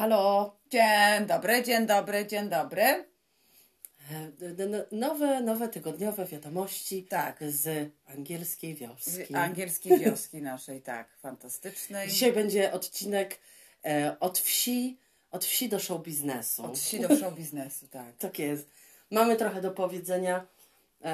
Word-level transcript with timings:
Halo. 0.00 0.56
Dzień 0.70 1.26
dobry, 1.26 1.62
dzień 1.62 1.86
dobry, 1.86 2.26
dzień 2.26 2.48
dobry. 2.48 2.82
E, 2.82 3.04
Nowe, 4.92 5.40
nowe 5.40 5.68
tygodniowe 5.68 6.26
wiadomości 6.26 7.02
Tak. 7.02 7.38
z 7.48 7.90
angielskiej 8.06 8.74
wioski. 8.74 9.10
Z 9.10 9.34
angielskiej 9.34 9.98
wioski 9.98 10.42
naszej, 10.42 10.82
tak, 10.82 11.08
fantastycznej. 11.18 12.08
Dzisiaj 12.08 12.32
będzie 12.32 12.72
odcinek 12.72 13.38
e, 13.84 14.16
od 14.20 14.38
wsi, 14.38 14.98
od 15.30 15.44
wsi 15.44 15.68
do 15.68 15.78
show 15.78 16.02
biznesu. 16.02 16.64
Od 16.64 16.78
wsi 16.78 17.00
do 17.00 17.16
show 17.16 17.34
biznesu, 17.34 17.88
tak. 17.98 18.16
Tak 18.18 18.38
jest. 18.38 18.70
Mamy 19.10 19.36
trochę 19.36 19.60
do 19.60 19.70
powiedzenia. 19.70 20.46
E, 21.04 21.08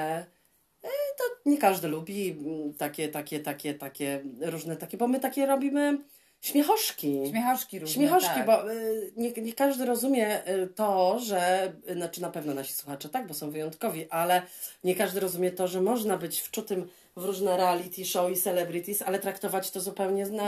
e, 0.82 0.88
to 1.18 1.24
nie 1.46 1.58
każdy 1.58 1.88
lubi 1.88 2.36
takie, 2.78 3.08
takie, 3.08 3.40
takie, 3.40 3.74
takie 3.74 4.22
różne 4.40 4.76
takie, 4.76 4.96
bo 4.96 5.08
my 5.08 5.20
takie 5.20 5.46
robimy 5.46 5.98
śmiechoszki. 6.46 7.20
Śmiechoszki 7.30 7.78
różne, 7.78 7.94
Śmiechoszki, 7.94 8.28
tak. 8.34 8.46
bo 8.46 8.72
y, 8.72 9.12
nie, 9.16 9.32
nie 9.32 9.52
każdy 9.52 9.86
rozumie 9.86 10.48
y, 10.48 10.66
to, 10.66 11.18
że, 11.18 11.72
y, 11.90 11.94
znaczy 11.94 12.22
na 12.22 12.30
pewno 12.30 12.54
nasi 12.54 12.72
słuchacze 12.72 13.08
tak, 13.08 13.26
bo 13.26 13.34
są 13.34 13.50
wyjątkowi, 13.50 14.10
ale 14.10 14.42
nie 14.84 14.94
każdy 14.94 15.20
rozumie 15.20 15.50
to, 15.50 15.68
że 15.68 15.80
można 15.80 16.16
być 16.16 16.40
wczutym 16.40 16.88
w 17.16 17.24
różne 17.24 17.56
reality 17.56 18.04
show 18.04 18.30
i 18.32 18.36
celebrities, 18.36 19.02
ale 19.02 19.18
traktować 19.18 19.70
to 19.70 19.80
zupełnie 19.80 20.26
na, 20.26 20.46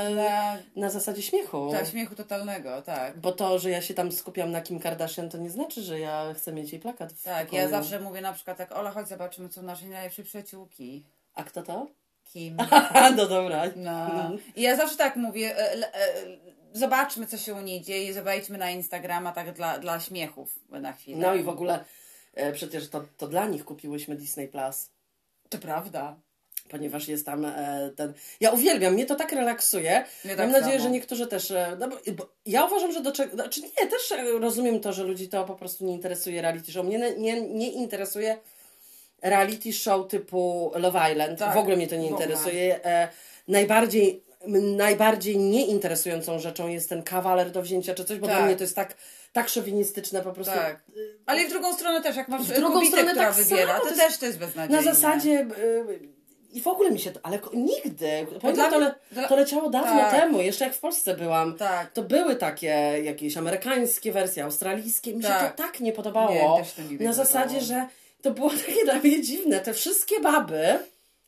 na 0.77 0.91
zasadzie 0.91 1.23
śmiechu. 1.23 1.71
dla 1.71 1.85
śmiechu 1.85 2.15
totalnego, 2.15 2.83
tak. 2.83 3.21
Bo 3.21 3.33
to, 3.33 3.59
że 3.59 3.71
ja 3.71 3.83
się 3.83 3.95
tam 3.95 4.13
skupiam 4.13 4.51
na 4.51 4.61
Kim 4.61 4.81
Kardashian, 4.81 5.31
to 5.31 5.39
nie 5.39 5.51
znaczy, 5.51 5.83
że 5.83 6.01
ja 6.01 6.35
chcę 6.37 6.53
mieć 6.53 6.73
jej 6.73 6.81
plakat 6.81 7.13
w 7.13 7.23
Tak, 7.23 7.47
pokoju. 7.47 7.63
ja 7.63 7.69
zawsze 7.69 8.01
mówię 8.01 8.21
na 8.21 8.33
przykład 8.33 8.59
tak, 8.59 8.73
Ola, 8.73 8.91
chodź 8.91 9.09
zobaczymy, 9.09 9.49
co 9.49 9.61
u 9.61 9.65
naszej 9.65 9.89
najlepszej 9.89 10.25
przyjaciółki. 10.25 11.05
A 11.35 11.45
kto 11.45 11.63
to? 11.63 11.87
Kim. 12.33 12.57
no 13.17 13.27
dobra. 13.27 13.63
No. 13.77 14.31
I 14.57 14.63
ja 14.63 14.77
zawsze 14.77 14.97
tak 14.97 15.17
mówię, 15.17 15.57
e, 15.59 15.73
e, 15.95 16.09
zobaczmy, 16.73 17.27
co 17.27 17.39
się 17.39 17.55
u 17.55 17.61
niej 17.61 17.81
dzieje, 17.83 18.15
zobaczmy 18.15 18.59
na 18.59 18.71
Instagrama 18.71 19.33
tak 19.33 19.53
dla, 19.53 19.79
dla 19.79 20.01
śmiechów 20.01 20.59
na 20.69 20.93
chwilę. 20.93 21.19
No 21.19 21.35
i 21.35 21.43
w 21.43 21.49
ogóle 21.49 21.85
e, 22.35 22.53
przecież 22.53 22.89
to, 22.89 23.05
to 23.17 23.27
dla 23.29 23.47
nich 23.47 23.65
kupiłyśmy 23.65 24.17
Disney 24.17 24.49
Plus. 24.49 24.91
To 25.49 25.59
prawda. 25.59 26.17
ponieważ 26.71 27.09
jest 27.09 27.27
tam 27.27 27.45
e, 27.45 27.91
ten. 27.97 28.13
Ja 28.41 28.51
uwielbiam, 28.51 28.95
mnie 28.95 29.07
to 29.07 29.15
tak 29.15 29.33
relaksuje. 29.33 30.05
Mnie 30.25 30.37
Mam 30.37 30.45
tak 30.53 30.61
nadzieję, 30.61 30.79
samo. 30.79 30.89
że 30.89 30.91
niektórzy 30.91 31.27
też. 31.27 31.51
e, 31.51 31.77
No 31.81 31.89
bo, 31.89 31.97
bo 32.13 32.29
ja 32.47 32.65
uważam, 32.65 32.93
że 32.93 33.01
do 33.03 33.13
czego. 33.13 33.35
Znaczy 33.35 33.61
nie, 33.63 33.87
też 33.87 34.15
rozumiem 34.41 34.81
to, 34.81 34.93
że 34.93 35.05
ludzi 35.05 35.29
to 35.29 35.45
po 35.45 35.55
prostu 35.55 35.85
nie 35.85 35.93
interesuje 35.93 36.43
reality 36.43 36.73
show. 36.73 36.87
Mnie 36.87 37.15
nie, 37.19 37.41
nie 37.41 37.71
interesuje 37.73 38.39
reality 39.23 39.73
show 39.73 40.09
typu 40.09 40.73
Love 40.75 41.13
Island. 41.13 41.39
Tak, 41.39 41.55
w 41.55 41.59
ogóle 41.59 41.77
mnie 41.77 41.89
to 41.89 41.97
nie 41.97 42.09
interesuje. 42.09 42.85
E, 42.85 43.09
najbardziej. 43.49 44.29
Najbardziej 44.77 45.39
nieinteresującą 45.39 46.39
rzeczą 46.39 46.69
jest 46.69 46.89
ten 46.89 47.03
kawaler 47.03 47.51
do 47.51 47.63
wzięcia 47.63 47.95
czy 47.95 48.05
coś, 48.05 48.19
bo 48.19 48.27
Tak. 48.27 48.37
dla 48.37 48.47
mnie 48.47 48.57
to 48.57 48.63
jest 48.63 48.77
tak, 48.77 48.95
tak 49.33 49.49
szowinistyczne 49.49 50.21
po 50.23 50.33
prostu. 50.33 50.55
Tak. 50.55 50.83
Ale 51.27 51.43
i 51.43 51.47
w 51.47 51.51
drugą 51.51 51.75
stronę 51.75 52.03
też, 52.03 52.17
jak 52.17 52.29
masz 52.29 52.43
W 52.43 52.55
drugą 52.55 52.73
kobietę, 52.75 52.91
stronę 52.97 53.11
która 53.13 53.27
tak 53.33 53.35
wybiera, 53.45 53.67
samo, 53.73 53.79
to, 53.79 53.85
to 53.85 53.95
jest- 53.95 54.01
też 54.09 54.19
to 54.19 54.27
jest 54.27 54.39
beznadziejne. 54.39 54.83
Na 54.83 54.95
zasadzie. 54.95 55.47
y, 55.59 55.99
I 56.53 56.61
w 56.61 56.67
ogóle 56.67 56.91
mi 56.91 56.99
się 56.99 57.11
to. 57.11 57.21
Ale 57.23 57.39
nigdy. 57.55 58.27
Pamiętam, 58.43 58.71
to, 58.71 58.79
le, 58.79 58.95
to 59.29 59.37
leciało 59.37 59.71
dawno 59.71 60.01
tak. 60.01 60.21
temu, 60.21 60.41
jeszcze 60.41 60.65
jak 60.65 60.75
w 60.75 60.81
Polsce 60.81 61.15
byłam. 61.17 61.57
Tak. 61.57 61.93
To 61.93 62.03
były 62.03 62.37
takie 62.37 62.67
jakieś 63.05 63.37
amerykańskie 63.37 64.13
wersje, 64.13 64.45
australijskie. 64.45 65.15
Mi 65.15 65.23
się 65.23 65.29
Tak. 65.29 65.57
to 65.57 65.63
tak 65.63 65.81
nie 65.81 65.93
podobało. 65.93 66.57
Nie, 66.59 66.65
też 66.65 66.73
to 66.73 66.83
nigdy 66.83 67.05
na 67.05 67.11
nie 67.11 67.15
zasadzie, 67.17 67.59
podobało. 67.61 67.83
że 67.83 67.87
to 68.23 68.31
było 68.31 68.51
takie 68.67 68.85
dla 68.85 68.95
mnie 68.95 69.23
dziwne. 69.23 69.61
Te 69.61 69.75
wszystkie 69.75 70.21
baby, 70.21 70.79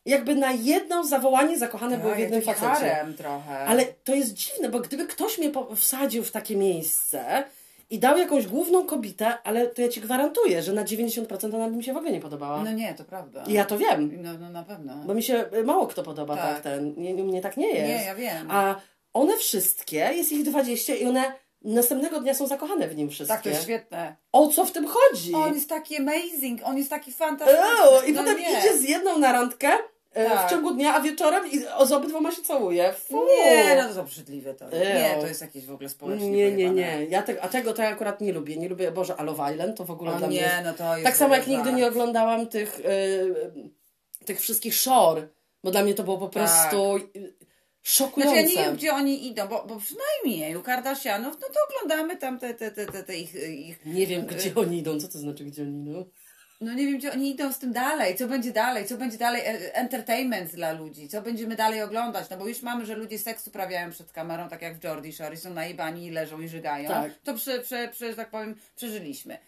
jakby 0.07 0.35
na 0.35 0.53
jedno 0.53 1.05
zawołanie 1.05 1.59
zakochane 1.59 1.99
były 1.99 2.11
w 2.11 2.15
Tak, 2.15 2.21
jednym 2.21 2.43
facecie. 2.43 3.07
trochę. 3.17 3.59
Ale 3.59 3.85
to 3.85 4.15
jest 4.15 4.35
dziwne, 4.35 4.69
bo 4.69 4.81
gdyby 4.81 5.07
ktoś 5.07 5.39
mnie 5.39 5.51
wsadził 5.77 6.25
w 6.25 6.31
takie 6.31 6.57
miejsce 6.57 7.45
i 7.91 7.99
dał 7.99 8.19
jakąś 8.19 8.47
główną 8.47 8.87
kobietę, 8.87 9.39
ale 9.45 9.67
to 9.67 9.83
ja 9.83 9.89
ci 9.89 10.01
gwarantuję, 10.01 10.63
że 10.63 10.73
na 10.73 10.85
90% 10.85 11.55
ona 11.55 11.69
by 11.69 11.77
mi 11.77 11.85
się 11.85 11.93
w 11.93 11.97
ogóle 11.97 12.13
nie 12.13 12.21
podobała. 12.21 12.65
No 12.65 12.73
nie, 12.73 12.95
to 12.95 13.05
prawda. 13.05 13.45
I 13.47 13.53
ja 13.53 13.65
to 13.65 13.79
wiem. 13.79 14.23
No, 14.23 14.33
no 14.39 14.51
na 14.51 14.63
pewno. 14.63 14.97
Bo 15.07 15.15
mi 15.15 15.23
się 15.23 15.45
y, 15.55 15.65
mało 15.65 15.87
kto 15.87 16.03
podoba 16.03 16.37
tak, 16.37 16.55
Tak. 16.55 16.63
ten. 16.63 16.95
Nie, 16.97 17.13
nie, 17.15 17.25
mnie 17.25 17.41
tak 17.41 17.57
nie 17.57 17.69
jest. 17.69 18.01
Nie, 18.01 18.05
ja 18.07 18.15
wiem. 18.15 18.51
A 18.51 18.81
one 19.13 19.37
wszystkie, 19.37 19.97
jest 19.97 20.33
ich 20.33 20.45
20 20.45 20.95
i 20.95 21.07
one 21.07 21.33
następnego 21.63 22.21
dnia 22.21 22.35
są 22.35 22.47
zakochane 22.47 22.89
w 22.89 22.97
nim 22.97 23.11
wszystkie. 23.11 23.35
Tak, 23.35 23.43
to 23.43 23.49
jest 23.49 23.63
świetne. 23.63 24.17
O 24.33 24.49
co 24.49 24.65
w 24.65 24.73
tym 24.73 24.87
chodzi? 24.87 25.35
On 25.35 25.55
jest 25.55 25.69
taki 25.69 25.97
amazing, 25.97 26.61
on 26.65 26.77
jest 26.79 26.91
taki 26.91 27.13
fantastyczny. 27.13 27.65
Ew, 27.99 28.09
I 28.09 28.13
No 28.13 28.21
potem 28.23 28.39
nie. 28.39 28.59
idzie 28.59 28.79
z 28.79 28.83
jedną 28.83 29.19
na 29.19 29.33
randkę 29.33 29.69
e, 30.13 30.31
Tak. 30.31 30.47
w 30.47 30.51
ciągu 30.51 30.71
dnia, 30.75 30.95
a 30.95 31.01
wieczorem 31.01 31.51
i 31.51 31.59
z 31.87 31.93
obydwoma 31.93 32.33
się 32.33 32.43
całuje. 32.43 32.93
Fu. 32.93 33.27
Nie, 33.27 33.77
no 33.83 33.89
to 33.89 33.95
są 33.95 34.01
obrzydliwe 34.01 34.55
to. 34.55 34.65
Ew. 34.67 34.73
Nie, 34.73 35.17
to 35.21 35.27
jest 35.27 35.41
jakieś 35.41 35.67
w 35.67 35.73
ogóle 35.73 35.89
społecznie 35.89 36.31
nie, 36.31 36.53
nie, 36.53 36.71
nie. 36.71 37.07
Ja 37.09 37.23
te, 37.23 37.43
a 37.43 37.49
tego 37.49 37.73
to 37.73 37.83
ja 37.83 37.89
akurat 37.89 38.21
nie 38.21 38.33
lubię. 38.33 38.57
Nie 38.57 38.69
lubię, 38.69 38.91
Boże, 38.93 39.15
a 39.17 39.23
Love 39.23 39.53
Island 39.53 39.77
to 39.77 39.85
w 39.85 39.91
ogóle 39.91 40.13
O 40.13 40.19
dla 40.19 40.29
mnie 40.29 40.37
jest... 40.37 40.57
nie, 40.57 40.63
no 40.65 40.73
to 40.75 40.93
jest 40.93 41.05
Tak 41.05 41.17
samo 41.17 41.35
jak 41.35 41.47
nigdy 41.47 41.73
nie 41.73 41.87
oglądałam 41.87 42.47
tych, 42.47 42.81
y, 42.81 43.63
tych 44.25 44.41
wszystkich 44.41 44.75
shore, 44.75 45.29
bo 45.65 45.71
dla 45.71 45.83
mnie 45.83 45.95
to 45.95 46.03
było 46.03 46.19
po 46.19 46.29
prostu 46.29 46.97
y, 46.97 47.33
szokujące. 47.83 48.35
Znaczy 48.35 48.55
ja 48.55 48.61
nie 48.61 48.67
wiem, 48.67 48.77
gdzie 48.77 48.93
oni 48.93 49.27
idą, 49.27 49.49
bo, 49.49 49.65
bo 49.67 49.81
przynajmniej 49.81 50.57
u 50.57 50.63
Kardashianów, 50.63 51.39
no 51.41 51.47
to 51.49 51.61
oglądamy 51.69 52.17
tam 52.17 52.39
te, 52.39 52.55
te, 52.55 52.71
te, 52.71 52.87
te, 52.87 53.03
te 53.03 53.17
ich, 53.17 53.35
ich... 53.35 53.87
Nie 53.87 54.07
wiem, 54.07 54.27
gdzie 54.27 54.55
oni 54.55 54.79
idą. 54.79 55.01
Co 55.01 55.09
to 55.09 55.19
znaczy, 55.19 55.45
gdzie 55.45 55.63
oni 55.63 55.83
idą? 55.83 56.11
No 56.61 56.75
nie 56.75 56.87
wiem, 56.87 56.99
gdzie 56.99 57.13
oni 57.13 57.31
idą 57.31 57.53
z 57.53 57.59
tym 57.59 57.73
dalej, 57.73 58.17
co 58.17 58.29
będzie 58.29 58.53
dalej, 58.53 58.87
co 58.87 58.97
będzie 58.97 59.19
dalej, 59.19 59.43
e, 59.43 59.75
entertainment 59.75 60.55
dla 60.55 60.73
ludzi, 60.73 61.09
co 61.09 61.23
będziemy 61.23 61.57
dalej 61.57 61.83
oglądać, 61.83 62.31
no 62.31 62.37
bo 62.37 62.49
już 62.49 62.63
mamy, 62.63 62.87
że 62.87 62.97
ludzie 62.97 63.19
seks 63.19 63.49
uprawiają 63.49 63.91
przed 63.91 64.13
kamerą, 64.13 64.49
tak 64.49 64.63
jak 64.63 64.79
w 64.79 64.85
Jordi 64.85 65.13
Shore, 65.13 65.37
są 65.37 65.55
najebani 65.55 66.07
i 66.07 66.11
leżą 66.11 66.41
i 66.41 66.49
żygają. 66.49 66.89
Tak. 66.89 67.13
To, 67.25 67.35
prze, 67.35 67.59
prze, 67.59 67.89
prze, 67.89 68.15
tak 68.15 68.31
powiem, 68.31 68.57
przeżyliśmy. 68.77 69.39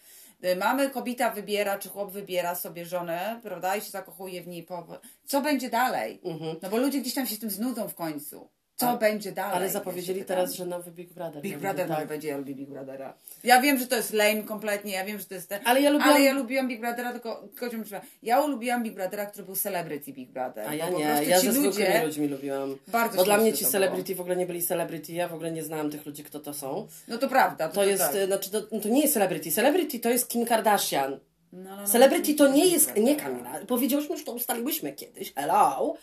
Y, 0.45 0.55
Mamy, 0.55 0.89
kobieta 0.89 1.29
wybiera, 1.29 1.79
czy 1.79 1.89
chłop 1.89 2.11
wybiera 2.11 2.55
sobie 2.55 2.85
żonę, 2.85 3.39
prawda, 3.43 3.75
i 3.75 3.81
się 3.81 3.91
zakochuje 3.91 4.41
w 4.41 4.47
niej. 4.47 4.63
Po... 4.63 4.87
Co 5.25 5.41
będzie 5.41 5.69
dalej? 5.69 6.19
No 6.61 6.69
bo 6.69 6.77
ludzie 6.77 7.01
gdzieś 7.01 7.13
tam 7.13 7.25
się 7.27 7.35
z 7.35 7.39
tym 7.39 7.49
znudzą 7.49 7.87
w 7.87 7.95
końcu. 7.95 8.49
Co 8.75 8.89
Ale- 8.89 8.97
będzie 8.99 9.31
dalej? 9.31 9.55
Ale 9.55 9.69
zapowiedzieli 9.69 10.25
teraz, 10.25 10.53
że 10.53 10.65
nowy 10.65 10.91
Big 10.91 11.13
Brother. 11.13 11.41
Big 11.41 11.57
Brother 11.57 11.87
tak. 11.87 12.07
będzie, 12.07 12.27
ja 12.27 12.37
lubię 12.37 12.55
Big 12.55 12.69
Brothera. 12.69 13.13
Ja 13.43 13.61
wiem, 13.61 13.77
że 13.79 13.87
to 13.87 13.95
jest 13.95 14.13
lame 14.13 14.43
kompletnie, 14.43 14.93
ja 14.93 15.05
wiem, 15.05 15.19
że 15.19 15.25
to 15.25 15.33
jest 15.33 15.49
ten... 15.49 15.61
Ale 15.65 15.81
ja 15.81 15.89
lubiłam- 15.89 16.09
Ale 16.15 16.21
ja 16.21 16.33
lubiłam 16.33 16.67
Big 16.67 16.79
Brothera, 16.79 17.11
tylko... 17.11 17.47
tylko 17.59 17.77
muszę- 17.77 18.01
Ja 18.23 18.41
ulubiłam 18.41 18.83
Big 18.83 18.93
Brothera, 18.93 19.25
który 19.25 19.45
był 19.45 19.55
celebrity 19.55 20.13
Big 20.13 20.29
Brother. 20.31 20.67
A 20.69 20.75
ja 20.75 20.89
nie, 20.89 21.03
ja 21.03 21.39
ze 21.39 21.51
zwykłymi 21.51 21.65
ludzie... 21.67 22.05
ludźmi 22.05 22.27
lubiłam. 22.27 22.77
Bardzo 22.87 23.17
Bo 23.17 23.23
dla 23.23 23.37
mnie 23.37 23.53
ci 23.53 23.65
celebrity 23.65 24.15
w 24.15 24.21
ogóle 24.21 24.35
nie 24.35 24.45
byli 24.45 24.63
celebrity, 24.63 25.13
ja 25.13 25.27
w 25.27 25.33
ogóle 25.33 25.51
nie 25.51 25.63
znałam 25.63 25.89
tych 25.91 26.05
ludzi, 26.05 26.23
kto 26.23 26.39
to 26.39 26.53
są. 26.53 26.87
No 27.07 27.17
to 27.17 27.27
prawda. 27.29 27.67
To, 27.69 27.75
To 27.75 27.83
jest, 27.85 28.03
tak. 28.03 28.15
y, 28.15 28.25
znaczy, 28.25 28.49
to, 28.51 28.61
to 28.61 28.89
nie 28.89 29.01
jest 29.01 29.13
celebrity. 29.13 29.51
Celebrity 29.51 29.99
to 29.99 30.09
jest 30.09 30.29
Kim 30.29 30.45
Kardashian. 30.45 31.19
No, 31.51 31.69
no, 31.69 31.75
no, 31.81 31.87
Celebrity 31.87 32.33
to 32.33 32.47
nie 32.47 32.65
jest, 32.65 32.95
nie. 32.97 33.15
Kamila. 33.15 33.59
Powiedziałyśmy, 33.67 34.17
że 34.17 34.23
to 34.23 34.31
ustaliłyśmy 34.33 34.93
kiedyś, 34.93 35.33
hello, 35.33 35.95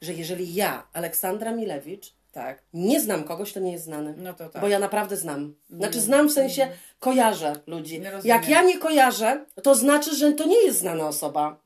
że 0.00 0.12
jeżeli 0.12 0.54
ja, 0.54 0.86
Aleksandra 0.92 1.52
Milewicz, 1.52 2.14
Tak. 2.32 2.62
nie 2.72 3.00
znam 3.00 3.24
kogoś, 3.24 3.52
to 3.52 3.60
nie 3.60 3.72
jest 3.72 3.84
znany. 3.84 4.14
No 4.18 4.34
to 4.34 4.48
tak. 4.48 4.62
Bo 4.62 4.68
ja 4.68 4.78
naprawdę 4.78 5.16
znam. 5.16 5.54
Znaczy 5.70 6.00
znam 6.00 6.28
w 6.28 6.32
sensie 6.32 6.68
kojarzę 6.98 7.52
ludzi. 7.66 8.02
Jak 8.24 8.48
ja 8.48 8.62
nie 8.62 8.78
kojarzę, 8.78 9.44
to 9.62 9.74
znaczy, 9.74 10.14
że 10.14 10.32
to 10.32 10.46
nie 10.46 10.62
jest 10.64 10.78
znana 10.78 11.08
osoba. 11.08 11.60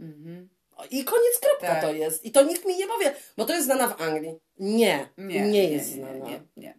I 0.90 1.04
koniec, 1.04 1.38
kropka 1.40 1.66
Tak. 1.74 1.82
to 1.82 1.92
jest. 1.94 2.24
I 2.24 2.30
to 2.30 2.42
nikt 2.42 2.66
mi 2.66 2.76
nie 2.76 2.86
powie, 2.86 3.14
bo 3.36 3.44
to 3.44 3.52
jest 3.52 3.66
znana 3.66 3.88
w 3.88 4.02
Anglii. 4.02 4.38
Nie, 4.58 5.08
nie, 5.18 5.40
Nie, 5.40 5.64
jest 5.70 5.96
nie, 5.96 6.02
znana. 6.02 6.24
Nie, 6.24 6.40
nie. 6.56 6.74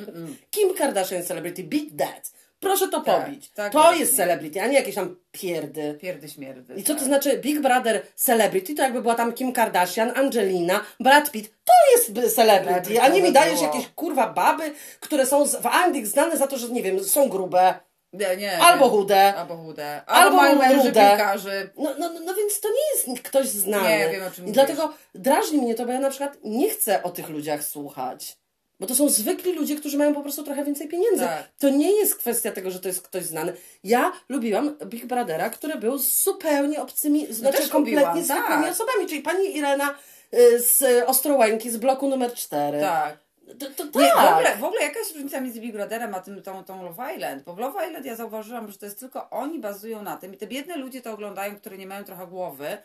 Kim 0.50 0.74
Kardashian 0.74 1.22
celebrity, 1.22 1.64
beat 1.64 1.84
that. 1.98 2.32
Proszę 2.64 2.88
to 2.88 3.00
Tak, 3.00 3.24
pobić. 3.24 3.50
tak 3.50 3.72
to 3.72 3.82
właśnie. 3.82 4.00
jest 4.00 4.16
celebrity, 4.16 4.62
a 4.62 4.66
nie 4.66 4.74
jakieś 4.74 4.94
tam 4.94 5.16
pierdy. 5.32 5.98
Pierdy 6.00 6.28
śmierdy. 6.28 6.74
I 6.74 6.82
co 6.82 6.92
tak. 6.92 6.98
to 7.00 7.04
znaczy 7.06 7.38
Big 7.38 7.60
Brother 7.60 8.02
Celebrity? 8.14 8.74
To 8.74 8.82
jakby 8.82 9.02
była 9.02 9.14
tam 9.14 9.32
Kim 9.32 9.52
Kardashian, 9.52 10.12
Angelina, 10.16 10.80
Brad 11.00 11.30
Pitt. 11.30 11.50
To 11.64 11.72
jest 12.20 12.34
celebrity, 12.36 13.02
a 13.02 13.08
nie 13.08 13.22
mi 13.22 13.32
dajesz 13.32 13.60
było. 13.60 13.66
jakieś 13.74 13.88
kurwa 13.88 14.26
baby, 14.32 14.72
które 15.00 15.26
są 15.26 15.44
w 15.46 15.66
Anglii 15.66 16.06
znane 16.06 16.36
za 16.36 16.46
to, 16.46 16.58
że 16.58 16.68
nie 16.68 16.82
wiem, 16.82 17.04
są 17.04 17.28
grube. 17.28 17.74
Nie, 18.12 18.36
nie, 18.36 18.58
Albo 18.58 18.84
nie. 18.84 18.90
chude. 18.90 19.34
Albo 19.34 19.56
chude. 19.56 20.02
Albo 20.06 20.40
Albo 20.40 20.54
mają 20.58 20.82
piłkarzy. 20.82 21.70
No, 21.76 21.90
no, 21.98 22.12
no, 22.12 22.20
no 22.20 22.34
więc 22.34 22.60
to 22.60 22.68
nie 22.68 23.12
jest 23.12 23.22
ktoś 23.22 23.46
znany. 23.46 23.88
Nie, 23.88 24.08
wiem, 24.12 24.26
o 24.26 24.30
czym 24.30 24.44
I 24.44 24.48
mówisz. 24.48 24.54
dlatego 24.54 24.92
drażni 25.14 25.58
mnie 25.58 25.74
to, 25.74 25.86
bo 25.86 25.92
ja 25.92 26.00
na 26.00 26.10
przykład 26.10 26.36
nie 26.44 26.70
chcę 26.70 27.02
o 27.02 27.10
tych 27.10 27.28
ludziach 27.28 27.64
słuchać. 27.64 28.36
Bo 28.80 28.86
to 28.86 28.94
są 28.94 29.08
zwykli 29.08 29.52
ludzie, 29.52 29.76
którzy 29.76 29.98
mają 29.98 30.14
po 30.14 30.22
prostu 30.22 30.42
trochę 30.42 30.64
więcej 30.64 30.88
pieniędzy. 30.88 31.24
Tak. 31.24 31.48
To 31.58 31.68
nie 31.68 31.92
jest 31.92 32.16
kwestia 32.16 32.52
tego, 32.52 32.70
że 32.70 32.80
to 32.80 32.88
jest 32.88 33.02
ktoś 33.02 33.24
znany. 33.24 33.52
Ja 33.84 34.12
lubiłam 34.28 34.76
Big 34.84 35.06
Brothera, 35.06 35.50
który 35.50 35.78
był 35.78 35.98
zupełnie 35.98 36.82
obcymi, 36.82 37.32
znaczy 37.32 37.58
też 37.58 37.68
kompletnie 37.68 38.06
lubiłam, 38.06 38.24
zwykłymi 38.24 38.62
tak. 38.62 38.72
osobami. 38.72 39.06
Czyli 39.08 39.22
pani 39.22 39.56
Irena 39.56 39.94
y, 40.34 40.60
z 40.60 41.04
Ostrołęki, 41.06 41.70
z 41.70 41.76
bloku 41.76 42.08
numer 42.08 42.34
4. 42.34 42.80
Tak. 42.80 43.18
To, 43.58 43.66
to, 43.76 43.84
tak. 43.86 44.02
Nie, 44.02 44.10
w, 44.10 44.32
ogóle, 44.32 44.56
w 44.56 44.64
ogóle 44.64 44.82
jaka 44.82 44.98
jest 44.98 45.12
różnica 45.12 45.40
między 45.40 45.60
Big 45.60 45.72
Brotherem 45.72 46.14
a 46.14 46.20
tym, 46.20 46.42
tą, 46.42 46.64
tą 46.64 46.82
Love 46.82 47.14
Island? 47.14 47.42
Bo 47.42 47.54
w 47.54 47.58
Love 47.58 47.86
Island 47.86 48.06
ja 48.06 48.16
zauważyłam, 48.16 48.72
że 48.72 48.78
to 48.78 48.86
jest 48.86 49.00
tylko 49.00 49.30
oni 49.30 49.58
bazują 49.58 50.02
na 50.02 50.16
tym 50.16 50.34
i 50.34 50.36
te 50.36 50.46
biedne 50.46 50.76
ludzie 50.76 51.02
to 51.02 51.12
oglądają, 51.12 51.56
które 51.56 51.78
nie 51.78 51.86
mają 51.86 52.04
trochę 52.04 52.26
głowy. 52.26 52.78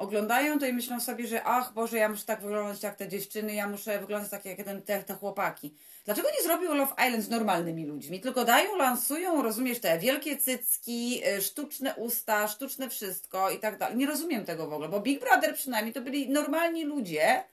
Oglądają 0.00 0.58
to 0.58 0.66
i 0.66 0.72
myślą 0.72 1.00
sobie, 1.00 1.26
że 1.26 1.44
ach 1.44 1.72
Boże, 1.72 1.98
ja 1.98 2.08
muszę 2.08 2.24
tak 2.24 2.42
wyglądać 2.42 2.82
jak 2.82 2.96
te 2.96 3.08
dziewczyny, 3.08 3.54
ja 3.54 3.68
muszę 3.68 3.98
wyglądać 3.98 4.30
tak 4.30 4.44
jak 4.44 4.62
ten, 4.62 4.82
te, 4.82 5.02
te 5.02 5.14
chłopaki. 5.14 5.74
Dlaczego 6.04 6.28
nie 6.38 6.42
zrobił 6.42 6.74
Love 6.74 6.92
Island 7.06 7.24
z 7.24 7.28
normalnymi 7.28 7.86
ludźmi? 7.86 8.20
Tylko 8.20 8.44
dają, 8.44 8.76
lansują, 8.76 9.42
rozumiesz, 9.42 9.80
te 9.80 9.98
wielkie 9.98 10.36
cycki, 10.36 11.22
y, 11.38 11.42
sztuczne 11.42 11.94
usta, 11.94 12.48
sztuczne 12.48 12.90
wszystko 12.90 13.50
i 13.50 13.58
tak 13.58 13.78
dalej. 13.78 13.96
Nie 13.96 14.06
rozumiem 14.06 14.44
tego 14.44 14.66
w 14.66 14.72
ogóle, 14.72 14.88
bo 14.88 15.00
Big 15.00 15.20
Brother 15.20 15.54
przynajmniej 15.54 15.94
to 15.94 16.00
byli 16.00 16.30
normalni 16.30 16.84
ludzie, 16.84 17.44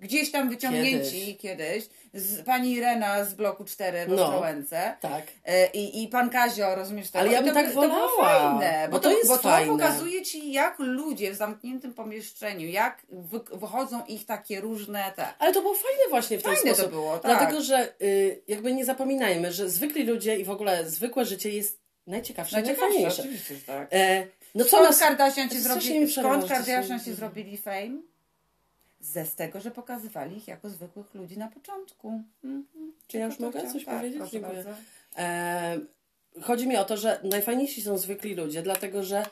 gdzieś 0.00 0.30
tam 0.30 0.48
wyciągnięci 0.50 1.36
kiedyś, 1.36 1.38
kiedyś 1.38 1.88
z 2.14 2.42
pani 2.42 2.72
Irena 2.72 3.24
z 3.24 3.34
bloku 3.34 3.64
4 3.64 4.06
w 4.06 4.08
No. 4.08 4.24
Ostrołęce 4.24 4.94
Tak. 5.00 5.22
e, 5.44 5.66
i, 5.66 6.02
i 6.02 6.08
pan 6.08 6.30
Kazio, 6.30 6.74
rozumiesz? 6.74 7.08
Ale 7.12 7.26
to, 7.28 7.32
ja 7.34 7.42
bym 7.42 7.48
to, 7.48 7.54
tak 7.54 7.66
to 7.66 7.72
było 7.72 7.86
wolała, 7.86 8.58
fajne, 8.58 8.88
bo 8.90 8.96
bo, 8.96 8.98
to 9.02 9.08
to, 9.10 9.16
jest 9.16 9.28
bo 9.28 9.36
to 9.36 9.42
fajne. 9.42 9.72
pokazuje 9.72 10.22
ci, 10.22 10.52
jak 10.52 10.78
ludzie 10.78 11.32
w 11.32 11.34
zamkniętym 11.36 11.94
pomieszczeniu, 11.94 12.66
jak 12.68 13.02
wy, 13.10 13.40
wychodzą 13.52 14.04
ich 14.06 14.26
takie 14.26 14.60
różne 14.60 15.12
te... 15.16 15.26
Ale 15.38 15.52
to 15.52 15.60
było 15.62 15.74
fajne 15.74 16.02
właśnie 16.10 16.38
w 16.38 16.42
ten 16.42 16.54
Fajne 16.56 16.74
to 16.74 16.88
było, 16.88 17.18
tak. 17.18 17.38
Dlatego, 17.38 17.60
że 17.62 17.92
y, 18.02 18.42
jakby 18.48 18.72
nie 18.74 18.84
zapominajmy, 18.84 19.52
że 19.52 19.70
zwykli 19.70 20.04
ludzie 20.04 20.36
i 20.36 20.44
w 20.44 20.50
ogóle 20.50 20.90
zwykłe 20.90 21.24
życie 21.24 21.50
jest 21.50 21.80
najciekawsze, 22.06 22.56
Najciekawsze, 22.56 22.84
najfajniejsze. 22.88 23.22
oczywiście, 23.22 23.54
tak. 23.66 23.88
E, 23.92 24.26
no 24.54 24.64
co 24.64 24.68
Skąd 24.70 24.88
nas... 24.88 24.98
Kardashian 24.98 25.48
ci 25.48 25.60
zrobili, 25.60 26.12
skąd 26.12 26.48
Kardashian 26.48 27.00
ci 27.00 27.12
zrobili 27.14 27.56
fame? 27.56 28.09
Ze 29.00 29.24
z 29.24 29.34
tego, 29.34 29.60
że 29.60 29.70
pokazywali 29.70 30.36
ich 30.36 30.48
jako 30.48 30.70
zwykłych 30.70 31.14
ludzi 31.14 31.38
na 31.38 31.48
początku. 31.48 32.22
Mhm. 32.44 32.92
Czy 33.06 33.18
ja 33.18 33.26
już 33.26 33.36
to 33.36 33.42
mogę 33.42 33.58
chciałam- 33.58 33.72
coś 33.72 33.84
tak, 33.84 33.96
powiedzieć? 33.96 34.22
Dziękuję. 34.30 34.64
E, 35.16 35.78
chodzi 36.42 36.68
mi 36.68 36.76
o 36.76 36.84
to, 36.84 36.96
że 36.96 37.20
najfajniejsi 37.24 37.82
są 37.82 37.98
zwykli 37.98 38.34
ludzie, 38.34 38.62
dlatego 38.62 39.02
że 39.02 39.22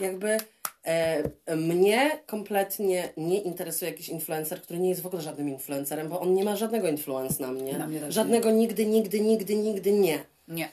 jakby 0.00 0.36
e, 0.84 1.56
mnie 1.56 2.18
kompletnie 2.26 3.08
nie 3.16 3.40
interesuje 3.40 3.90
jakiś 3.90 4.08
influencer, 4.08 4.62
który 4.62 4.78
nie 4.78 4.88
jest 4.88 5.02
w 5.02 5.06
ogóle 5.06 5.22
żadnym 5.22 5.48
influencerem, 5.48 6.08
bo 6.08 6.20
on 6.20 6.34
nie 6.34 6.44
ma 6.44 6.56
żadnego 6.56 6.88
influence 6.88 7.42
na 7.42 7.52
mnie. 7.52 7.78
Na 7.78 7.86
mnie 7.86 8.12
żadnego 8.12 8.50
nigdy, 8.50 8.86
nigdy, 8.86 9.20
nigdy, 9.20 9.56
nigdy 9.56 9.92
nie. 9.92 10.18
Nie. 10.48 10.68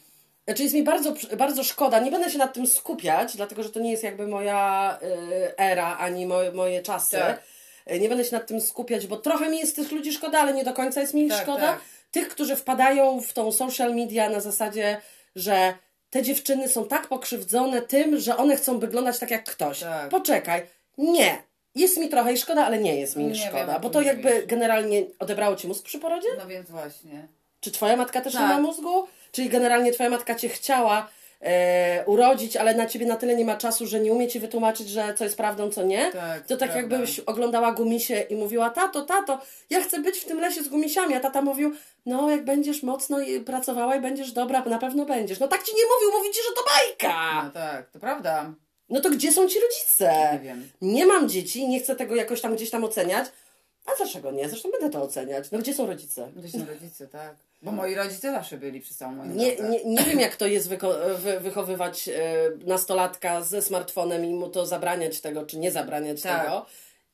Znaczy 0.45 0.63
jest 0.63 0.75
mi 0.75 0.83
bardzo, 0.83 1.13
bardzo 1.37 1.63
szkoda, 1.63 1.99
nie 1.99 2.11
będę 2.11 2.29
się 2.29 2.37
nad 2.37 2.53
tym 2.53 2.67
skupiać, 2.67 3.35
dlatego 3.35 3.63
że 3.63 3.69
to 3.69 3.79
nie 3.79 3.91
jest 3.91 4.03
jakby 4.03 4.27
moja 4.27 4.99
y, 5.03 5.57
era, 5.57 5.97
ani 5.97 6.25
moje, 6.25 6.51
moje 6.51 6.81
czasy. 6.81 7.17
Tak. 7.17 7.43
Y, 7.91 7.99
Nie 7.99 8.09
będę 8.09 8.25
się 8.25 8.35
nad 8.35 8.47
tym 8.47 8.61
skupiać, 8.61 9.07
bo 9.07 9.17
trochę 9.17 9.49
mi 9.49 9.59
jest 9.59 9.75
tych 9.75 9.91
ludzi 9.91 10.13
szkoda, 10.13 10.39
ale 10.39 10.53
nie 10.53 10.63
do 10.63 10.73
końca 10.73 11.01
jest 11.01 11.13
mi 11.13 11.21
ich 11.25 11.31
Tak, 11.31 11.41
szkoda. 11.43 11.61
tak. 11.61 11.79
Tych, 12.11 12.27
którzy 12.29 12.55
wpadają 12.55 13.21
w 13.21 13.33
tą 13.33 13.51
social 13.51 13.95
media 13.95 14.29
na 14.29 14.39
zasadzie, 14.39 15.01
że 15.35 15.73
te 16.09 16.21
dziewczyny 16.23 16.67
są 16.69 16.85
tak 16.87 17.07
pokrzywdzone 17.07 17.81
tym, 17.81 18.19
że 18.19 18.37
one 18.37 18.55
chcą 18.55 18.79
wyglądać 18.79 19.19
tak 19.19 19.31
jak 19.31 19.43
ktoś. 19.43 19.79
Tak. 19.79 20.09
Poczekaj. 20.09 20.61
Nie. 20.97 21.43
Jest 21.75 21.97
mi 21.97 22.09
trochę 22.09 22.33
ich 22.33 22.39
szkoda, 22.39 22.65
ale 22.65 22.77
nie 22.79 22.95
jest 22.99 23.15
mi 23.15 23.25
Nie 23.25 23.35
szkoda, 23.35 23.65
wiem, 23.73 23.81
bo 23.81 23.89
to 23.89 24.01
jakby 24.01 24.29
mówisz. 24.33 24.45
generalnie 24.45 25.03
odebrało 25.19 25.55
ci 25.55 25.67
mózg 25.67 25.85
przy 25.85 25.99
porodzie? 25.99 26.27
No 26.37 26.47
więc 26.47 26.69
właśnie. 26.69 27.27
Czy 27.59 27.71
twoja 27.71 27.95
matka 27.95 28.21
też 28.21 28.33
nie 28.33 28.39
Tak. 28.39 28.49
ma 28.49 28.59
mózgu? 28.59 29.07
Czyli 29.31 29.49
generalnie 29.49 29.91
twoja 29.91 30.09
matka 30.09 30.35
cię 30.35 30.49
chciała 30.49 31.07
e, 31.41 32.03
urodzić, 32.05 32.57
ale 32.57 32.73
na 32.75 32.85
ciebie 32.85 33.05
na 33.05 33.15
tyle 33.15 33.35
nie 33.35 33.45
ma 33.45 33.57
czasu, 33.57 33.87
że 33.87 33.99
nie 33.99 34.13
umie 34.13 34.27
ci 34.27 34.39
wytłumaczyć, 34.39 34.89
że 34.89 35.13
co 35.13 35.23
jest 35.23 35.37
prawdą, 35.37 35.71
co 35.71 35.83
nie? 35.83 36.11
Tak, 36.11 36.47
to 36.47 36.57
tak 36.57 36.71
prawda. 36.71 36.95
jakbyś 36.95 37.19
oglądała 37.19 37.71
gumisie 37.71 38.19
i 38.29 38.35
mówiła, 38.35 38.69
tato, 38.69 39.01
tato, 39.01 39.41
ja 39.69 39.83
chcę 39.83 39.99
być 39.99 40.17
w 40.19 40.25
tym 40.25 40.39
lesie 40.39 40.63
z 40.63 40.67
gumisiami, 40.67 41.15
a 41.15 41.19
tata 41.19 41.41
mówił, 41.41 41.73
no 42.05 42.29
jak 42.29 42.45
będziesz 42.45 42.83
mocno 42.83 43.17
pracowała 43.45 43.95
i 43.95 44.01
będziesz 44.01 44.31
dobra, 44.31 44.65
na 44.65 44.79
pewno 44.79 45.05
będziesz. 45.05 45.39
No 45.39 45.47
tak 45.47 45.63
ci 45.63 45.71
nie 45.75 45.83
mówił, 45.95 46.19
mówi 46.19 46.33
ci, 46.33 46.39
że 46.43 46.55
to 46.55 46.61
bajka! 46.69 47.43
No 47.45 47.51
tak, 47.51 47.89
to 47.89 47.99
prawda. 47.99 48.53
No 48.89 49.01
to 49.01 49.09
gdzie 49.09 49.31
są 49.31 49.47
ci 49.47 49.59
rodzice? 49.59 50.29
Nie 50.33 50.39
wiem. 50.39 50.69
Nie 50.81 51.05
mam 51.05 51.29
dzieci, 51.29 51.67
nie 51.67 51.79
chcę 51.79 51.95
tego 51.95 52.15
jakoś 52.15 52.41
tam 52.41 52.55
gdzieś 52.55 52.69
tam 52.69 52.83
oceniać. 52.83 53.27
A 53.85 53.95
dlaczego 53.97 54.31
nie? 54.31 54.49
Zresztą 54.49 54.71
będę 54.71 54.89
to 54.89 55.03
oceniać. 55.03 55.51
No 55.51 55.59
gdzie 55.59 55.73
są 55.73 55.87
rodzice? 55.87 56.31
Gdzieś 56.35 56.51
są 56.51 56.65
rodzice, 56.65 57.07
tak. 57.07 57.35
Bo 57.65 57.71
moi 57.71 57.95
rodzice 57.95 58.31
zawsze 58.31 58.57
byli 58.57 58.81
przez 58.81 58.97
całą 58.97 59.11
moją 59.11 59.31
Nie, 59.31 59.55
nie, 59.55 59.85
nie 59.85 60.03
wiem, 60.03 60.19
jak 60.19 60.35
to 60.35 60.47
jest 60.47 60.69
wyko- 60.69 61.15
wy, 61.15 61.39
wychowywać 61.39 62.09
e, 62.09 62.13
nastolatka 62.65 63.41
ze 63.41 63.61
smartfonem 63.61 64.25
i 64.25 64.33
mu 64.33 64.49
to 64.49 64.65
zabraniać 64.65 65.21
tego, 65.21 65.45
czy 65.45 65.57
nie 65.57 65.71
zabraniać 65.71 66.21
Tak. 66.21 66.43
tego. 66.43 66.65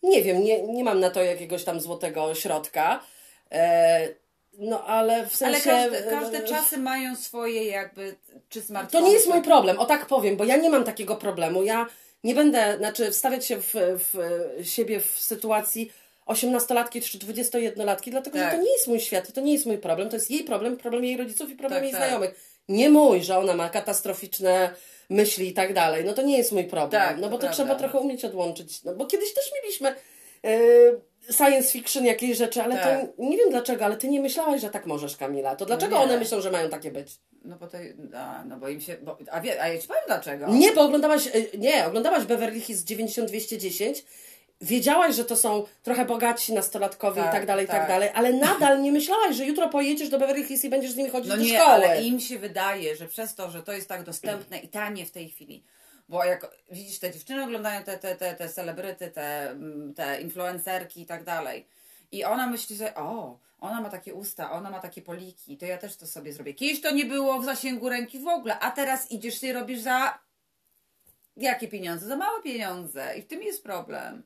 Nie 0.03 0.23
wiem, 0.23 0.43
nie, 0.43 0.63
nie 0.63 0.83
mam 0.83 0.99
na 0.99 1.09
to 1.09 1.23
jakiegoś 1.23 1.63
tam 1.63 1.81
złotego 1.81 2.35
środka. 2.35 3.03
E, 3.51 4.07
no 4.53 4.85
ale 4.85 5.13
w 5.27 5.41
Ale 5.41 5.59
sensie. 5.59 5.69
każde, 5.69 6.07
e, 6.07 6.09
każde 6.09 6.41
czasy 6.43 6.77
mają 6.77 7.15
swoje 7.15 7.65
jakby, 7.65 8.15
czy 8.49 8.61
To 8.61 8.67
smartfony. 8.67 9.05
nie 9.07 9.13
jest 9.13 9.27
mój 9.27 9.41
problem, 9.41 9.79
o 9.79 9.85
tak 9.85 10.05
powiem, 10.05 10.37
bo 10.37 10.43
ja 10.43 10.57
nie 10.57 10.69
mam 10.69 10.83
takiego 10.83 11.15
problemu. 11.15 11.63
Ja 11.63 11.87
nie 12.23 12.35
będę, 12.35 12.77
znaczy 12.77 13.11
wstawiać 13.11 13.45
się 13.45 13.57
w, 13.61 13.73
w 13.73 14.17
siebie 14.63 14.99
w 14.99 15.05
sytuacji 15.19 15.91
18-latki 16.27 17.01
czy 17.01 17.17
21-latki, 17.17 18.11
dlatego 18.11 18.37
Tak. 18.37 18.51
że 18.51 18.57
to 18.57 18.63
nie 18.63 18.71
jest 18.71 18.87
mój 18.87 18.99
świat 18.99 19.29
i 19.29 19.33
to 19.33 19.41
nie 19.41 19.53
jest 19.53 19.65
mój 19.65 19.77
problem. 19.77 20.09
To 20.09 20.15
jest 20.15 20.31
jej 20.31 20.43
problem, 20.43 20.77
problem 20.77 21.05
jej 21.05 21.17
rodziców 21.17 21.49
i 21.49 21.55
problem 21.55 21.77
Tak, 21.79 21.83
jej 21.83 21.91
tak. 21.91 22.01
znajomych. 22.01 22.51
Nie 22.69 22.89
mój, 22.89 23.23
że 23.23 23.37
ona 23.37 23.53
ma 23.53 23.69
katastroficzne 23.69 24.73
myśli 25.09 25.47
i 25.47 25.53
tak 25.53 25.73
dalej. 25.73 26.05
No 26.05 26.13
to 26.13 26.21
nie 26.21 26.37
jest 26.37 26.51
mój 26.51 26.63
problem. 26.63 27.01
Tak, 27.01 27.17
no 27.17 27.29
bo 27.29 27.37
to 27.37 27.49
trzeba 27.49 27.75
trochę 27.75 27.99
umieć 27.99 28.25
odłączyć. 28.25 28.83
No 28.83 28.95
bo 28.95 29.05
kiedyś 29.05 29.33
też 29.33 29.51
mieliśmy 29.63 29.95
e, 30.45 31.33
science 31.33 31.71
fiction, 31.71 32.05
jakieś 32.05 32.37
rzeczy, 32.37 32.61
ale 32.61 32.75
Tak. 32.75 33.01
to 33.01 33.23
nie 33.23 33.37
wiem 33.37 33.49
dlaczego, 33.49 33.85
ale 33.85 33.97
ty 33.97 34.07
nie 34.07 34.21
myślałaś, 34.21 34.61
że 34.61 34.69
tak 34.69 34.85
możesz, 34.85 35.17
Kamila. 35.17 35.55
To 35.55 35.65
dlaczego 35.65 35.97
nie. 35.97 36.03
one 36.03 36.17
myślą, 36.17 36.41
że 36.41 36.51
mają 36.51 36.69
takie 36.69 36.91
być? 36.91 37.11
No 37.45 37.57
bo 37.57 37.67
to, 37.67 37.77
a, 38.15 38.43
no 38.47 38.57
bo 38.57 38.69
im 38.69 38.81
się, 38.81 38.97
bo, 39.01 39.17
a, 39.31 39.41
wie, 39.41 39.61
a 39.63 39.67
ja 39.67 39.79
ci 39.79 39.87
powiem 39.87 40.03
dlaczego. 40.07 40.47
Nie, 40.47 40.71
bo 40.71 40.81
oglądałaś, 40.81 41.27
y, 41.27 41.57
nie, 41.57 41.85
oglądałaś 41.85 42.23
Beverly 42.23 42.59
Hills 42.59 42.83
90210, 42.83 44.05
wiedziałaś, 44.61 45.15
że 45.15 45.25
to 45.25 45.35
są 45.35 45.65
trochę 45.83 46.05
bogatsi 46.05 46.53
nastolatkowie 46.53 47.21
i 47.21 47.23
Tak, 47.23 47.33
tak 47.33 47.45
dalej, 47.45 47.65
i 47.65 47.67
tak 47.67 47.77
tak. 47.79 47.87
dalej, 47.87 48.09
ale 48.13 48.33
nadal 48.33 48.81
nie 48.81 48.91
myślałaś, 48.91 49.35
że 49.35 49.45
jutro 49.45 49.69
pojedziesz 49.69 50.09
do 50.09 50.19
Beverly 50.19 50.43
Hills 50.43 50.63
i 50.63 50.69
będziesz 50.69 50.91
z 50.91 50.95
nimi 50.95 51.09
chodzić 51.09 51.29
No 51.29 51.37
do 51.37 51.43
nie, 51.43 51.49
szkoły. 51.59 51.71
ale 51.71 52.01
im 52.03 52.19
się 52.19 52.39
wydaje, 52.39 52.95
że 52.95 53.07
przez 53.07 53.35
to, 53.35 53.51
że 53.51 53.63
to 53.63 53.73
jest 53.73 53.89
tak 53.89 54.03
dostępne 54.03 54.57
i 54.59 54.67
tanie 54.67 55.05
w 55.05 55.11
tej 55.11 55.29
chwili, 55.29 55.63
bo 56.09 56.25
jak 56.25 56.47
widzisz, 56.71 56.99
te 56.99 57.11
dziewczyny 57.11 57.43
oglądają 57.43 57.83
te, 57.83 57.97
te, 57.97 58.15
te, 58.15 58.35
te 58.35 58.49
celebryty, 58.49 59.11
te, 59.11 59.49
mm, 59.49 59.93
te 59.93 60.21
influencerki 60.21 61.01
i 61.01 61.05
tak 61.05 61.23
dalej. 61.23 61.67
I 62.11 62.23
ona 62.23 62.47
myśli, 62.47 62.75
że 62.75 62.95
o, 62.95 63.39
ona 63.59 63.81
ma 63.81 63.89
takie 63.89 64.13
usta, 64.13 64.51
ona 64.51 64.69
ma 64.69 64.79
takie 64.79 65.01
poliki, 65.01 65.57
to 65.57 65.65
ja 65.65 65.77
też 65.77 65.95
to 65.97 66.07
sobie 66.07 66.33
zrobię. 66.33 66.53
Kiedyś 66.53 66.81
to 66.81 66.91
nie 66.91 67.05
było 67.05 67.39
w 67.39 67.45
zasięgu 67.45 67.89
ręki 67.89 68.19
w 68.19 68.27
ogóle, 68.27 68.59
a 68.59 68.71
teraz 68.71 69.11
idziesz 69.11 69.43
i 69.43 69.53
robisz 69.53 69.79
za 69.79 70.19
jakie 71.37 71.67
pieniądze? 71.67 72.07
Za 72.07 72.15
małe 72.15 72.41
pieniądze. 72.41 73.17
I 73.17 73.21
w 73.21 73.27
tym 73.27 73.43
jest 73.43 73.63
problem. 73.63 74.23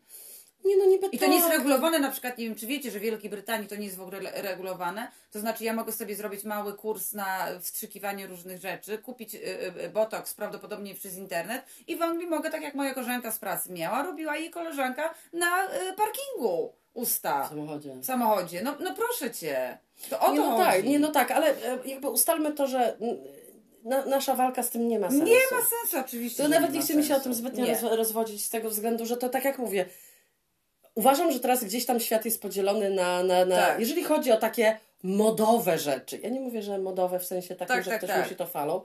Nie, 0.65 0.77
no 0.77 0.85
niby 0.85 1.07
I 1.07 1.19
to 1.19 1.27
nie 1.27 1.35
jest 1.35 1.47
tak. 1.47 1.57
regulowane, 1.57 1.99
na 1.99 2.11
przykład, 2.11 2.37
nie 2.37 2.45
wiem, 2.45 2.55
czy 2.55 2.67
wiecie, 2.67 2.91
że 2.91 2.99
w 2.99 3.01
Wielkiej 3.01 3.29
Brytanii 3.29 3.67
to 3.67 3.75
nie 3.75 3.85
jest 3.85 3.97
w 3.97 4.01
ogóle 4.01 4.19
le- 4.21 4.41
regulowane. 4.41 5.11
To 5.31 5.39
znaczy, 5.39 5.63
ja 5.63 5.73
mogę 5.73 5.91
sobie 5.91 6.15
zrobić 6.15 6.43
mały 6.43 6.73
kurs 6.73 7.13
na 7.13 7.47
wstrzykiwanie 7.61 8.27
różnych 8.27 8.61
rzeczy, 8.61 8.97
kupić 8.97 9.35
y, 9.35 9.39
y, 9.85 9.89
botoks 9.89 10.33
prawdopodobnie 10.33 10.95
przez 10.95 11.17
internet 11.17 11.65
i 11.87 11.95
w 11.95 12.01
Anglii 12.01 12.27
mogę, 12.27 12.49
tak 12.51 12.61
jak 12.61 12.75
moja 12.75 12.93
koleżanka 12.93 13.31
z 13.31 13.39
pracy 13.39 13.71
miała, 13.71 14.03
robiła 14.03 14.37
jej 14.37 14.49
koleżanka 14.49 15.13
na 15.33 15.65
y, 15.65 15.69
parkingu 15.97 16.73
usta 16.93 17.43
W 17.43 17.49
samochodzie. 17.49 17.95
w 17.95 18.05
samochodzie. 18.05 18.61
No, 18.63 18.75
no 18.79 18.93
proszę 18.95 19.31
cię. 19.31 19.77
To 20.09 20.19
o 20.19 20.31
Nie, 20.31 20.37
to 20.37 20.43
no 20.45 20.51
chodzi. 20.57 20.69
tak, 20.69 20.83
nie, 20.85 20.99
no 20.99 21.11
tak, 21.11 21.31
ale 21.31 21.47
e, 21.49 21.77
jakby 21.85 22.09
ustalmy 22.09 22.51
to, 22.51 22.67
że 22.67 22.97
na, 23.83 24.05
nasza 24.05 24.35
walka 24.35 24.63
z 24.63 24.69
tym 24.69 24.87
nie 24.87 24.99
ma 24.99 25.09
sensu. 25.09 25.25
Nie 25.25 25.35
ma 25.51 25.57
sensu, 25.57 25.97
oczywiście. 26.07 26.43
To 26.43 26.49
nawet 26.49 26.69
nie 26.69 26.73
nie 26.73 26.79
ma 26.79 26.85
chce 26.85 26.95
mi 26.95 27.03
się 27.03 27.15
o 27.15 27.19
tym 27.19 27.33
zbytnio 27.33 27.65
Nie. 27.65 27.73
roz, 27.73 27.81
rozwodzić 27.91 28.45
z 28.45 28.49
tego 28.49 28.69
względu, 28.69 29.05
że 29.05 29.17
to 29.17 29.29
tak 29.29 29.45
jak 29.45 29.57
mówię, 29.59 29.85
uważam, 30.95 31.31
że 31.31 31.39
teraz 31.39 31.63
gdzieś 31.63 31.85
tam 31.85 31.99
świat 31.99 32.25
jest 32.25 32.41
podzielony 32.41 32.89
na, 32.89 33.23
na, 33.23 33.45
na 33.45 33.55
Tak. 33.55 33.79
jeżeli 33.79 34.03
chodzi 34.03 34.31
o 34.31 34.37
takie 34.37 34.79
modowe 35.03 35.79
rzeczy. 35.79 36.19
Ja 36.23 36.29
nie 36.29 36.39
mówię, 36.39 36.61
że 36.61 36.77
modowe 36.77 37.19
w 37.19 37.25
sensie 37.25 37.55
takim, 37.55 37.75
Tak, 37.75 37.83
że 37.83 37.91
tak, 37.91 37.99
ktoś 37.99 38.09
tak. 38.09 38.23
musi 38.23 38.35
to 38.35 38.45
falą, 38.47 38.81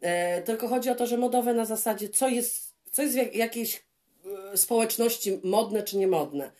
e, 0.00 0.42
tylko 0.42 0.68
chodzi 0.68 0.90
o 0.90 0.94
to, 0.94 1.06
że 1.06 1.16
modowe 1.16 1.54
na 1.54 1.64
zasadzie, 1.64 2.08
co 2.08 2.28
jest, 2.28 2.72
co 2.92 3.02
jest 3.02 3.14
w 3.14 3.18
jak, 3.18 3.34
jakiejś 3.34 3.82
e, 4.52 4.56
społeczności 4.56 5.40
modne 5.44 5.82
czy 5.82 5.96
niemodne. 5.96 6.50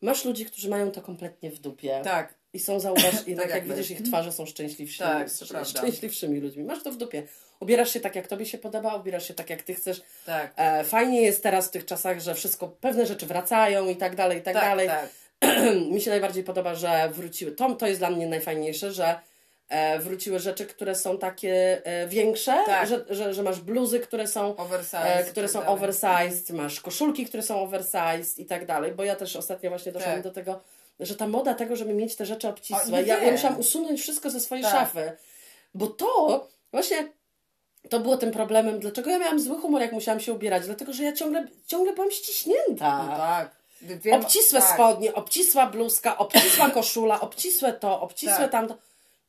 Masz 0.00 0.24
ludzi, 0.24 0.44
którzy 0.44 0.68
mają 0.68 0.90
to 0.90 1.02
kompletnie 1.02 1.50
w 1.50 1.58
dupie. 1.58 2.00
Tak. 2.04 2.34
I 2.52 2.58
są, 2.58 2.80
zauważ, 2.80 3.04
tak 3.24 3.28
jak 3.28 3.50
jakby. 3.50 3.74
widzisz, 3.74 3.90
ich 3.90 4.02
twarze 4.02 4.32
są 4.32 4.46
szczęśliwszymi, 4.46 5.08
Tak, 5.10 5.28
to 5.30 5.44
szcz- 5.44 5.48
prawda. 5.48 5.70
szczęśliwszymi 5.70 6.40
ludźmi. 6.40 6.64
Masz 6.64 6.82
to 6.82 6.92
w 6.92 6.96
dupie. 6.96 7.22
Ubierasz 7.60 7.92
się 7.92 8.00
tak, 8.00 8.16
jak 8.16 8.26
tobie 8.26 8.46
się 8.46 8.58
podoba, 8.58 8.94
ubierasz 8.94 9.28
się 9.28 9.34
tak, 9.34 9.50
jak 9.50 9.62
ty 9.62 9.74
chcesz. 9.74 10.02
Tak. 10.26 10.52
E, 10.56 10.84
fajnie 10.84 11.22
jest 11.22 11.42
teraz 11.42 11.68
w 11.68 11.70
tych 11.70 11.84
czasach, 11.84 12.20
że 12.20 12.34
wszystko, 12.34 12.68
pewne 12.68 13.06
rzeczy 13.06 13.26
wracają 13.26 13.88
i 13.88 13.96
tak 13.96 14.16
dalej, 14.16 14.38
i 14.38 14.42
tak, 14.42 14.54
Tak, 14.54 14.64
dalej. 14.64 14.88
tak. 14.88 15.08
Mi 15.92 16.00
się 16.00 16.10
najbardziej 16.10 16.44
podoba, 16.44 16.74
że 16.74 17.10
wróciły, 17.14 17.52
to, 17.52 17.74
to 17.74 17.86
jest 17.86 18.00
dla 18.00 18.10
mnie 18.10 18.26
najfajniejsze, 18.26 18.92
że 18.92 19.20
e, 19.68 19.98
wróciły 19.98 20.38
rzeczy, 20.38 20.66
które 20.66 20.94
są 20.94 21.18
takie 21.18 21.80
e, 21.86 22.08
większe, 22.08 22.62
Tak. 22.66 22.88
że, 22.88 23.04
że, 23.10 23.34
że 23.34 23.42
masz 23.42 23.60
bluzy, 23.60 24.00
które 24.00 24.26
są 24.26 24.56
e, 24.92 25.22
i 25.22 25.30
które 25.30 25.46
tak 25.48 25.52
są 25.52 25.66
oversized, 25.66 26.50
masz 26.50 26.80
koszulki, 26.80 27.26
które 27.26 27.42
są 27.42 27.62
oversized 27.62 28.38
i 28.38 28.46
tak 28.46 28.66
dalej, 28.66 28.92
bo 28.92 29.04
ja 29.04 29.16
też 29.16 29.36
ostatnio 29.36 29.70
właśnie 29.70 29.92
doszłam 29.92 30.14
Tak. 30.14 30.22
do 30.22 30.30
tego, 30.30 30.60
że 31.00 31.16
ta 31.16 31.26
moda 31.28 31.54
tego, 31.54 31.76
żeby 31.76 31.94
mieć 31.94 32.16
te 32.16 32.26
rzeczy 32.26 32.46
O, 32.48 32.50
obcisłe, 32.50 33.02
nie 33.02 33.08
ja, 33.08 33.22
ja 33.24 33.32
musiałam 33.32 33.58
usunąć 33.58 34.00
wszystko 34.00 34.30
ze 34.30 34.40
swojej 34.40 34.64
Tak. 34.64 34.72
szafy, 34.72 35.12
bo 35.74 35.86
to 35.86 36.48
właśnie 36.72 37.08
to 37.88 38.00
było 38.00 38.16
tym 38.16 38.30
problemem, 38.30 38.80
dlaczego 38.80 39.10
ja 39.10 39.18
miałam 39.18 39.40
zły 39.40 39.58
humor, 39.60 39.82
jak 39.82 39.92
musiałam 39.92 40.20
się 40.20 40.32
ubierać, 40.32 40.66
dlatego, 40.66 40.92
że 40.92 41.04
ja 41.04 41.12
ciągle, 41.12 41.46
ciągle 41.66 41.92
byłam 41.92 42.10
ściśnięta. 42.10 43.06
No 43.06 43.16
tak. 43.16 43.60
Wiem, 43.82 44.20
Obcisłe 44.20 44.60
tak. 44.60 44.74
spodnie, 44.74 45.14
obcisła 45.14 45.66
bluzka, 45.66 46.18
obcisła 46.18 46.70
koszula, 46.70 47.20
obcisłe 47.20 47.72
to, 47.72 48.00
obcisłe 48.00 48.36
Tak. 48.36 48.50
tamto. 48.50 48.76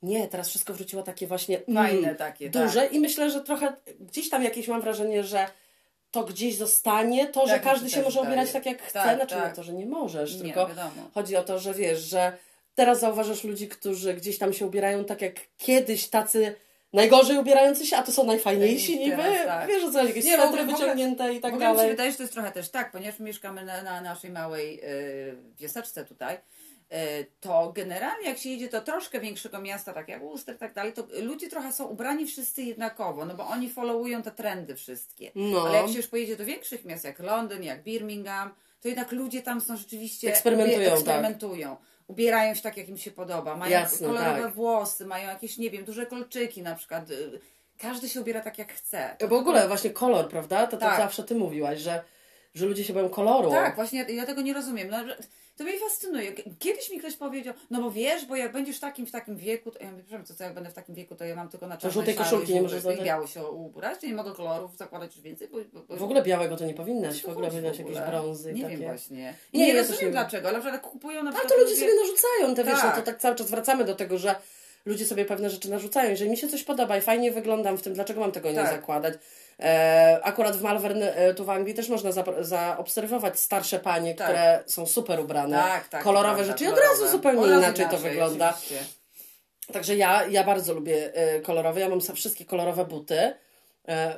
Nie, 0.01 0.27
teraz 0.27 0.49
wszystko 0.49 0.73
wróciło 0.73 1.03
takie 1.03 1.27
właśnie 1.27 1.61
mm, 1.67 1.87
Fajne 1.87 2.15
takie, 2.15 2.49
duże 2.49 2.85
i 2.85 2.99
myślę, 2.99 3.31
że 3.31 3.41
trochę 3.41 3.73
gdzieś 3.99 4.29
tam 4.29 4.43
jakieś 4.43 4.67
mam 4.67 4.81
wrażenie, 4.81 5.23
że 5.23 5.47
to 6.11 6.23
gdzieś 6.23 6.55
zostanie, 6.57 7.27
to, 7.27 7.47
że 7.47 7.53
Tak 7.53 7.65
mi 7.65 7.71
każdy 7.71 7.89
się 7.89 8.01
może 8.01 8.21
ubierać 8.21 8.51
tak 8.51 8.65
jak 8.65 8.81
chce, 8.81 8.93
Tak, 8.93 9.15
znaczy 9.15 9.35
tak. 9.35 9.49
nie 9.49 9.55
to, 9.55 9.63
że 9.63 9.73
nie 9.73 9.85
możesz, 9.85 10.35
Nie, 10.35 10.41
tylko 10.43 10.67
wiadomo. 10.67 11.09
chodzi 11.13 11.35
o 11.35 11.43
to, 11.43 11.59
że 11.59 11.73
wiesz, 11.73 11.99
że 11.99 12.33
teraz 12.75 12.99
zauważasz 12.99 13.43
ludzi, 13.43 13.67
którzy 13.67 14.13
gdzieś 14.13 14.37
tam 14.37 14.53
się 14.53 14.65
ubierają 14.65 15.05
tak 15.05 15.21
jak 15.21 15.33
kiedyś 15.57 16.07
tacy 16.07 16.55
najgorzej 16.93 17.37
ubierający 17.37 17.85
się, 17.85 17.97
a 17.97 18.03
to 18.03 18.11
są 18.11 18.23
najfajniejsi 18.23 18.99
niby, 18.99 19.17
teraz, 19.17 19.45
tak. 19.45 19.67
wiesz 19.67 19.83
co 19.83 19.91
chodzi, 19.91 20.07
jakieś 20.07 20.25
Nie, 20.25 20.43
ogóle- 20.43 20.61
ogóle- 20.61 20.77
wyciągnięte 20.77 21.33
i 21.33 21.39
tak 21.39 21.53
ogóle 21.53 21.65
mi 21.67 21.71
się 21.71 21.75
dalej. 21.77 21.91
wydaje, 21.91 22.11
że 22.11 22.17
to 22.17 22.23
jest 22.23 22.33
trochę 22.33 22.51
też 22.51 22.69
tak, 22.69 22.91
ponieważ 22.91 23.19
mieszkamy 23.19 23.65
na, 23.65 23.81
na 23.83 24.01
naszej 24.01 24.31
małej 24.31 24.79
y, 24.83 25.35
wioseczce 25.59 26.05
tutaj, 26.05 26.37
to 27.39 27.71
generalnie 27.75 28.27
jak 28.27 28.37
się 28.37 28.49
jedzie 28.49 28.69
do 28.69 28.81
troszkę 28.81 29.19
większego 29.19 29.61
miasta, 29.61 29.93
tak 29.93 30.07
jak 30.07 30.21
i 30.55 30.57
tak 30.59 30.73
dalej, 30.73 30.93
to 30.93 31.07
ludzie 31.21 31.49
trochę 31.49 31.73
są 31.73 31.85
ubrani 31.85 32.27
wszyscy 32.27 32.63
jednakowo, 32.63 33.25
no 33.25 33.33
bo 33.33 33.47
oni 33.47 33.69
followują 33.69 34.21
te 34.21 34.31
trendy 34.31 34.75
wszystkie. 34.75 35.31
No. 35.35 35.67
Ale 35.67 35.77
jak 35.77 35.87
się 35.87 35.97
już 35.97 36.07
pojedzie 36.07 36.35
do 36.35 36.45
większych 36.45 36.85
miast, 36.85 37.03
jak 37.03 37.19
Londyn, 37.19 37.63
jak 37.63 37.83
Birmingham, 37.83 38.51
to 38.81 38.87
jednak 38.87 39.11
ludzie 39.11 39.41
tam 39.41 39.61
są 39.61 39.77
rzeczywiście... 39.77 40.29
Eksperymentują, 40.29 40.89
tak. 40.89 40.93
eksperymentują. 40.93 41.77
Ubierają 42.07 42.55
się 42.55 42.61
tak, 42.61 42.77
jak 42.77 42.89
im 42.89 42.97
się 42.97 43.11
podoba. 43.11 43.57
Mają 43.57 43.71
Jasne, 43.71 44.07
kolorowe 44.07 44.41
tak. 44.41 44.53
włosy, 44.53 45.05
mają 45.05 45.29
jakieś, 45.29 45.57
nie 45.57 45.69
wiem, 45.69 45.85
duże 45.85 46.05
kolczyki 46.05 46.61
na 46.61 46.75
przykład. 46.75 47.11
Y, 47.11 47.39
Każdy 47.77 48.09
się 48.09 48.21
ubiera 48.21 48.41
tak, 48.41 48.57
jak 48.57 48.73
chce. 48.73 49.15
To 49.19 49.27
W 49.27 49.33
ogóle 49.33 49.67
właśnie 49.67 49.89
kolor, 49.89 50.29
prawda? 50.29 50.67
To, 50.67 50.77
to 50.77 50.85
Tak. 50.85 50.97
zawsze 50.97 51.23
ty 51.23 51.35
mówiłaś, 51.35 51.79
że, 51.79 52.03
że 52.53 52.65
ludzie 52.65 52.83
się 52.83 52.93
boją 52.93 53.09
koloru. 53.09 53.49
Tak, 53.51 53.75
właśnie 53.75 53.99
ja, 53.99 54.09
ja 54.09 54.25
tego 54.25 54.41
nie 54.41 54.53
rozumiem. 54.53 54.87
No, 54.89 55.05
że- 55.07 55.17
to 55.57 55.63
mnie 55.63 55.79
fascynuje. 55.79 56.31
Kiedyś 56.59 56.91
mi 56.91 56.99
ktoś 56.99 57.15
powiedział, 57.15 57.53
no 57.71 57.81
bo 57.81 57.91
wiesz, 57.91 58.25
bo 58.25 58.35
jak 58.35 58.51
będziesz 58.51 58.79
takim 58.79 59.05
w 59.05 59.11
takim 59.11 59.37
wieku, 59.37 59.71
to 59.71 59.79
ja 59.83 59.91
mówię, 59.91 60.03
przepraszam, 60.03 60.25
co, 60.25 60.33
co 60.35 60.43
jak 60.43 60.53
będę 60.53 60.69
w 60.69 60.73
takim 60.73 60.95
wieku, 60.95 61.15
to 61.15 61.25
ja 61.25 61.35
mam 61.35 61.49
tylko 61.49 61.67
na 61.67 61.77
czarne 61.77 61.93
żółtej 61.93 62.15
koszulki 62.15 62.53
nie 62.53 62.61
możesz 62.61 62.83
i 62.99 63.03
biało 63.03 63.27
się 63.27 63.43
ubrać, 63.45 64.01
nie 64.03 64.13
mogę 64.13 64.31
kolorów 64.31 64.77
zakładać 64.77 65.15
już 65.15 65.23
więcej, 65.23 65.47
bo, 65.47 65.57
bo, 65.73 65.81
bo 65.87 65.95
W 65.95 66.03
ogóle 66.03 66.23
białego 66.23 66.57
to 66.57 66.65
nie 66.65 66.73
powinnaś, 66.73 67.21
w 67.21 67.29
ogóle 67.29 67.47
powinnaś 67.49 67.79
jakieś 67.79 67.97
brązy 67.99 68.53
Nie 68.53 68.63
takie. 68.63 68.77
wiem 68.77 68.87
właśnie. 68.89 69.35
Nie, 69.53 69.67
Nie, 69.67 69.73
też 69.73 69.87
rozumiem 69.89 70.05
nie 70.05 70.11
dlaczego, 70.11 70.49
ale 70.49 70.59
przykład 70.59 70.81
kupują 70.81 71.23
na 71.23 71.29
A 71.29 71.33
przykład... 71.33 71.53
to 71.53 71.63
ludzie 71.63 71.75
sobie 71.75 71.91
narzucają, 71.95 72.55
te 72.55 72.63
wiesz, 72.63 72.83
no 72.83 72.89
Tak. 72.89 72.95
to 72.95 73.01
tak 73.01 73.17
cały 73.19 73.35
czas 73.35 73.51
wracamy 73.51 73.85
do 73.85 73.95
tego, 73.95 74.17
że 74.17 74.35
ludzie 74.85 75.05
sobie 75.05 75.25
pewne 75.25 75.49
rzeczy 75.49 75.69
narzucają. 75.69 76.09
Jeżeli 76.09 76.29
mi 76.31 76.37
się 76.37 76.47
coś 76.47 76.63
podoba 76.63 76.97
i 76.97 77.01
fajnie 77.01 77.31
wyglądam 77.31 77.77
w 77.77 77.81
tym, 77.81 77.93
dlaczego 77.93 78.19
mam 78.21 78.31
tego 78.31 78.49
nie 78.49 78.55
Tak. 78.55 78.71
zakładać? 78.71 79.13
E, 79.61 80.19
akurat 80.23 80.57
w 80.57 80.61
Malvern 80.61 81.03
e, 81.03 81.33
tu 81.33 81.45
w 81.45 81.49
Anglii 81.49 81.73
też 81.75 81.89
można 81.89 82.11
za- 82.11 82.23
zaobserwować 82.43 83.39
starsze 83.39 83.79
panie, 83.79 84.15
Tak. 84.15 84.27
które 84.27 84.63
są 84.65 84.85
super 84.85 85.19
ubrane, 85.19 85.57
Tak, 85.57 85.87
tak. 85.87 86.03
kolorowe 86.03 86.45
rzeczy 86.45 86.63
i 86.63 86.67
od 86.67 86.79
razu 86.79 87.07
zupełnie 87.07 87.41
Od 87.41 87.49
razu 87.49 87.59
inaczej 87.63 87.85
to 87.91 87.97
wygląda. 87.97 88.49
oczywiście. 88.49 88.85
Także 89.73 89.95
ja, 89.95 90.25
ja 90.27 90.43
bardzo 90.43 90.73
lubię 90.73 91.13
e, 91.15 91.39
kolorowe. 91.41 91.79
Ja 91.79 91.89
mam 91.89 92.01
wszystkie 92.15 92.45
kolorowe 92.45 92.85
buty. 92.85 93.33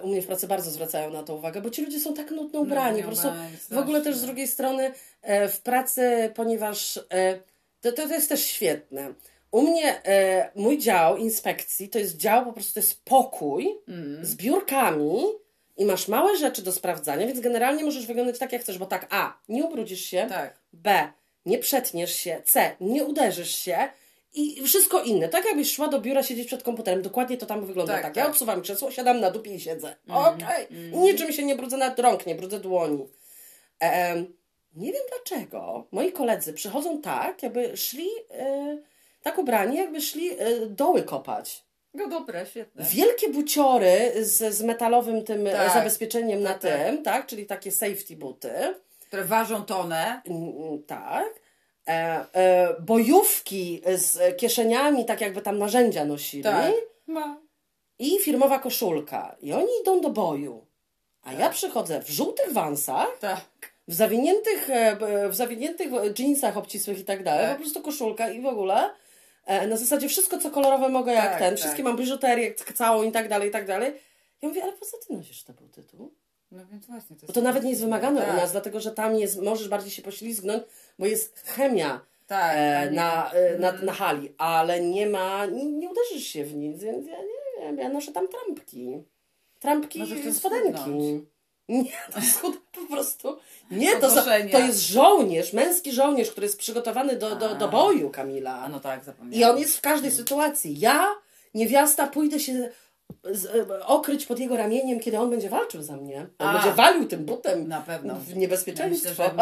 U 0.01 0.07
mnie 0.07 0.21
w 0.21 0.27
pracy 0.27 0.47
bardzo 0.47 0.71
zwracają 0.71 1.09
na 1.09 1.23
to 1.23 1.35
uwagę, 1.35 1.61
bo 1.61 1.69
ci 1.69 1.85
ludzie 1.85 1.99
są 1.99 2.13
tak 2.13 2.31
nudno 2.31 2.59
ubrani. 2.59 3.01
po 3.01 3.07
prostu 3.07 3.27
ubrani, 3.27 3.57
w 3.71 3.77
ogóle 3.77 4.01
też 4.01 4.15
z 4.15 4.21
drugiej 4.25 4.47
strony 4.47 4.91
w 5.49 5.59
pracy, 5.63 6.31
ponieważ 6.35 6.99
to, 7.81 7.91
to 7.91 8.07
jest 8.07 8.29
też 8.29 8.45
świetne. 8.45 9.13
U 9.53 9.61
mnie 9.61 10.03
e, 10.05 10.49
mój 10.55 10.77
dział 10.77 11.17
inspekcji 11.17 11.89
to 11.89 11.99
jest 11.99 12.17
dział, 12.17 12.45
po 12.45 12.53
prostu 12.53 12.73
to 12.73 12.79
jest 12.79 13.03
pokój 13.05 13.69
Mm. 13.87 14.25
z 14.25 14.35
biurkami 14.35 15.23
i 15.77 15.85
masz 15.85 16.07
małe 16.07 16.37
rzeczy 16.37 16.61
do 16.61 16.71
sprawdzania, 16.71 17.27
więc 17.27 17.39
generalnie 17.39 17.83
możesz 17.83 18.05
wyglądać 18.05 18.39
tak, 18.39 18.51
jak 18.53 18.61
chcesz, 18.61 18.77
bo 18.77 18.85
tak, 18.85 19.07
A, 19.09 19.37
nie 19.49 19.63
ubrudzisz 19.65 20.01
się, 20.05 20.25
Tak. 20.29 20.59
B. 20.73 21.07
Nie 21.45 21.57
przetniesz 21.59 22.15
się. 22.15 22.41
C. 22.45 22.75
Nie 22.81 23.03
uderzysz 23.05 23.55
się. 23.55 23.77
I 24.33 24.61
wszystko 24.63 25.01
inne. 25.03 25.29
Tak 25.29 25.45
jakbyś 25.45 25.71
szła 25.75 25.87
do 25.87 26.01
biura 26.01 26.23
siedzieć 26.23 26.47
przed 26.47 26.63
komputerem. 26.63 27.01
Dokładnie 27.01 27.37
to 27.37 27.45
tam 27.45 27.65
wygląda 27.65 27.93
tak. 27.93 28.01
Tak, 28.03 28.15
Ja 28.15 28.23
tak. 28.23 28.31
odsuwam 28.31 28.61
krzesło, 28.61 28.91
siadam 28.91 29.19
na 29.19 29.31
dupie 29.31 29.55
i 29.55 29.59
siedzę. 29.59 29.95
Okej. 30.09 30.67
I 30.93 30.97
niczym 30.97 31.33
się 31.33 31.43
nie 31.45 31.55
brudzę 31.55 31.77
nawet 31.77 31.99
rąk, 31.99 32.25
nie 32.25 32.35
brudzę 32.35 32.59
dłoni. 32.59 33.07
Em, 33.79 34.35
nie 34.75 34.91
wiem 34.91 35.01
dlaczego. 35.09 35.87
Moi 35.91 36.11
koledzy 36.11 36.53
przychodzą 36.53 37.01
tak, 37.01 37.43
jakby 37.43 37.77
szli 37.77 38.07
e, 38.31 38.77
tak 39.23 39.37
ubrani, 39.37 39.77
jakby 39.77 40.01
szli 40.01 40.29
e, 40.39 40.59
doły 40.65 41.03
kopać. 41.03 41.63
No 41.93 42.07
dobre, 42.07 42.45
świetne. 42.45 42.85
Wielkie 42.91 43.29
buciory 43.29 44.11
z, 44.25 44.55
z 44.55 44.61
metalowym 44.61 45.23
tym 45.23 45.47
e, 45.47 45.51
Tak. 45.51 45.73
zabezpieczeniem 45.73 46.41
na 46.41 46.49
Tak, 46.53 46.61
tak. 46.61 46.71
tym, 46.71 47.03
tak? 47.03 47.25
Czyli 47.27 47.45
takie 47.45 47.71
safety 47.71 48.15
buty. 48.15 48.51
Które 49.07 49.23
ważą 49.23 49.65
tonę. 49.65 50.21
Mm, 50.25 50.83
Tak. 50.87 51.29
E, 51.87 52.25
e, 52.33 52.75
bojówki 52.79 53.81
z 53.95 54.37
kieszeniami, 54.37 55.05
tak 55.05 55.21
jakby 55.21 55.41
tam 55.41 55.57
narzędzia 55.57 56.05
nosili. 56.05 56.43
Tak. 56.43 56.71
Ma. 57.07 57.37
I 57.99 58.19
firmowa 58.19 58.59
koszulka. 58.59 59.35
I 59.41 59.53
oni 59.53 59.67
idą 59.81 60.01
do 60.01 60.09
boju. 60.09 60.65
A 61.23 61.29
Tak. 61.29 61.39
ja 61.39 61.49
przychodzę 61.49 62.01
w 62.01 62.09
żółtych 62.09 62.53
wansach, 62.53 63.17
Tak. 63.19 63.39
w 63.87 63.93
zawiniętych, 63.93 64.69
e, 64.69 65.29
w 65.29 65.35
zawiniętych 65.35 65.87
jeansach 66.19 66.57
obcisłych 66.57 66.99
i 66.99 67.03
tak 67.05 67.23
dalej. 67.23 67.45
Tak. 67.47 67.55
Po 67.57 67.61
prostu 67.63 67.81
koszulka 67.81 68.29
i 68.29 68.41
w 68.41 68.45
ogóle. 68.45 68.89
E, 69.45 69.67
na 69.67 69.77
zasadzie 69.77 70.09
wszystko, 70.09 70.37
co 70.37 70.51
kolorowe 70.51 70.89
mogę 70.89 71.13
jak 71.13 71.29
Tak, 71.29 71.39
ten. 71.39 71.49
tak. 71.49 71.59
Wszystkie 71.59 71.83
mam 71.83 71.97
biżuterię 71.97 72.53
całą 72.55 73.03
i 73.03 73.11
tak 73.11 73.29
dalej, 73.29 73.49
i 73.49 73.51
tak 73.51 73.67
dalej. 73.67 73.93
Ja 74.41 74.47
mówię, 74.49 74.63
ale 74.63 74.73
po 74.73 74.85
co 74.85 74.97
ty 74.97 75.13
nosisz 75.13 75.43
te 75.43 75.53
buty 75.53 75.83
tu? 75.83 76.11
No 76.51 76.65
więc 76.71 76.85
właśnie. 76.85 77.15
To, 77.15 77.33
to 77.33 77.41
nawet 77.41 77.63
nie 77.63 77.69
jest 77.69 77.81
wymagane 77.81 78.21
tak. 78.21 78.33
u 78.33 78.37
nas, 78.37 78.51
dlatego 78.51 78.79
że 78.79 78.91
tam 78.91 79.15
jest, 79.15 79.41
możesz 79.41 79.69
bardziej 79.69 79.91
się 79.91 80.01
poślizgnąć, 80.01 80.63
bo 80.99 81.05
jest 81.05 81.39
chemia 81.39 82.01
Tak. 82.27 82.53
e, 82.57 82.87
nie- 82.91 82.95
na, 82.95 83.31
e, 83.31 83.59
na, 83.59 83.69
Mm. 83.69 83.85
na 83.85 83.93
hali, 83.93 84.33
ale 84.37 84.81
nie 84.81 85.07
ma, 85.07 85.45
nie, 85.45 85.65
nie 85.65 85.89
uderzysz 85.89 86.23
się 86.27 86.45
w 86.45 86.55
nic, 86.55 86.83
więc 86.83 87.07
ja 87.07 87.17
nie 87.17 87.61
wiem, 87.65 87.77
ja 87.77 87.89
noszę 87.89 88.11
tam 88.11 88.27
trampki. 88.27 89.03
Trampki 89.59 90.33
spodenki. 90.33 91.25
Nie, 91.69 91.91
to 92.13 92.21
schud 92.21 92.61
po 92.71 92.93
prostu. 92.95 93.37
Nie, 93.71 93.91
to, 93.95 94.09
za, 94.09 94.15
Podnoszenia. 94.15 94.51
to 94.51 94.59
jest 94.59 94.79
żołnierz, 94.87 95.53
męski 95.53 95.91
żołnierz, 95.91 96.31
który 96.31 96.45
jest 96.45 96.59
przygotowany 96.59 97.15
do, 97.15 97.35
do, 97.35 97.55
do 97.55 97.67
boju, 97.67 98.09
Kamila. 98.09 98.59
A 98.59 98.69
no 98.69 98.79
tak, 98.79 99.03
zapomniałam. 99.03 99.39
I 99.39 99.53
on 99.55 99.59
jest 99.61 99.77
w 99.77 99.81
każdej 99.81 100.11
sytuacji. 100.11 100.79
Ja, 100.79 101.07
niewiasta, 101.53 102.07
pójdę 102.07 102.39
się 102.39 102.69
z, 103.31 103.45
e, 103.45 103.85
okryć 103.85 104.25
pod 104.25 104.39
jego 104.39 104.57
ramieniem, 104.57 104.99
kiedy 104.99 105.19
on 105.19 105.29
będzie 105.29 105.49
walczył 105.49 105.81
za 105.81 105.97
mnie. 105.97 106.27
On 106.39 106.47
A. 106.47 106.53
będzie 106.53 106.71
walił 106.73 107.07
tym 107.07 107.25
butem 107.25 107.67
Na 107.67 107.81
pewno. 107.81 108.15
w 108.15 108.35
niebezpieczeństwo. 108.37 109.09
Myślę, 109.09 109.25
że- 109.25 109.33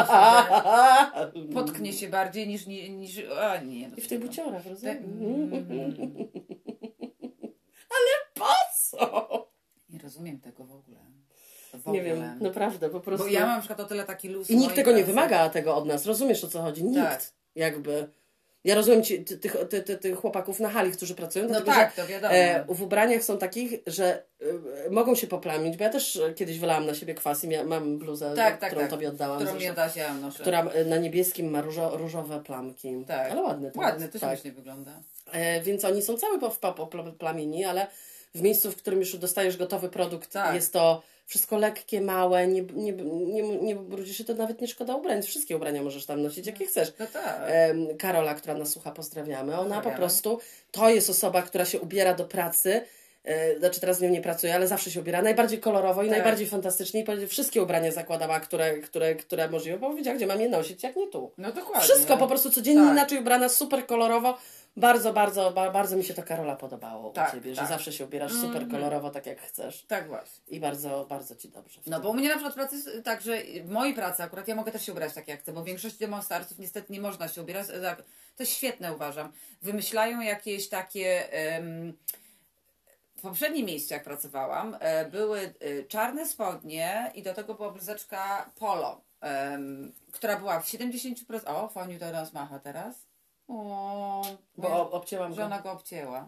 myślę, 1.33 1.53
Potknie 1.53 1.93
się 1.93 2.07
bardziej 2.07 2.47
niż... 2.47 2.67
niż, 2.67 3.17
a 3.41 3.57
nie. 3.57 3.89
No 3.89 3.95
I 3.97 4.01
w 4.01 4.07
tych 4.07 4.19
buciorach, 4.19 4.63
Te, 4.63 4.69
rozumiesz? 4.69 4.95
mm, 4.97 5.65
Po 8.33 8.45
co? 8.81 9.51
nie 9.89 9.99
rozumiem 9.99 10.39
tego 10.39 10.63
w 10.65 10.71
ogóle. 10.71 10.99
Nie 11.85 12.01
wiem, 12.01 12.37
naprawdę, 12.41 12.89
po 12.89 12.99
prostu. 12.99 13.25
Bo 13.27 13.31
ja 13.33 13.39
mam 13.39 13.49
na 13.55 13.59
przykład 13.59 13.79
o 13.79 13.85
tyle 13.85 14.03
taki 14.03 14.29
luz 14.29 14.49
I 14.49 14.57
nikt 14.57 14.75
tego 14.75 14.91
nie 14.91 15.03
wymaga 15.03 15.49
tego 15.49 15.75
od 15.75 15.85
nas, 15.85 16.05
rozumiesz 16.05 16.43
o 16.43 16.47
co 16.47 16.61
chodzi? 16.61 16.83
Nikt. 16.83 17.01
Tak. 17.03 17.21
Jakby. 17.55 18.07
Ja 18.63 18.75
rozumiem 18.75 19.03
ci, 19.03 19.23
ty, 19.23 19.37
tych, 19.37 19.57
ty, 19.69 19.81
ty, 19.81 19.97
tych 19.97 20.15
chłopaków 20.19 20.59
na 20.59 20.69
hali, 20.69 20.91
którzy 20.91 21.15
pracują, 21.15 21.45
No 21.45 21.49
dlatego, 21.49 21.71
tak, 21.71 21.93
że 21.95 22.01
to 22.01 22.07
wiadomo. 22.07 22.33
e, 22.33 22.65
w 22.69 22.81
ubraniach 22.81 23.23
są 23.23 23.37
takich, 23.37 23.79
że 23.87 24.23
e, 24.87 24.89
mogą 24.89 25.15
się 25.15 25.27
poplamić, 25.27 25.77
bo 25.77 25.83
ja 25.83 25.89
też 25.89 26.15
e, 26.15 26.33
kiedyś 26.33 26.59
wylałam 26.59 26.85
na 26.85 26.93
siebie 26.93 27.13
kwas 27.13 27.43
i 27.43 27.47
mia, 27.47 27.63
mam 27.63 27.97
bluzę, 27.97 28.33
Tak, 28.35 28.59
tak, 28.59 28.69
którą 28.69 28.81
tak. 28.81 28.89
tobie 28.89 29.09
oddałam. 29.09 29.37
Którą 29.37 29.51
zresztą, 29.59 29.81
mi 29.83 29.99
ja 29.99 30.13
noszę. 30.13 30.39
która 30.41 30.67
na 30.85 30.97
niebieskim 30.97 31.49
ma 31.49 31.61
różo, 31.61 31.97
różowe 31.97 32.43
plamki. 32.43 33.05
Tak. 33.07 33.31
Ale 33.31 33.41
ładne 33.41 33.71
to 33.71 33.79
Ładne, 33.79 34.07
to 34.09 34.19
tak. 34.19 34.29
śmiesznie 34.29 34.51
wygląda. 34.51 34.91
E, 35.31 35.61
więc 35.61 35.85
oni 35.85 36.01
są 36.01 36.17
cały 36.17 36.39
po, 36.39 36.49
po, 36.49 36.73
po 36.73 36.87
plamieni, 37.11 37.65
ale 37.65 37.87
w 38.35 38.41
miejscu, 38.41 38.71
w 38.71 38.75
którym 38.75 38.99
już 38.99 39.17
dostajesz 39.17 39.57
gotowy 39.57 39.89
produkt, 39.89 40.31
Tak. 40.31 40.55
jest 40.55 40.73
to 40.73 41.01
wszystko 41.31 41.57
lekkie, 41.57 42.01
małe, 42.01 42.47
nie, 42.47 42.61
nie, 42.61 42.91
nie, 42.93 43.41
nie 43.43 43.75
brudzi 43.75 44.13
się, 44.13 44.23
to 44.23 44.33
nawet 44.33 44.61
nie 44.61 44.67
szkoda 44.67 44.95
ubrań. 44.95 45.21
Wszystkie 45.21 45.55
ubrania 45.57 45.83
możesz 45.83 46.05
tam 46.05 46.21
nosić, 46.21 46.47
jakie 46.47 46.65
chcesz. 46.65 46.93
No 46.99 47.05
tak. 47.13 47.41
Karola, 47.99 48.35
która 48.35 48.53
nas 48.53 48.69
słucha, 48.69 48.91
pozdrawiamy. 48.91 49.53
Ona 49.53 49.63
po 49.63 49.69
Pozdrawiamy. 49.69 49.97
prostu, 49.97 50.39
to 50.71 50.89
jest 50.89 51.09
osoba, 51.09 51.41
która 51.41 51.65
się 51.65 51.79
ubiera 51.79 52.13
do 52.13 52.25
pracy. 52.25 52.81
e, 53.23 53.59
Znaczy 53.59 53.79
teraz 53.81 53.97
z 53.97 54.01
nią 54.01 54.09
nie 54.09 54.21
pracuje, 54.21 54.55
ale 54.55 54.67
zawsze 54.67 54.91
się 54.91 54.99
ubiera 54.99 55.21
najbardziej 55.21 55.59
kolorowo 55.59 56.03
i 56.03 56.09
Tak. 56.09 56.17
najbardziej 56.17 56.47
fantastycznie 56.47 57.05
i 57.23 57.27
wszystkie 57.27 57.61
ubrania 57.63 57.91
zakładała, 57.91 58.39
które, 58.39 58.77
które, 58.79 59.15
które 59.15 59.49
możliwe, 59.49 59.77
bo 59.79 59.93
wiedziała, 59.93 60.17
gdzie 60.17 60.27
mam 60.27 60.41
je 60.41 60.49
nosić, 60.49 60.83
jak 60.83 60.95
nie 60.95 61.07
tu. 61.07 61.31
No 61.37 61.51
dokładnie. 61.51 61.81
Wszystko 61.83 62.17
po 62.17 62.27
prostu 62.27 62.51
codziennie 62.51 62.81
Tak. 62.83 62.91
inaczej 62.91 63.19
ubrana, 63.19 63.49
super 63.49 63.85
kolorowo. 63.85 64.37
Bardzo, 64.77 65.13
bardzo, 65.13 65.51
ba, 65.51 65.71
bardzo 65.71 65.95
mi 65.95 66.03
się 66.03 66.13
to 66.13 66.23
Karola 66.23 66.55
podobało 66.55 67.09
Tak, 67.11 67.29
u 67.29 67.35
Ciebie, 67.35 67.55
tak. 67.55 67.63
że 67.65 67.69
zawsze 67.69 67.91
się 67.93 68.05
ubierasz 68.05 68.33
super 68.33 68.67
kolorowo, 68.67 69.09
tak 69.09 69.25
jak 69.25 69.41
chcesz. 69.41 69.85
Tak 69.87 70.07
właśnie. 70.07 70.43
I 70.47 70.59
bardzo, 70.59 71.05
bardzo 71.09 71.35
Ci 71.35 71.49
dobrze. 71.49 71.81
No 71.87 71.99
bo 71.99 72.09
u 72.09 72.13
mnie 72.13 72.29
na 72.29 72.35
przykład 72.35 72.53
pracy 72.53 72.75
jest 72.75 72.89
tak, 73.03 73.21
że 73.21 73.37
w 73.63 73.69
mojej 73.69 73.93
pracy 73.93 74.23
akurat 74.23 74.47
ja 74.47 74.55
mogę 74.55 74.71
też 74.71 74.85
się 74.85 74.91
ubrać 74.91 75.13
tak 75.13 75.27
jak 75.27 75.39
chcę, 75.39 75.53
bo 75.53 75.61
w 75.61 75.65
większości 75.65 75.99
demonstrantów 75.99 76.59
niestety 76.59 76.93
nie 76.93 77.01
można 77.01 77.27
się 77.27 77.41
ubierać. 77.41 77.67
Tak, 77.67 77.97
To 78.35 78.43
jest 78.43 78.51
świetne 78.51 78.93
uważam. 78.93 79.31
Wymyślają 79.61 80.21
jakieś 80.21 80.69
takie 80.69 81.31
em, 81.33 81.97
w 83.17 83.21
poprzednim 83.21 83.65
miejscu, 83.65 83.93
jak 83.93 84.03
pracowałam, 84.03 84.77
e, 84.79 85.05
były 85.05 85.39
e, 85.39 85.83
czarne 85.83 86.25
spodnie 86.25 87.11
i 87.15 87.23
do 87.23 87.33
tego 87.33 87.53
była 87.53 87.71
bluzeczka 87.71 88.51
polo, 88.59 89.01
em, 89.21 89.93
która 90.11 90.37
była 90.37 90.59
w 90.59 90.65
70%. 90.65 91.41
O, 91.45 91.69
Foniu 91.69 91.99
do 91.99 92.11
nas 92.11 92.33
macha 92.33 92.59
teraz. 92.59 93.10
O, 93.53 94.21
Bo 94.57 94.91
obcięłam 94.91 95.29
go. 95.29 95.35
żona 95.35 95.59
go 95.61 95.71
obcięła. 95.71 96.27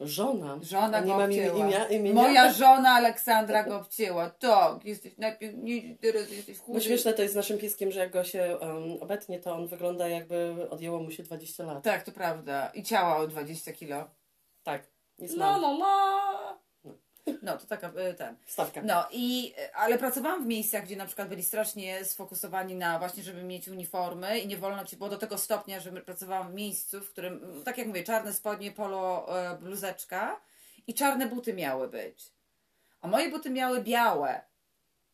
Żona. 0.00 0.58
Żona 0.62 0.96
A 0.98 1.00
nie 1.00 1.06
go 1.12 1.18
mam 1.18 1.30
obcięła. 1.30 1.58
imienia, 1.58 1.88
imienia? 1.88 2.14
Moja 2.22 2.52
żona 2.52 2.90
Aleksandra 2.90 3.64
go 3.64 3.76
obcięła. 3.76 4.30
Tak, 4.30 4.84
jesteś 4.84 5.18
najpiękniejszy, 5.18 5.96
teraz 6.00 6.30
jesteś 6.30 6.58
Bo 6.58 6.64
chudy. 6.64 6.80
śmieszne 6.80 7.12
to 7.14 7.22
jest 7.22 7.32
z 7.34 7.36
naszym 7.36 7.58
pieskiem, 7.58 7.90
że 7.92 8.00
jak 8.00 8.12
go 8.12 8.24
się 8.24 8.58
um, 8.60 9.02
obetnie, 9.02 9.40
to 9.40 9.54
on 9.54 9.66
wygląda 9.66 10.08
jakby 10.08 10.66
odjęło 10.70 10.98
mu 11.00 11.10
się 11.10 11.22
20 11.22 11.64
lat. 11.64 11.84
Tak, 11.84 12.02
to 12.02 12.12
prawda. 12.12 12.70
I 12.74 12.82
ciała 12.82 13.16
o 13.16 13.26
20 13.26 13.72
kilo. 13.72 14.04
Tak. 14.62 14.82
Nic 15.18 15.32
La 15.32 15.56
la 15.56 15.68
la. 15.68 16.58
No, 17.42 17.56
to 17.58 17.66
taka 17.66 17.88
y, 18.10 18.14
ten. 18.14 18.36
Stawka. 18.46 18.82
No 18.84 19.06
i, 19.10 19.54
ale 19.74 19.98
pracowałam 19.98 20.44
w 20.44 20.46
miejscach, 20.46 20.84
gdzie 20.84 20.96
na 20.96 21.06
przykład 21.06 21.28
byli 21.28 21.42
strasznie 21.42 22.04
sfokusowani 22.04 22.74
na 22.74 22.98
właśnie, 22.98 23.22
żeby 23.22 23.42
mieć 23.42 23.68
uniformy 23.68 24.38
i 24.38 24.46
nie 24.46 24.56
wolno 24.56 24.84
ci 24.84 24.96
było 24.96 25.08
do 25.10 25.18
tego 25.18 25.38
stopnia, 25.38 25.80
że 25.80 25.92
pracowałam 25.92 26.50
w 26.50 26.54
miejscu, 26.54 27.00
w 27.00 27.10
którym, 27.10 27.62
tak 27.64 27.78
jak 27.78 27.86
mówię, 27.86 28.04
czarne 28.04 28.32
spodnie, 28.32 28.72
polo, 28.72 29.26
e, 29.52 29.58
bluzeczka 29.58 30.40
i 30.86 30.94
czarne 30.94 31.26
buty 31.26 31.54
miały 31.54 31.88
być. 31.88 32.32
A 33.00 33.08
moje 33.08 33.30
buty 33.30 33.50
miały 33.50 33.82
białe. 33.82 34.40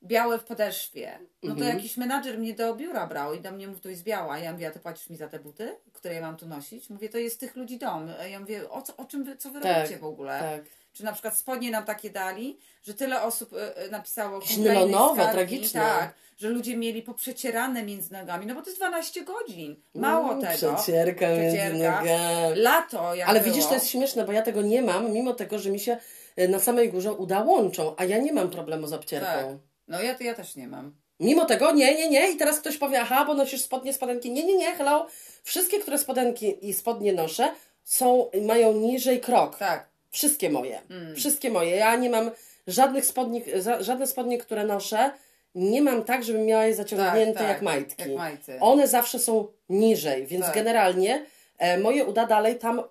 Białe 0.02 0.38
w 0.38 0.44
podeszwie. 0.44 1.18
No 1.42 1.54
to 1.54 1.60
Mhm. 1.60 1.76
jakiś 1.76 1.96
menadżer 1.96 2.38
mnie 2.38 2.54
do 2.54 2.74
biura 2.74 3.06
brał 3.06 3.34
i 3.34 3.40
do 3.40 3.52
mnie 3.52 3.66
mówił, 3.66 3.82
to 3.82 3.88
jest 3.88 4.02
biała. 4.02 4.38
Ja 4.38 4.52
mówię, 4.52 4.68
a 4.68 4.70
ty 4.70 4.80
płacisz 4.80 5.10
mi 5.10 5.16
za 5.16 5.28
te 5.28 5.38
buty, 5.38 5.76
które 5.92 6.14
ja 6.14 6.20
mam 6.20 6.36
tu 6.36 6.46
nosić? 6.46 6.90
Mówię, 6.90 7.08
to 7.08 7.18
jest 7.18 7.40
tych 7.40 7.56
ludzi 7.56 7.78
dom. 7.78 8.08
Ja 8.30 8.40
mówię, 8.40 8.70
o, 8.70 8.82
co, 8.82 8.96
o 8.96 9.04
czym 9.04 9.24
wy, 9.24 9.36
co 9.36 9.50
wy 9.50 9.60
Tak, 9.60 9.76
robicie 9.76 9.98
w 9.98 10.04
ogóle? 10.04 10.40
Tak. 10.40 10.64
Czy 10.94 11.04
na 11.04 11.12
przykład 11.12 11.36
spodnie 11.38 11.70
nam 11.70 11.84
takie 11.84 12.10
dali, 12.10 12.58
że 12.82 12.94
tyle 12.94 13.22
osób 13.22 13.52
y, 13.52 13.56
y, 13.86 13.90
napisało 13.90 14.40
nylonowe, 14.58 15.22
skargi, 15.22 15.32
tragiczne. 15.32 15.80
Tak, 15.80 16.14
że 16.36 16.48
ludzie 16.48 16.76
mieli 16.76 17.02
poprzecierane 17.02 17.82
między 17.82 18.12
nogami, 18.12 18.46
no 18.46 18.54
bo 18.54 18.62
to 18.62 18.66
jest 18.70 18.78
12 18.80 19.24
godzin. 19.24 19.76
Mało 19.94 20.32
Mm, 20.32 20.40
tego. 20.46 20.74
Przecierka 20.74 21.28
między 21.28 21.56
Przecierka. 21.56 22.00
nogami. 22.00 22.60
Lato, 22.60 23.14
jak 23.14 23.28
Ale 23.28 23.40
było, 23.40 23.54
widzisz, 23.54 23.68
to 23.68 23.74
jest 23.74 23.88
śmieszne, 23.88 24.24
bo 24.24 24.32
ja 24.32 24.42
tego 24.42 24.62
nie 24.62 24.82
mam, 24.82 25.12
mimo 25.12 25.34
tego, 25.34 25.58
że 25.58 25.70
mi 25.70 25.80
się 25.80 25.96
e, 26.36 26.48
na 26.48 26.58
samej 26.58 26.90
górze 26.90 27.12
uda 27.12 27.42
łączą, 27.42 27.94
a 27.96 28.04
ja 28.04 28.18
nie 28.18 28.32
mam 28.32 28.50
problemu 28.50 28.86
z 28.86 28.92
obcierką. 28.92 29.26
Tak. 29.26 29.46
No 29.88 30.02
ja, 30.02 30.16
ja 30.20 30.34
też 30.34 30.56
nie 30.56 30.68
mam. 30.68 30.94
Mimo 31.20 31.44
tego, 31.44 31.72
nie, 31.72 31.94
nie, 31.94 32.10
nie. 32.10 32.30
I 32.30 32.36
teraz 32.36 32.60
ktoś 32.60 32.78
powie, 32.78 33.00
aha, 33.00 33.24
bo 33.24 33.34
nosisz 33.34 33.62
spodnie, 33.62 33.92
spodenki. 33.92 34.30
Nie, 34.30 34.44
nie, 34.44 34.56
nie, 34.56 34.74
hello. 34.74 35.06
Wszystkie, 35.42 35.80
które 35.80 35.98
spodenki 35.98 36.68
i 36.68 36.72
spodnie 36.74 37.12
noszę, 37.12 37.48
są, 37.84 38.30
mają 38.42 38.72
niżej 38.72 39.20
krok. 39.20 39.56
Tak. 39.58 39.93
Wszystkie 40.14 40.50
moje. 40.50 40.80
Mm. 40.90 41.16
Wszystkie 41.16 41.50
moje. 41.50 41.76
Ja 41.76 41.96
nie 41.96 42.10
mam 42.10 42.30
żadnych 42.66 43.06
spodni, 43.06 43.42
żadne 43.80 44.06
spodnie, 44.06 44.38
które 44.38 44.64
noszę, 44.64 45.10
nie 45.54 45.82
mam 45.82 46.04
tak, 46.04 46.24
żebym 46.24 46.46
miała 46.46 46.64
je 46.64 46.74
zaciągnięte 46.74 47.32
Tak, 47.32 47.42
tak, 47.42 47.48
jak 47.48 47.62
majtki. 47.62 48.02
jak 48.02 48.12
majty. 48.18 48.58
One 48.60 48.88
zawsze 48.88 49.18
są 49.18 49.48
niżej, 49.68 50.26
więc 50.26 50.44
Tak. 50.44 50.54
generalnie 50.54 51.26
e, 51.58 51.78
moje 51.78 52.04
uda 52.04 52.26
dalej 52.26 52.58
tam 52.58 52.78
e, 52.78 52.84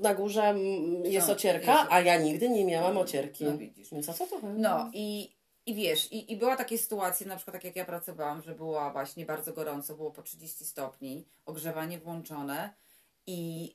na 0.00 0.14
górze 0.14 0.42
mm, 0.42 1.04
jest 1.06 1.28
No, 1.28 1.34
ocierka, 1.34 1.72
jest. 1.78 1.86
a 1.92 2.00
ja 2.00 2.16
nigdy 2.18 2.48
nie 2.48 2.64
miałam 2.64 2.96
ocierki. 2.98 3.44
No 3.44 3.58
widzisz. 3.58 3.90
Więc 3.92 4.08
o 4.08 4.12
co 4.14 4.26
to 4.26 4.38
chodzi? 4.40 4.54
No 4.58 4.90
i, 4.92 5.30
i 5.66 5.74
wiesz, 5.74 6.12
i, 6.12 6.32
i 6.32 6.36
była 6.36 6.56
takie 6.56 6.78
sytuacje, 6.78 7.26
na 7.26 7.36
przykład 7.36 7.54
tak 7.54 7.64
jak 7.64 7.76
ja 7.76 7.84
pracowałam, 7.84 8.42
że 8.42 8.54
było 8.54 8.90
właśnie 8.90 9.26
bardzo 9.26 9.52
gorąco, 9.52 9.94
było 9.94 10.10
po 10.10 10.22
30 10.22 10.64
stopni, 10.64 11.24
ogrzewanie 11.46 11.98
włączone 11.98 12.70
i 13.26 13.72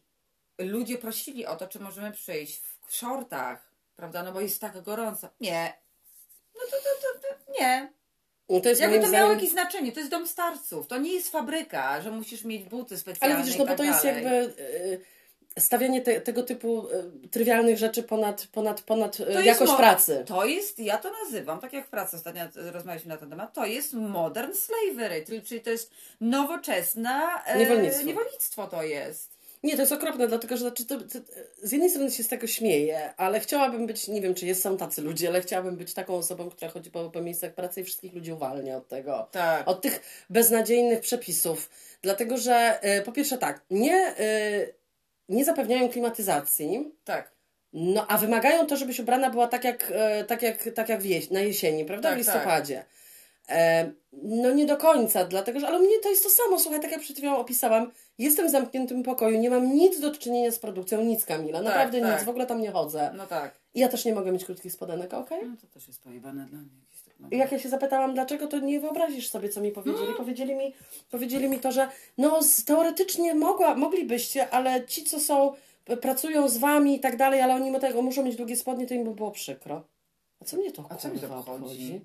ludzie 0.57 0.97
prosili 0.97 1.45
o 1.45 1.55
to, 1.55 1.67
czy 1.67 1.79
możemy 1.79 2.11
przyjść 2.11 2.61
w 2.87 2.95
shortach, 2.95 3.71
prawda, 3.95 4.23
no 4.23 4.31
bo 4.31 4.41
jest 4.41 4.61
tak 4.61 4.81
gorąco. 4.81 5.29
Nie. 5.41 5.73
No 6.55 6.61
to, 6.71 6.77
to, 6.77 6.89
to, 7.01 7.19
to 7.27 7.51
nie. 7.61 7.93
No 8.49 8.59
to 8.59 8.69
jest 8.69 8.81
Jakby 8.81 8.95
to 8.95 9.01
miało 9.01 9.11
zdaniem... 9.17 9.33
jakieś 9.35 9.49
znaczenie, 9.49 9.91
to 9.91 9.99
jest 9.99 10.11
dom 10.11 10.27
starców, 10.27 10.87
to 10.87 10.97
nie 10.97 11.13
jest 11.13 11.31
fabryka, 11.31 12.01
że 12.01 12.11
musisz 12.11 12.43
mieć 12.43 12.63
buty 12.63 12.97
specjalne 12.97 13.35
Ale 13.35 13.43
widzisz, 13.43 13.57
no 13.59 13.63
i 13.63 13.67
bo 13.67 13.69
tak 13.69 13.77
to 13.77 13.83
jest 13.83 14.03
dalej. 14.03 14.23
jakby 14.23 14.63
e, 15.57 15.61
stawianie 15.61 16.01
te, 16.01 16.21
tego 16.21 16.43
typu 16.43 16.87
e, 17.25 17.27
trywialnych 17.29 17.77
rzeczy 17.77 18.03
ponad, 18.03 18.47
ponad, 18.51 18.81
ponad 18.81 19.15
e, 19.19 19.25
To 19.25 19.31
jest 19.31 19.45
jakość 19.45 19.71
mo- 19.71 19.77
pracy. 19.77 20.23
To 20.27 20.45
jest, 20.45 20.79
ja 20.79 20.97
to 20.97 21.11
nazywam, 21.23 21.59
tak 21.59 21.73
jak 21.73 21.87
w 21.87 21.89
pracy 21.89 22.15
ostatnio 22.17 22.41
rozmawialiśmy 22.55 23.09
na 23.09 23.17
ten 23.17 23.29
temat, 23.29 23.53
to 23.53 23.65
jest 23.65 23.93
modern 23.93 24.53
slavery, 24.53 25.25
czyli, 25.47 25.61
to 25.61 25.69
jest 25.69 25.91
nowoczesne 26.21 27.21
Niewolnictwo. 27.57 28.05
niewolnictwo 28.05 28.67
to 28.67 28.83
jest. 28.83 29.34
Nie, 29.63 29.75
to 29.75 29.81
jest 29.81 29.91
okropne, 29.91 30.27
dlatego 30.27 30.57
że 30.57 30.61
znaczy, 30.61 30.85
to, 30.85 30.97
to, 31.01 31.19
z 31.63 31.71
jednej 31.71 31.89
strony 31.89 32.11
się 32.11 32.23
z 32.23 32.27
tego 32.27 32.47
śmieję, 32.47 33.13
ale 33.17 33.39
chciałabym 33.39 33.87
być, 33.87 34.07
nie 34.07 34.21
wiem 34.21 34.35
czy 34.35 34.45
jest, 34.45 34.61
są 34.61 34.77
tacy 34.77 35.01
ludzie, 35.01 35.27
ale 35.27 35.41
chciałabym 35.41 35.75
być 35.75 35.93
taką 35.93 36.15
osobą, 36.15 36.49
która 36.49 36.71
chodzi 36.71 36.91
po, 36.91 37.09
po 37.09 37.21
miejscach 37.21 37.53
pracy 37.53 37.81
i 37.81 37.83
wszystkich 37.83 38.13
ludzi 38.13 38.31
uwalnia 38.31 38.77
od 38.77 38.87
tego. 38.87 39.27
Tak. 39.31 39.67
Od 39.67 39.81
tych 39.81 40.25
beznadziejnych 40.29 40.99
przepisów. 40.99 41.69
Dlatego, 42.01 42.37
że 42.37 42.79
e, 42.81 43.01
po 43.01 43.11
pierwsze 43.11 43.37
tak, 43.37 43.61
nie, 43.69 43.95
e, 43.95 44.67
nie 45.29 45.45
zapewniają 45.45 45.89
klimatyzacji, 45.89 46.91
Tak. 47.03 47.31
no 47.73 48.05
a 48.07 48.17
wymagają 48.17 48.67
to, 48.67 48.77
żebyś 48.77 48.99
ubrana 48.99 49.29
była 49.29 49.47
tak 49.47 49.63
jak, 49.63 49.91
e, 49.95 50.23
tak 50.23 50.41
jak, 50.41 50.69
tak 50.75 50.89
jak 50.89 51.01
wieś, 51.01 51.29
na 51.29 51.39
jesieni, 51.39 51.85
prawda? 51.85 52.09
Tak, 52.09 52.15
w 52.15 52.17
listopadzie. 52.17 52.79
E, 52.79 52.85
no 54.23 54.51
nie 54.51 54.65
do 54.65 54.77
końca, 54.77 55.25
dlatego 55.25 55.59
że, 55.59 55.67
ale 55.67 55.79
u 55.79 55.81
mnie 55.81 55.99
to 56.03 56.09
jest 56.09 56.23
to 56.23 56.29
samo, 56.29 56.59
słuchaj, 56.59 56.79
tak 56.79 56.91
jak 56.91 57.01
przed 57.01 57.17
chwilą 57.17 57.37
opisałam, 57.37 57.91
jestem 58.17 58.47
w 58.47 58.51
zamkniętym 58.51 59.03
pokoju, 59.03 59.39
nie 59.39 59.49
mam 59.49 59.75
nic 59.75 59.99
do 59.99 60.11
czynienia 60.11 60.51
z 60.51 60.59
produkcją, 60.59 61.01
nic 61.01 61.25
Kamila, 61.25 61.61
naprawdę 61.61 62.01
tak. 62.01 62.13
nic, 62.13 62.25
w 62.25 62.29
ogóle 62.29 62.45
tam 62.45 62.61
nie 62.61 62.71
chodzę. 62.71 63.11
No 63.17 63.27
tak. 63.27 63.59
I 63.73 63.79
ja 63.79 63.87
też 63.87 64.05
nie 64.05 64.15
mogę 64.15 64.31
mieć 64.31 64.45
krótkich 64.45 64.71
spodenek, 64.71 65.13
okej? 65.13 65.39
No 65.47 65.55
to 65.61 65.67
też 65.67 65.87
jest 65.87 66.03
pojebane 66.03 66.45
dla 66.45 66.59
mnie. 66.59 66.69
tak 67.19 67.33
I 67.33 67.37
jak 67.37 67.51
ja 67.51 67.59
się 67.59 67.69
zapytałam 67.69 68.13
dlaczego, 68.13 68.47
to 68.47 68.59
nie 68.59 68.79
wyobrazisz 68.79 69.29
sobie, 69.29 69.49
co 69.49 69.61
mi 69.61 69.71
powiedzieli. 69.71 70.13
Powiedzieli 70.17 70.55
mi, 70.55 70.73
powiedzieli 71.11 71.49
mi 71.49 71.59
to, 71.59 71.71
że 71.71 71.89
no 72.17 72.39
teoretycznie 72.65 73.35
mogła, 73.35 73.75
moglibyście, 73.75 74.49
ale 74.49 74.85
ci, 74.85 75.03
co 75.03 75.19
są, 75.19 75.53
pracują 76.01 76.49
z 76.49 76.57
wami 76.57 76.95
i 76.95 76.99
tak 76.99 77.17
dalej, 77.17 77.41
ale 77.41 77.55
oni 77.55 77.79
tego 77.79 78.01
muszą 78.01 78.23
mieć 78.23 78.35
długie 78.35 78.55
spodnie, 78.55 78.87
to 78.87 78.93
im 78.93 79.03
by 79.03 79.11
było 79.11 79.31
przykro. 79.31 79.83
A 80.41 80.45
co 80.45 80.57
mnie 80.57 80.71
to 80.71 80.85
A 80.89 80.95
co 80.95 81.09
mi 81.09 81.19
to 81.19 81.39
obchodzi? 81.39 82.01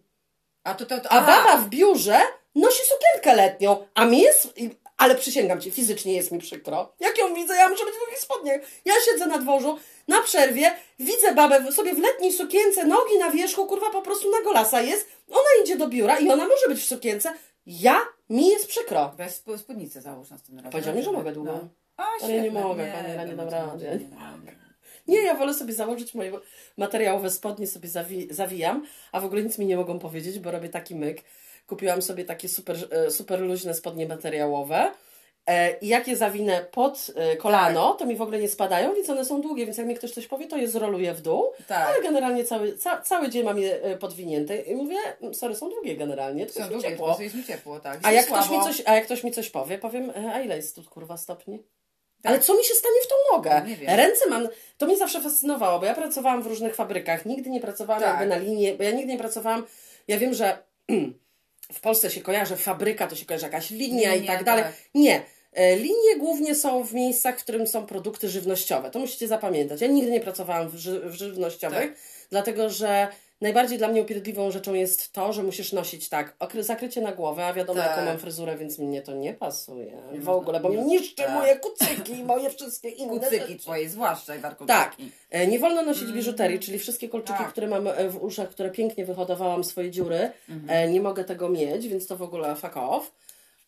A 0.65 0.75
to, 0.75 0.87
to, 0.87 1.01
to 1.01 1.13
A 1.13 1.19
aha. 1.19 1.27
baba 1.45 1.57
w 1.63 1.69
biurze 1.69 2.21
nosi 2.55 2.83
sukienkę 2.83 3.35
letnią, 3.37 3.87
a 3.95 4.05
mi 4.05 4.21
jest, 4.21 4.55
ale 4.97 5.15
przysięgam 5.15 5.61
ci, 5.61 5.71
fizycznie 5.71 6.13
jest 6.15 6.33
mi 6.33 6.39
przykro. 6.39 6.93
Jak 7.01 7.19
ją 7.19 7.35
widzę, 7.35 7.55
ja 7.57 7.69
muszę 7.69 7.85
być 7.85 7.95
w 7.95 7.99
długich 7.99 8.19
spodniach. 8.19 8.61
Ja 8.85 8.95
siedzę 9.11 9.27
na 9.27 9.39
dworzu, 9.39 9.79
na 10.09 10.23
przerwie, 10.23 10.73
widzę 10.99 11.35
babę 11.35 11.73
sobie 11.73 11.95
w 11.95 11.99
letniej 11.99 12.33
sukience, 12.33 12.85
nogi 12.85 13.19
na 13.19 13.31
wierzchu, 13.31 13.67
kurwa 13.67 13.91
po 13.91 14.03
prostu 14.03 14.31
na 14.31 14.43
golasa 14.43 14.81
jest. 14.83 15.09
Ona 15.31 15.65
idzie 15.65 15.77
do 15.77 15.89
biura 15.89 16.19
i 16.19 16.31
ona 16.31 16.49
może 16.49 16.69
być 16.69 16.81
w 16.81 16.87
sukience. 16.87 17.33
Ja, 17.67 18.01
mi 18.31 18.49
jest 18.49 18.67
przykro. 18.67 19.13
Weź 19.17 19.29
sp- 19.41 19.59
spódnicę 19.59 20.01
załóż 20.01 20.31
następnym 20.31 20.59
razem. 20.59 20.73
Powiedział 20.73 20.95
mi, 20.95 21.03
że 21.03 21.13
mogę 21.13 21.33
długo. 21.33 21.53
No. 21.53 21.69
A, 21.97 22.05
Ale 22.23 22.41
nie 22.41 22.51
mogę, 22.51 22.93
Kamila, 22.93 23.25
nie 23.25 23.35
dam 23.35 23.49
rady. 23.49 24.01
Nie, 25.11 25.23
ja 25.23 25.35
wolę 25.35 25.55
sobie 25.55 25.73
założyć 25.73 26.15
moje 26.15 26.33
materiałowe 26.77 27.31
spodnie, 27.31 27.67
sobie 27.67 27.89
zawi 27.89 28.29
zawijam, 28.31 28.87
a 29.13 29.21
w 29.21 29.25
ogóle 29.25 29.43
nic 29.43 29.59
mi 29.59 29.67
nie 29.67 29.77
mogą 29.77 29.99
powiedzieć, 29.99 30.39
bo 30.39 30.51
robię 30.51 30.69
taki 30.69 30.95
myk. 30.95 31.23
Kupiłam 31.67 32.03
sobie 32.03 32.25
takie 32.25 32.49
super, 32.49 32.77
e, 32.91 33.11
super 33.11 33.41
luźne 33.41 33.75
spodnie 33.75 34.07
materiałowe 34.09 34.93
e, 35.47 35.79
i 35.79 35.89
jak 35.89 36.09
je 36.09 36.17
zawinę 36.17 36.65
pod 36.73 37.11
e, 37.17 37.37
kolano, 37.37 37.95
to 37.95 38.07
mi 38.07 38.17
w 38.17 38.23
ogóle 38.23 38.39
nie 38.39 38.49
spadają, 38.49 38.95
więc 38.95 39.11
one 39.11 39.25
są 39.25 39.41
długie, 39.41 39.65
więc 39.67 39.79
jak 39.79 39.87
mi 39.87 39.95
ktoś 39.95 40.11
coś 40.11 40.27
powie, 40.27 40.47
to 40.47 40.57
je 40.57 40.69
zroluję 40.69 41.15
w 41.15 41.21
dół, 41.21 41.53
Tak. 41.69 41.89
ale 41.89 42.03
generalnie 42.03 42.45
cały, 42.45 42.77
ca 42.79 43.01
cały 43.01 43.29
dzień 43.29 43.45
mam 43.45 43.59
je 43.59 43.97
podwinięte 44.01 44.57
i 44.57 44.75
mówię, 44.75 44.97
"Mm, 45.21 45.35
sorry, 45.35 45.55
są 45.55 45.71
długie 45.71 45.97
generalnie, 45.97 46.47
tylko 46.47 46.55
Są 46.55 46.61
jest 46.61 46.71
mi 46.71 46.75
długie, 46.81 46.91
ciepło. 46.91 47.15
po 47.17 47.23
jest 47.23 47.35
mi 47.35 47.45
ciepło, 47.45 47.81
tak. 47.81 48.01
A 48.03 48.13
jak, 48.13 48.27
ktoś 48.27 48.51
mi 48.51 48.61
coś, 48.63 48.83
a 48.87 48.95
jak 48.95 49.05
ktoś 49.05 49.25
mi 49.25 49.33
coś 49.33 49.51
powie, 49.51 49.79
powiem, 49.79 50.13
a 50.35 50.41
ile 50.41 50.57
jest 50.57 50.77
tu 50.77 50.83
kurwa 50.85 51.17
stopni? 51.17 51.63
Ale 52.25 52.39
co 52.39 52.55
mi 52.57 52.65
się 52.65 52.75
stanie 52.75 52.95
w 53.05 53.07
tą 53.09 53.15
nogę? 53.37 53.51
Tak. 53.51 53.69
Nie 53.69 53.77
wiem. 53.77 53.97
Ręce 53.97 54.29
mam. 54.31 54.49
To 54.79 54.87
mnie 54.87 54.97
zawsze 54.97 55.21
fascynowało, 55.21 55.79
bo 55.79 55.87
ja 55.87 55.95
pracowałam 55.95 56.43
w 56.43 56.47
różnych 56.47 56.75
fabrykach. 56.75 57.27
Nigdy 57.27 57.51
nie 57.51 57.61
pracowałam 57.61 58.03
Tak. 58.03 58.11
jakby 58.11 58.27
na 58.27 58.37
linii, 58.37 58.73
bo 58.75 58.83
ja 58.83 58.91
nigdy 58.91 59.13
nie 59.13 59.19
pracowałam. 59.19 59.67
Ja 60.09 60.19
wiem, 60.19 60.35
że 60.35 60.59
w 61.73 61.81
Polsce 61.81 62.11
się 62.11 62.21
kojarzy 62.21 62.57
fabryka, 62.57 63.07
to 63.07 63.17
się 63.17 63.27
kojarzy 63.27 63.47
jakaś 63.47 63.71
linia 63.71 64.15
i 64.15 64.21
Linie, 64.21 64.27
tak 64.27 64.45
dalej. 64.45 64.65
tak. 64.65 64.73
Nie. 64.95 65.23
E, 65.53 65.77
Linie 65.77 66.17
głównie 66.19 66.55
są 66.55 66.85
w 66.85 66.95
miejscach, 66.95 67.39
w 67.39 67.43
którym 67.43 67.67
są 67.67 67.87
produkty 67.87 68.29
żywnościowe. 68.29 68.91
To 68.91 68.99
musicie 68.99 69.29
zapamiętać. 69.29 69.81
Ja 69.81 69.87
nigdy 69.87 70.11
nie 70.11 70.21
pracowałam 70.21 70.69
w, 70.69 70.77
ży 70.77 71.01
w 71.01 71.15
żywnościowych, 71.15 71.91
Tak. 71.91 71.99
dlatego 72.31 72.71
że 72.71 73.09
najbardziej 73.41 73.79
dla 73.79 73.89
mnie 73.89 74.03
upierdliwą 74.03 74.51
rzeczą 74.51 74.75
jest 74.75 75.13
to, 75.13 75.33
że 75.33 75.43
musisz 75.43 75.73
nosić 75.73 76.09
tak, 76.09 76.37
zakrycie 76.61 77.01
na 77.01 77.13
głowę, 77.13 77.47
a 77.47 77.53
wiadomo 77.53 77.81
Tak. 77.81 77.91
jaką 77.91 78.05
mam 78.05 78.19
fryzurę, 78.19 78.57
więc 78.57 78.79
mnie 78.79 79.03
to 79.03 79.13
nie 79.13 79.35
pasuje 79.35 79.97
w 80.13 80.15
można- 80.17 80.33
ogóle, 80.33 80.61
bo 80.61 80.69
mi 80.69 80.77
nie- 80.77 80.85
niszczy 80.85 81.15
tak. 81.23 81.31
moje 81.35 81.57
kucyki 81.57 82.13
i 82.13 82.25
moje 82.25 82.51
wszystkie 82.51 82.89
inne 82.89 83.13
Kucyki 83.21 83.37
rzeczy. 83.41 83.57
twoje, 83.59 83.89
zwłaszcza 83.91 84.37
i 84.37 84.39
warkoczyki. 84.39 84.79
Tak. 84.79 84.97
E, 85.31 85.47
Nie 85.47 85.59
wolno 85.59 85.83
nosić 85.83 86.13
biżuterii, 86.13 86.59
czyli 86.59 86.79
wszystkie 86.79 87.09
kolczyki, 87.09 87.39
Tak. 87.39 87.49
które 87.53 87.67
mam 87.67 87.87
e, 87.89 88.09
w 88.09 88.23
uszach, 88.23 88.49
które 88.49 88.71
pięknie 88.71 89.05
wyhodowałam 89.05 89.65
swoje 89.65 89.91
dziury, 89.91 90.31
Mhm. 90.49 90.71
e, 90.71 90.93
nie 90.93 91.01
mogę 91.01 91.25
tego 91.25 91.49
mieć, 91.49 91.89
więc 91.89 92.07
to 92.07 92.17
w 92.17 92.23
ogóle 92.23 92.57
fuck 92.57 92.77
off. 92.77 93.13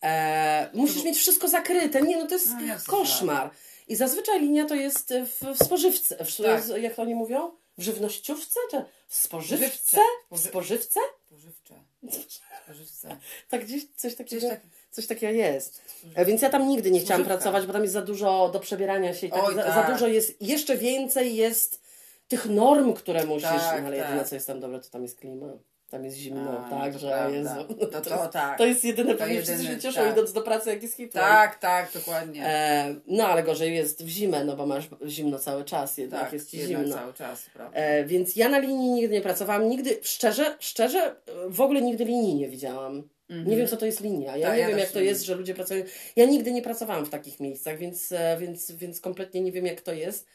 E, 0.03 0.69
musisz 0.73 1.03
mieć 1.03 1.17
wszystko 1.17 1.47
zakryte. 1.47 2.01
Nie, 2.01 2.17
no 2.17 2.27
to 2.27 2.33
jest 2.35 2.47
No, 2.49 2.75
koszmar. 2.87 3.49
I 3.87 3.95
zazwyczaj 3.95 4.39
linia 4.41 4.65
to 4.65 4.75
jest 4.75 5.13
w, 5.25 5.45
w 5.59 5.63
spożywce, 5.65 6.25
w, 6.25 6.37
Tak. 6.37 6.63
jak 6.81 6.95
to 6.95 7.01
oni 7.01 7.15
mówią? 7.15 7.51
W 7.77 7.83
żywnościówce 7.83 8.59
czy 8.71 8.85
w 9.07 9.15
spożywce? 9.15 9.65
Żywce. 9.65 9.97
W 10.31 10.39
spożywce? 10.39 10.99
Spożywcze. 11.27 11.73
Spożywce. 12.63 13.17
Tak 13.49 13.65
gdzieś 13.65 13.83
coś 13.95 14.15
takiego, 14.15 14.49
tak- 14.49 14.61
coś 14.91 15.07
takiego 15.07 15.33
jest. 15.33 15.81
Więc 16.25 16.41
ja 16.41 16.49
tam 16.49 16.67
nigdy 16.67 16.91
nie 16.91 16.99
chciałam 16.99 17.21
Spożywka. 17.21 17.37
pracować, 17.37 17.65
bo 17.67 17.73
tam 17.73 17.81
jest 17.81 17.93
za 17.93 18.01
dużo 18.01 18.49
do 18.53 18.59
przebierania 18.59 19.13
się 19.13 19.27
i 19.27 19.29
tak, 19.29 19.43
Oj, 19.43 19.55
za, 19.55 19.63
za 19.63 19.69
tak. 19.73 19.91
dużo 19.91 20.07
jest, 20.07 20.41
jeszcze 20.41 20.77
więcej 20.77 21.35
jest 21.35 21.81
tych 22.27 22.45
norm, 22.45 22.93
które 22.93 23.25
musisz, 23.25 23.49
Tak, 23.49 23.81
no, 23.81 23.87
ale 23.87 23.97
tak. 23.97 24.05
jedyne 24.07 24.25
co 24.25 24.35
jest 24.35 24.47
tam 24.47 24.59
dobre, 24.59 24.79
to 24.79 24.89
tam 24.89 25.03
jest 25.03 25.19
klima. 25.19 25.47
Tam 25.93 26.05
jest 26.05 26.17
zimno, 26.17 26.65
A, 26.65 26.69
tak, 26.69 26.93
to 26.93 26.99
że 26.99 27.07
prawda. 27.07 27.35
Jezu. 27.37 27.73
To- 27.91 28.01
to 28.01 28.09
jest, 28.21 28.31
tak. 28.33 28.57
to 28.57 28.65
jest 28.65 28.83
jedyne, 28.83 29.15
To 29.15 29.25
wszyscy 29.25 29.51
jedyny, 29.51 29.69
się 29.75 29.79
cieszą 29.79 30.01
tak. 30.01 30.11
idąc 30.13 30.33
do 30.33 30.41
pracy, 30.41 30.69
jak 30.69 30.83
jest 30.83 30.95
Hitler. 30.95 31.23
Tak, 31.23 31.59
tak, 31.59 31.91
dokładnie. 31.93 32.45
E, 32.45 32.95
no 33.07 33.27
ale 33.27 33.43
gorzej 33.43 33.75
jest 33.75 34.05
w 34.05 34.07
zimę, 34.07 34.45
no 34.45 34.55
bo 34.55 34.65
masz 34.65 34.89
zimno 35.07 35.39
cały 35.39 35.65
czas, 35.65 35.97
jednak 35.97 36.21
tak, 36.21 36.33
jest 36.33 36.49
ci 36.51 36.59
zimno. 36.61 36.95
cały 36.95 37.13
czas, 37.13 37.45
prawda. 37.53 37.77
E, 37.79 38.05
więc 38.05 38.35
ja 38.35 38.49
na 38.49 38.59
linii 38.59 38.91
nigdy 38.91 39.13
nie 39.13 39.21
pracowałam, 39.21 39.69
nigdy, 39.69 39.97
szczerze, 40.01 40.55
szczerze, 40.59 41.15
w 41.49 41.61
ogóle 41.61 41.81
nigdy 41.81 42.05
linii 42.05 42.35
nie 42.35 42.49
widziałam. 42.49 43.03
Nie 43.29 43.57
wiem, 43.57 43.67
co 43.67 43.77
to 43.77 43.85
jest 43.85 44.01
linia. 44.01 44.37
Ja 44.37 44.47
Tak, 44.47 44.55
nie 44.55 44.61
ja 44.61 44.67
wiem, 44.69 44.77
jak 44.79 44.91
to 44.91 44.99
nie. 44.99 45.05
jest, 45.05 45.23
że 45.25 45.35
ludzie 45.35 45.53
pracują. 45.53 45.83
Ja 46.15 46.25
nigdy 46.25 46.51
nie 46.51 46.61
pracowałam 46.61 47.05
w 47.05 47.09
takich 47.09 47.39
miejscach, 47.39 47.77
więc, 47.77 48.11
e, 48.11 48.37
więc, 48.39 48.71
więc 48.71 49.01
kompletnie 49.01 49.41
nie 49.41 49.51
wiem, 49.51 49.65
jak 49.65 49.81
to 49.81 49.93
jest. 49.93 50.27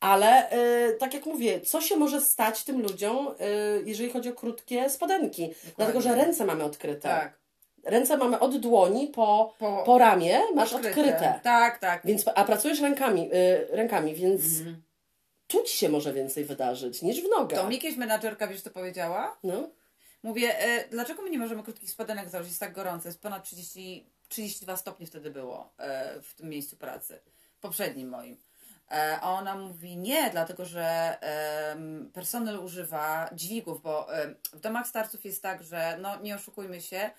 Ale 0.00 0.50
e, 0.50 0.92
tak 0.92 1.14
jak 1.14 1.26
mówię, 1.26 1.60
co 1.60 1.80
się 1.80 1.96
może 1.96 2.20
stać 2.20 2.64
tym 2.64 2.82
ludziom, 2.82 3.28
e, 3.28 3.34
jeżeli 3.84 4.10
chodzi 4.10 4.28
o 4.28 4.32
krótkie 4.34 4.90
spodenki? 4.90 5.54
Dlatego, 5.76 6.00
że 6.00 6.14
ręce 6.14 6.44
mamy 6.44 6.64
odkryte. 6.64 7.00
Tak. 7.08 7.38
Ręce 7.84 8.16
mamy 8.16 8.38
od 8.38 8.56
dłoni 8.56 9.06
po, 9.08 9.54
Po- 9.58 9.82
po 9.86 9.98
ramię, 9.98 10.40
masz 10.54 10.72
Odkryte. 10.72 11.00
odkryte. 11.00 11.40
Tak, 11.42 11.78
tak. 11.78 12.02
Więc, 12.04 12.24
a 12.34 12.44
pracujesz 12.44 12.80
rękami, 12.80 13.30
y, 13.34 13.66
rękami 13.70 14.14
więc 14.14 14.42
Mhm. 14.58 14.82
tu 15.46 15.62
ci 15.62 15.76
się 15.76 15.88
może 15.88 16.12
więcej 16.12 16.44
wydarzyć 16.44 17.02
niż 17.02 17.20
w 17.22 17.28
nogę. 17.28 17.56
To 17.56 17.68
mi 17.68 17.78
kiedyś 17.78 17.98
menadżerka, 17.98 18.46
wiesz 18.46 18.60
co 18.62 18.70
powiedziała? 18.70 19.36
No. 19.44 19.68
Mówię, 20.22 20.58
e, 20.58 20.88
dlaczego 20.88 21.22
my 21.22 21.30
nie 21.30 21.38
możemy 21.38 21.62
krótkich 21.62 21.90
spodenek 21.90 22.28
założyć, 22.28 22.50
jest 22.52 22.60
tak 22.60 22.72
gorąco, 22.72 23.08
jest 23.08 23.20
ponad 23.22 23.44
30, 23.44 24.06
32 24.28 24.76
stopnie 24.76 25.06
wtedy 25.06 25.30
było 25.30 25.72
e, 25.78 26.20
w 26.22 26.34
tym 26.34 26.48
miejscu 26.48 26.76
pracy, 26.76 27.20
poprzednim 27.60 28.08
moim. 28.08 28.36
E, 28.90 29.20
a 29.20 29.30
ona 29.30 29.54
mówi, 29.54 29.96
nie, 29.96 30.30
dlatego 30.30 30.64
że 30.64 31.16
personel 32.12 32.58
używa 32.60 33.30
dźwigów, 33.32 33.82
bo 33.82 34.06
w 34.52 34.60
domach 34.60 34.88
starców 34.88 35.24
jest 35.24 35.42
tak, 35.42 35.62
że 35.62 35.98
no 36.00 36.20
nie 36.20 36.34
oszukujmy 36.34 36.80
się, 36.80 37.10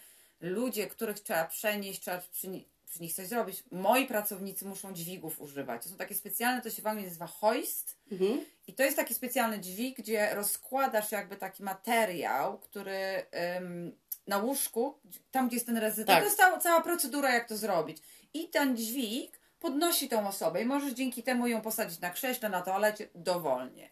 ludzie, 0.41 0.88
których 0.88 1.19
trzeba 1.19 1.45
przenieść, 1.45 2.01
trzeba 2.01 2.17
przy, 2.17 2.47
przy 2.89 3.01
nich 3.01 3.13
coś 3.13 3.28
zrobić, 3.28 3.63
moi 3.71 4.06
pracownicy 4.08 4.65
muszą 4.65 4.93
dźwigów 4.93 5.41
używać. 5.41 5.84
To 5.84 5.89
są 5.89 5.97
takie 5.97 6.15
specjalne, 6.15 6.62
to 6.62 6.69
się 6.69 6.82
w 6.82 6.88
Anglii 6.88 7.08
nazywa 7.08 7.28
hoist, 7.28 7.97
Mhm. 8.12 8.45
i 8.67 8.73
to 8.73 8.84
jest 8.84 8.97
taki 8.97 9.13
specjalny 9.13 9.60
dźwig, 9.60 9.97
gdzie 9.97 10.36
rozkładasz 10.36 11.12
jakby 11.12 11.36
taki 11.36 11.63
materiał, 11.63 12.60
który 12.60 13.25
ym, 13.58 13.97
na 14.28 14.38
łóżku, 14.38 14.99
tam 15.32 15.47
gdzie 15.47 15.56
jest 15.56 15.65
ten 15.65 15.78
rezydent, 15.78 16.08
Tak. 16.08 16.19
to 16.19 16.25
jest 16.25 16.38
cała, 16.38 16.58
cała 16.58 16.82
procedura, 16.82 17.34
jak 17.34 17.47
to 17.49 17.58
zrobić. 17.58 17.97
I 18.34 18.49
ten 18.49 18.78
dźwig 18.78 19.39
podnosi 19.60 20.10
tą 20.10 20.28
osobę 20.28 20.62
i 20.62 20.65
możesz 20.65 20.94
dzięki 20.94 21.24
temu 21.24 21.48
ją 21.48 21.62
posadzić 21.62 22.00
na 22.00 22.10
krześle, 22.10 22.50
na 22.50 22.62
toalecie, 22.62 23.08
dowolnie. 23.15 23.89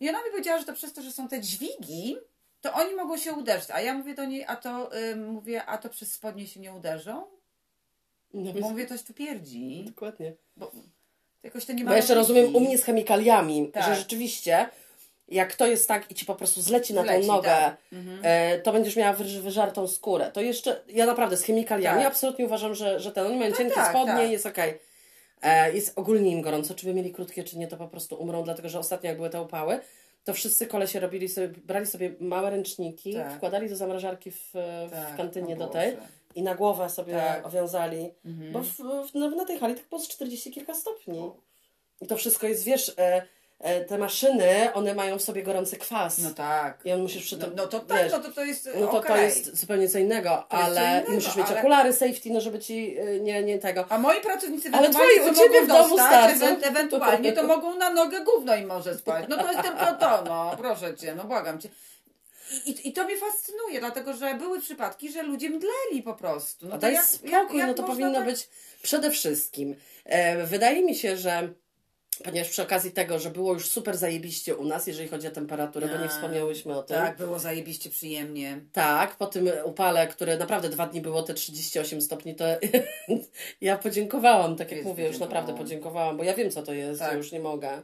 I 0.00 0.08
ona 0.08 0.18
mi 0.24 0.30
powiedziała, 0.30 0.58
że 0.58 0.64
to 0.64 0.72
przez 0.72 0.92
to, 0.92 1.02
że 1.02 1.12
są 1.12 1.28
te 1.28 1.40
dźwigi, 1.40 2.16
to 2.60 2.72
oni 2.72 2.94
mogą 2.94 3.16
się 3.16 3.32
uderzyć. 3.32 3.70
A 3.70 3.80
ja 3.80 3.94
mówię 3.94 4.14
do 4.14 4.24
niej, 4.24 4.44
a 4.44 4.56
to 4.56 4.90
mówię, 5.16 5.64
a 5.64 5.78
to 5.78 5.88
przez 5.88 6.12
spodnie 6.12 6.46
się 6.46 6.60
nie 6.60 6.72
uderzą? 6.72 7.26
No, 8.34 8.52
Bo 8.52 8.70
mówię, 8.70 8.86
coś 8.86 9.02
tu 9.02 9.14
pierdzi. 9.14 9.84
Dokładnie. 9.86 10.34
Bo 10.56 10.72
jakoś 11.42 11.64
to 11.64 11.72
nie 11.72 11.84
ma 11.84 11.90
Bo 11.90 11.96
jeszcze 11.96 12.14
logiki. 12.14 12.34
rozumiem 12.34 12.56
u 12.56 12.60
mnie 12.60 12.78
z 12.78 12.84
chemikaliami, 12.84 13.70
Tak. 13.72 13.84
że 13.84 13.94
rzeczywiście 13.94 14.68
jak 15.28 15.54
to 15.54 15.66
jest 15.66 15.88
tak 15.88 16.10
i 16.10 16.14
ci 16.14 16.26
po 16.26 16.34
prostu 16.34 16.62
zleci 16.62 16.94
na 16.94 17.02
tą 17.02 17.08
Zleci, 17.08 17.28
nogę, 17.28 17.48
tak. 17.50 17.76
e, 18.22 18.58
to 18.58 18.72
będziesz 18.72 18.96
miała 18.96 19.12
wyż, 19.12 19.38
wyżartą 19.38 19.88
skórę. 19.88 20.30
To 20.32 20.40
jeszcze, 20.40 20.80
ja 20.88 21.06
naprawdę 21.06 21.36
z 21.36 21.42
chemikaliami 21.42 21.98
Tak. 21.98 22.06
absolutnie 22.06 22.44
uważam, 22.44 22.74
że, 22.74 23.00
że 23.00 23.12
ten, 23.12 23.26
oni 23.26 23.36
mają 23.36 23.50
Tak, 23.50 23.58
cienkie 23.58 23.74
tak, 23.74 23.90
spodnie 23.90 24.12
tak. 24.14 24.30
jest 24.30 24.46
okej. 24.46 24.78
E, 25.42 25.72
Jest 25.72 25.98
ogólnie 25.98 26.30
im 26.30 26.42
gorąco, 26.42 26.74
czy 26.74 26.86
by 26.86 26.94
mieli 26.94 27.12
krótkie, 27.12 27.44
czy 27.44 27.58
nie, 27.58 27.68
to 27.68 27.76
po 27.76 27.88
prostu 27.88 28.16
umrą, 28.16 28.42
dlatego 28.44 28.68
że 28.68 28.78
ostatnio 28.78 29.08
jak 29.08 29.16
były 29.16 29.30
te 29.30 29.42
upały, 29.42 29.80
to 30.24 30.34
wszyscy 30.34 30.66
kolesie 30.66 31.00
robili 31.00 31.28
sobie, 31.28 31.48
brali 31.48 31.86
sobie 31.86 32.14
małe 32.20 32.50
ręczniki, 32.50 33.14
Tak. 33.14 33.32
wkładali 33.36 33.68
do 33.68 33.76
zamrażarki 33.76 34.30
w, 34.30 34.50
w 34.88 34.90
Tak, 34.90 35.16
kantynie 35.16 35.56
do 35.56 35.66
tej 35.66 35.96
i 36.34 36.42
na 36.42 36.54
głowę 36.54 36.90
sobie 36.90 37.22
owiązali, 37.44 38.10
bo 38.52 38.60
w, 38.60 38.68
w, 39.10 39.14
no, 39.14 39.30
na 39.30 39.44
tej 39.44 39.58
hali 39.58 39.74
tak 39.74 39.88
było 39.88 40.00
z 40.00 40.08
40 40.08 40.50
kilka 40.50 40.74
stopni. 40.74 41.30
I 42.00 42.06
to 42.06 42.16
wszystko 42.16 42.46
jest, 42.46 42.64
wiesz, 42.64 42.92
e, 42.98 43.22
te 43.88 43.98
maszyny, 43.98 44.72
one 44.74 44.94
mają 44.94 45.18
w 45.18 45.22
sobie 45.22 45.42
gorący 45.42 45.76
kwas. 45.76 46.18
No 46.18 46.30
tak. 46.30 46.80
I 46.86 46.92
on 46.92 47.02
musisz 47.02 47.22
przy 47.24 47.36
No, 47.36 47.44
tym, 47.46 47.54
no 47.56 47.66
to 47.66 47.80
tak, 47.80 48.02
wiesz, 48.02 48.12
no 48.12 48.18
to 48.18 48.32
to 48.32 48.44
jest 48.44 48.68
no 48.80 48.86
to, 48.86 48.92
to 48.92 48.98
okej. 48.98 49.24
jest 49.24 49.56
zupełnie 49.56 49.88
co 49.88 49.98
innego, 49.98 50.46
To 50.48 50.56
jest 50.56 50.68
ale 50.68 50.90
innego, 50.90 51.12
musisz 51.12 51.36
mieć 51.36 51.46
ale- 51.46 51.58
okulary 51.58 51.92
safety, 51.92 52.30
no 52.30 52.40
żeby 52.40 52.58
ci 52.58 52.98
y, 53.00 53.20
nie, 53.20 53.42
nie 53.42 53.58
tego. 53.58 53.84
A 53.88 53.98
moi 53.98 54.20
pracownicy 54.20 54.68
Ale 54.72 54.90
twoi 54.90 55.20
u 55.30 55.34
ciebie 55.34 55.62
w 55.62 55.66
domu 55.66 55.96
dostać, 55.96 56.36
starcą. 56.36 56.46
ewe- 56.56 56.66
ewentualnie 56.66 57.32
to 57.32 57.42
mogą 57.42 57.76
na 57.76 57.90
nogę 57.90 58.24
gówno 58.24 58.56
im 58.56 58.66
może 58.66 58.94
spać. 58.98 59.24
No 59.28 59.36
to 59.36 59.52
jest 59.52 59.62
tylko 59.62 59.86
to, 60.00 60.22
no 60.24 60.54
proszę 60.58 60.96
cię, 60.96 61.14
no 61.14 61.24
błagam 61.24 61.60
cię. 61.60 61.68
I, 62.66 62.88
i, 62.88 62.92
to 62.92 63.04
mnie 63.04 63.16
fascynuje, 63.16 63.80
dlatego 63.80 64.12
że 64.14 64.34
były 64.34 64.60
przypadki, 64.60 65.12
że 65.12 65.22
ludzie 65.22 65.50
mdleli 65.50 66.02
po 66.04 66.14
prostu. 66.14 66.66
No 66.66 66.70
No 66.72 66.76
to 66.76 66.80
daj 66.80 66.94
jak, 66.94 67.04
spokój, 67.04 67.30
jak, 67.30 67.54
jak 67.54 67.66
no 67.68 67.74
to 67.74 67.82
powinno 67.82 68.14
tak... 68.14 68.24
być 68.24 68.48
przede 68.82 69.10
wszystkim. 69.10 69.76
E, 70.04 70.46
wydaje 70.46 70.82
mi 70.82 70.94
się, 70.94 71.16
że 71.16 71.48
ponieważ 72.24 72.50
przy 72.50 72.62
okazji 72.62 72.92
tego, 72.92 73.18
że 73.18 73.30
było 73.30 73.52
już 73.52 73.68
super 73.68 73.96
zajebiście 73.96 74.56
u 74.56 74.64
nas, 74.64 74.86
jeżeli 74.86 75.08
chodzi 75.08 75.26
o 75.28 75.30
temperaturę, 75.30 75.88
bo 75.88 76.02
nie 76.02 76.08
wspomniałyśmy 76.08 76.78
o 76.78 76.82
tym. 76.82 76.96
Tak, 76.96 77.16
było 77.16 77.38
zajebiście 77.38 77.90
przyjemnie. 77.90 78.60
Tak, 78.72 79.16
po 79.16 79.26
tym 79.26 79.48
upale, 79.64 80.06
które 80.06 80.36
naprawdę 80.38 80.68
dwa 80.68 80.86
dni 80.86 81.00
było 81.00 81.22
te 81.22 81.34
38 81.34 82.02
stopni, 82.02 82.34
to 82.34 82.44
ja 83.60 83.78
podziękowałam, 83.78 84.56
tak 84.56 84.68
jak 84.70 84.76
Jest 84.76 84.88
mówię, 84.88 85.06
już 85.06 85.18
naprawdę 85.18 85.54
podziękowałam, 85.54 86.16
bo 86.16 86.24
ja 86.24 86.34
wiem, 86.34 86.50
co 86.50 86.62
to 86.62 86.72
jest, 86.72 87.00
Tak. 87.00 87.10
ja 87.10 87.16
już 87.16 87.32
nie 87.32 87.40
mogę. 87.40 87.82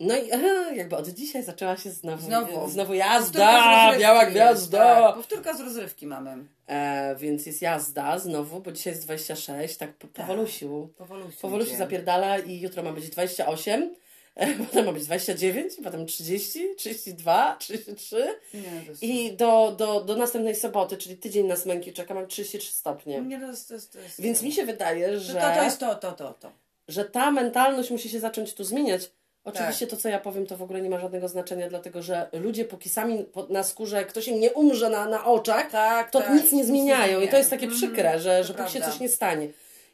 No 0.00 0.16
i 0.16 0.28
jakby 0.76 0.96
od 0.96 1.08
dzisiaj 1.08 1.42
zaczęła 1.42 1.76
się 1.76 1.90
znowu, 1.90 2.26
Znowu. 2.26 2.68
znowu 2.70 2.94
jazda, 2.94 3.92
biała 3.98 4.26
gwiazda. 4.26 4.78
Tak, 5.02 5.14
powtórka 5.14 5.54
z 5.54 5.60
rozrywki 5.60 6.06
mamy. 6.06 6.44
E, 6.66 7.16
więc 7.16 7.46
jest 7.46 7.62
jazda 7.62 8.18
znowu, 8.18 8.60
bo 8.60 8.72
dzisiaj 8.72 8.92
jest 8.92 9.04
26, 9.04 9.76
tak 9.76 9.94
po- 9.94 10.08
powolusiu. 10.08 10.88
Powolusiu. 10.98 11.38
Powolusiu 11.40 11.68
idzie. 11.68 11.78
zapierdala 11.78 12.38
i 12.38 12.60
jutro 12.60 12.82
ma 12.82 12.92
być 12.92 13.10
28, 13.10 13.94
e, 14.34 14.54
potem 14.54 14.86
ma 14.86 14.92
być 14.92 15.04
29, 15.04 15.72
potem 15.84 16.06
30, 16.06 16.60
32, 16.76 17.56
33 17.58 18.38
Nie, 18.54 18.62
i 19.00 19.36
do, 19.36 19.74
do, 19.78 20.00
do 20.00 20.16
następnej 20.16 20.54
soboty, 20.56 20.96
czyli 20.96 21.16
tydzień 21.16 21.46
na 21.46 21.56
smęki 21.56 21.92
czeka, 21.92 22.14
mam 22.14 22.26
33 22.26 22.72
stopnie. 22.72 23.20
Nie, 23.20 23.40
to 23.40 23.46
jest, 23.46 23.68
to 23.68 23.74
jest, 23.74 23.92
to 23.92 23.98
jest... 24.00 24.20
Więc 24.20 24.42
mi 24.42 24.52
się 24.52 24.66
wydaje, 24.66 25.20
że, 25.20 25.34
To, 25.34 25.40
to, 25.40 25.54
to 25.54 25.62
jest 25.64 25.80
to, 25.80 25.94
to, 25.94 26.12
to, 26.12 26.32
to. 26.34 26.65
Że 26.88 27.04
ta 27.04 27.30
mentalność 27.30 27.90
musi 27.90 28.08
się 28.08 28.20
zacząć 28.20 28.54
tu 28.54 28.64
zmieniać. 28.64 29.10
Oczywiście 29.44 29.86
Tak. 29.86 29.96
to, 29.96 30.02
co 30.02 30.08
ja 30.08 30.20
powiem, 30.20 30.46
to 30.46 30.56
w 30.56 30.62
ogóle 30.62 30.80
nie 30.80 30.90
ma 30.90 30.98
żadnego 30.98 31.28
znaczenia, 31.28 31.68
dlatego 31.68 32.02
że 32.02 32.28
ludzie 32.32 32.64
póki 32.64 32.88
sami 32.88 33.24
na 33.48 33.62
skórze, 33.62 34.04
ktoś 34.04 34.28
im 34.28 34.40
nie 34.40 34.52
umrze 34.52 34.90
na, 34.90 35.06
na 35.08 35.24
oczach, 35.24 35.70
Tak, 35.70 36.10
to 36.10 36.20
tak, 36.20 36.30
nic 36.30 36.52
nie 36.52 36.64
zmieniają. 36.64 37.20
I 37.20 37.28
to 37.28 37.36
jest 37.36 37.50
takie 37.50 37.68
przykre, 37.68 38.20
że, 38.20 38.38
to 38.38 38.44
że 38.44 38.54
póki 38.54 38.70
się 38.72 38.78
prawda. 38.78 38.92
coś 38.92 39.00
nie 39.00 39.08
stanie. 39.08 39.48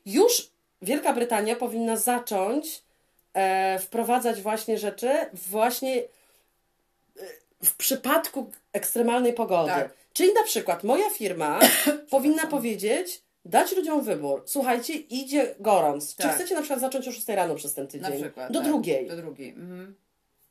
Już 0.07 0.53
Wielka 0.83 1.13
Brytania 1.13 1.57
powinna 1.57 1.97
zacząć 1.97 2.83
e, 3.35 3.79
wprowadzać 3.79 4.43
właśnie 4.43 4.79
rzeczy 4.79 5.11
właśnie 5.33 5.97
e, 5.97 6.05
w 7.65 7.77
przypadku 7.77 8.51
ekstremalnej 8.73 9.33
pogody. 9.33 9.71
Tak. 9.71 9.91
Czyli 10.13 10.35
na 10.35 10.43
przykład 10.43 10.85
moja 10.85 11.11
firma 11.11 11.61
powinna 12.11 12.47
powiedzieć, 12.47 13.23
dać 13.45 13.77
ludziom 13.77 14.03
wybór. 14.03 14.43
Słuchajcie, 14.47 14.95
idzie 14.95 15.55
gorąc. 15.61 16.17
Czy 16.17 16.23
Tak. 16.23 16.35
chcecie 16.35 16.55
na 16.55 16.61
przykład 16.61 16.81
zacząć 16.81 17.09
o 17.09 17.13
6 17.13 17.29
rano 17.29 17.55
przez 17.55 17.75
ten 17.75 17.85
Na 17.85 17.91
tydzień? 17.91 18.23
przykład. 18.23 18.53
Do 18.53 18.59
tak, 18.61 18.69
drugiej. 18.69 19.07
Do 19.09 19.17
drugiej. 19.17 19.49
Mhm. 19.51 19.95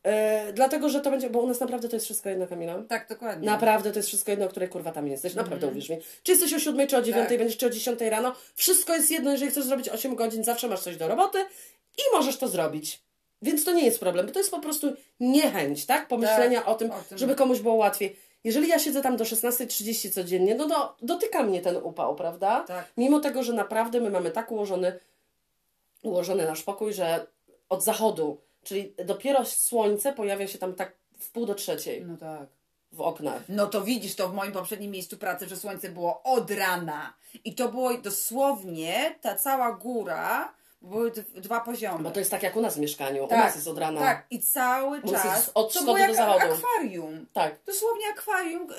E, 0.03 0.53
dlatego, 0.53 0.89
że 0.89 1.01
to 1.01 1.11
będzie, 1.11 1.29
bo 1.29 1.39
u 1.39 1.47
nas 1.47 1.59
naprawdę 1.59 1.89
to 1.89 1.95
jest 1.95 2.05
wszystko 2.05 2.29
jedno, 2.29 2.47
Kamila. 2.47 2.83
Tak, 2.89 3.09
dokładnie. 3.09 3.45
Naprawdę 3.45 3.91
to 3.91 3.99
jest 3.99 4.07
wszystko 4.09 4.31
jedno, 4.31 4.45
o 4.45 4.49
której 4.49 4.69
kurwa 4.69 4.91
tam 4.91 5.07
jesteś. 5.07 5.35
Naprawdę 5.35 5.67
Mhm. 5.67 5.71
uwierz 5.73 5.89
mi. 5.89 5.97
Czy 6.23 6.31
jesteś 6.31 6.53
o 6.53 6.59
7 6.59 6.87
czy 6.87 6.97
o 6.97 7.01
9, 7.01 7.29
Tak. 7.29 7.37
będziesz 7.37 7.57
czy 7.57 7.65
o 7.67 7.69
10 7.69 8.09
rano. 8.09 8.35
Wszystko 8.55 8.93
jest 8.95 9.11
jedno, 9.11 9.31
jeżeli 9.31 9.51
chcesz 9.51 9.63
zrobić 9.65 9.89
8 9.89 10.15
godzin, 10.15 10.43
zawsze 10.43 10.67
masz 10.67 10.79
coś 10.81 10.97
do 10.97 11.07
roboty 11.07 11.37
i 11.97 12.01
możesz 12.17 12.37
to 12.37 12.47
zrobić. 12.47 13.01
Więc 13.41 13.63
to 13.63 13.71
nie 13.71 13.85
jest 13.85 13.99
problem, 13.99 14.31
to 14.31 14.39
jest 14.39 14.51
po 14.51 14.59
prostu 14.59 14.93
niechęć, 15.19 15.85
tak? 15.85 16.07
Pomyślenia 16.07 16.59
Tak, 16.59 16.67
o, 16.69 16.75
tym, 16.75 16.91
o 16.91 16.95
tym. 17.09 17.17
żeby 17.17 17.35
komuś 17.35 17.59
było 17.59 17.75
łatwiej. 17.75 18.15
Jeżeli 18.43 18.67
ja 18.67 18.79
siedzę 18.79 19.01
tam 19.01 19.17
do 19.17 19.23
16.30 19.23 20.11
codziennie, 20.11 20.55
no 20.55 20.67
to 20.67 20.95
dotyka 21.01 21.43
mnie 21.43 21.61
ten 21.61 21.77
upał, 21.77 22.15
prawda? 22.15 22.63
Tak. 22.67 22.91
Mimo 22.97 23.19
tego, 23.19 23.43
że 23.43 23.53
naprawdę 23.53 24.01
my 24.01 24.09
mamy 24.09 24.31
tak 24.31 24.51
ułożony, 24.51 24.99
ułożony 26.03 26.45
nasz 26.45 26.63
pokój, 26.63 26.93
że 26.93 27.27
od 27.69 27.83
zachodu, 27.83 28.41
czyli 28.63 28.93
dopiero 29.05 29.45
słońce 29.45 30.13
pojawia 30.13 30.47
się 30.47 30.57
tam 30.57 30.73
tak 30.73 30.93
w 31.19 31.31
pół 31.31 31.45
do 31.45 31.55
trzeciej 31.55 32.05
No 32.05 32.17
tak. 32.17 32.47
w 32.91 33.01
oknach. 33.01 33.41
No 33.49 33.67
to 33.67 33.81
widzisz 33.81 34.15
to 34.15 34.29
w 34.29 34.33
moim 34.33 34.51
poprzednim 34.51 34.91
miejscu 34.91 35.17
pracy, 35.17 35.47
że 35.47 35.55
słońce 35.57 35.89
było 35.89 36.23
od 36.23 36.51
rana. 36.51 37.13
I 37.45 37.55
to 37.55 37.69
było 37.69 37.93
dosłownie 37.97 39.15
ta 39.21 39.35
cała 39.35 39.71
góra 39.71 40.53
były 40.81 41.11
dwa 41.35 41.59
poziomy. 41.59 42.03
Bo 42.03 42.11
to 42.11 42.19
jest 42.19 42.31
tak 42.31 42.43
jak 42.43 42.55
u 42.55 42.61
nas 42.61 42.75
w 42.77 42.79
mieszkaniu. 42.79 43.25
u 43.25 43.29
nas 43.29 43.55
jest 43.55 43.67
od 43.67 43.77
rana. 43.77 43.99
Tak, 44.01 44.25
i 44.29 44.39
cały 44.39 45.01
czas. 45.01 45.25
jest 45.25 45.51
od 45.53 45.71
wschodu 45.71 46.07
do 46.07 46.13
zachodu. 46.13 46.45
akwarium. 46.53 47.25
Tak. 47.33 47.55
Dosłownie 47.65 48.03
akwarium. 48.17 48.63
y, 48.71 48.75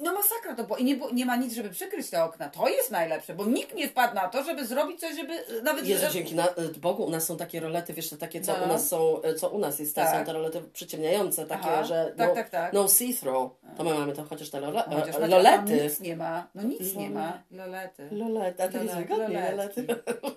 No 0.00 0.12
masakra 0.12 0.54
to 0.54 0.64
było. 0.64 0.76
I 0.78 0.84
nie, 0.84 0.98
nie 1.12 1.26
ma 1.26 1.36
nic, 1.36 1.54
żeby 1.54 1.70
przykryć 1.70 2.10
te 2.10 2.24
okna. 2.24 2.48
To 2.50 2.68
jest 2.68 2.90
najlepsze, 2.90 3.34
bo 3.34 3.46
nikt 3.46 3.74
nie 3.74 3.88
wpadł 3.88 4.14
na 4.14 4.28
to, 4.28 4.44
żeby 4.44 4.66
zrobić 4.66 5.00
coś, 5.00 5.16
żeby 5.16 5.32
y, 5.32 5.62
nawet... 5.62 5.86
Jezu, 5.86 6.06
dzięki 6.12 6.34
na, 6.34 6.48
Bogu, 6.80 7.04
u 7.04 7.10
nas 7.10 7.24
są 7.24 7.36
takie 7.36 7.60
rolety, 7.60 7.92
wiesz, 7.92 8.08
takie, 8.20 8.40
co 8.40 8.52
No. 8.58 8.64
u 8.64 8.68
nas 8.68 8.88
są, 8.88 9.20
co 9.38 9.48
u 9.50 9.58
nas 9.58 9.78
jest, 9.78 9.94
Tak. 9.94 10.18
są 10.18 10.24
te 10.24 10.32
rolety 10.32 10.62
przyciemniające, 10.72 11.46
takie, 11.46 11.64
Aha, 11.64 11.84
że 11.84 12.14
tak, 12.16 12.28
no, 12.28 12.34
tak, 12.34 12.50
tak. 12.50 12.72
no 12.72 12.88
see-through. 12.88 13.50
To 13.76 13.84
my 13.84 13.94
mamy 13.94 14.12
to 14.12 14.24
chociaż 14.24 14.50
te 14.50 14.60
lole, 14.60 14.84
No, 14.90 14.96
chociaż 15.00 15.16
e, 15.16 15.26
lolety. 15.26 15.82
Nic 15.82 16.00
nie 16.00 16.16
ma. 16.16 16.48
No 16.54 16.62
nic 16.62 16.94
nie 16.94 17.10
ma. 17.10 17.42
Lolety. 17.50 18.08
Lolety, 18.12 18.62
a 18.62 18.68
to 18.68 18.78
jest 18.82 18.94
wygodnie, 18.94 19.50
loletki. 19.50 19.80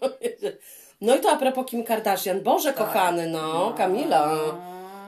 lolety. 0.01 0.57
No 1.01 1.15
i 1.15 1.19
to 1.19 1.31
a 1.31 1.37
propos 1.37 1.65
Kim 1.65 1.83
Kardashian. 1.83 2.41
Boże 2.41 2.73
kochany, 2.73 3.27
no, 3.27 3.41
No. 3.41 3.73
Kamila. 3.77 4.37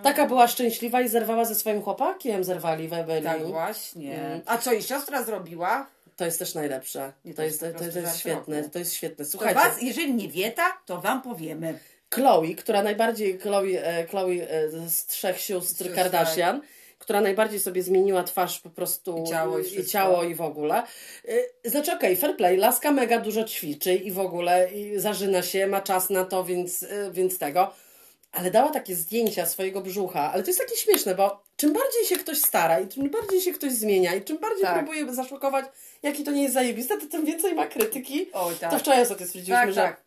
Taka 0.04 0.26
była 0.26 0.48
szczęśliwa 0.48 1.02
i 1.02 1.08
zerwała 1.10 1.46
ze 1.46 1.56
swoim 1.56 1.82
chłopakiem, 1.82 2.44
zerwali 2.44 2.88
we 2.88 3.04
byli. 3.04 3.24
Tak 3.24 3.46
właśnie. 3.46 4.20
Mm. 4.20 4.42
A 4.46 4.58
co, 4.58 4.74
i 4.74 4.84
siostra 4.84 5.24
zrobiła? 5.24 5.88
To 6.16 6.26
jest 6.26 6.40
też 6.40 6.56
najlepsze. 6.56 7.14
Nie, 7.26 7.34
To 7.34 7.44
jest, 7.44 7.60
to, 7.60 7.66
po 7.66 7.72
to, 7.74 7.80
prostu 7.80 8.00
jest 8.00 8.20
świetne, 8.20 8.58
roku. 8.58 8.70
to 8.70 8.80
jest 8.80 8.94
świetne. 8.94 9.26
To 9.26 9.32
Słuchajcie, 9.32 9.56
was, 9.60 9.82
jeżeli 9.82 10.14
nie 10.14 10.28
wie 10.28 10.52
ta, 10.52 10.78
to 10.86 11.02
wam 11.02 11.22
powiemy. 11.22 11.80
Chloe, 12.16 12.56
która 12.58 12.84
najbardziej, 12.84 13.40
Chloe, 13.40 13.84
e, 13.84 14.08
Chloe 14.08 14.32
e, 14.50 14.70
z 14.90 15.06
trzech 15.06 15.40
sióstr 15.42 15.84
Sióstr, 15.84 15.96
Kardashian, 15.96 16.62
która 16.98 17.22
najbardziej 17.22 17.60
sobie 17.60 17.84
zmieniła 17.84 18.24
twarz 18.24 18.60
po 18.60 18.70
prostu 18.70 19.24
I 19.26 19.30
ciało, 19.30 19.60
i 19.60 19.86
ciało 19.86 20.24
i 20.24 20.36
w 20.36 20.42
ogóle. 20.42 20.84
E, 21.64 21.70
Znaczy 21.70 21.92
okej, 21.94 22.16
fair 22.18 22.36
play, 22.38 22.58
laska 22.58 22.92
mega 22.92 23.20
dużo 23.20 23.44
ćwiczy 23.44 23.96
i 23.96 24.12
w 24.12 24.20
ogóle 24.20 24.74
i 24.74 25.00
zażyna 25.00 25.42
się, 25.44 25.68
ma 25.68 25.82
czas 25.82 26.10
na 26.10 26.26
to, 26.26 26.44
więc, 26.44 26.84
e, 26.84 27.12
więc 27.12 27.38
tego. 27.40 27.74
Ale 28.32 28.52
dała 28.52 28.70
takie 28.70 28.96
zdjęcia 28.96 29.46
swojego 29.46 29.82
brzucha, 29.82 30.32
ale 30.34 30.44
to 30.44 30.50
jest 30.50 30.60
takie 30.60 30.76
śmieszne, 30.76 31.16
bo 31.16 31.44
czym 31.56 31.74
bardziej 31.74 32.06
się 32.06 32.16
ktoś 32.16 32.38
stara 32.38 32.80
i 32.80 32.88
czym 32.88 33.10
bardziej 33.10 33.42
się 33.42 33.52
ktoś 33.54 33.72
zmienia 33.72 34.16
i 34.16 34.22
czym 34.22 34.38
bardziej 34.38 34.62
Tak. 34.64 34.78
próbuje 34.78 35.14
zaszokować, 35.14 35.66
jaki 36.04 36.24
to 36.24 36.32
nie 36.32 36.42
jest 36.42 36.54
zajebiste, 36.54 36.98
to 36.98 37.06
tym 37.08 37.26
więcej 37.26 37.54
ma 37.56 37.68
krytyki. 37.68 38.28
Oj, 38.34 38.56
tak. 38.56 38.72
To 38.72 38.80
wczoraj 38.80 39.02
ostatnio 39.02 39.26
stwierdziliśmy, 39.26 39.66
Tak, 39.66 39.74
że 39.74 39.82
tak. 39.82 40.04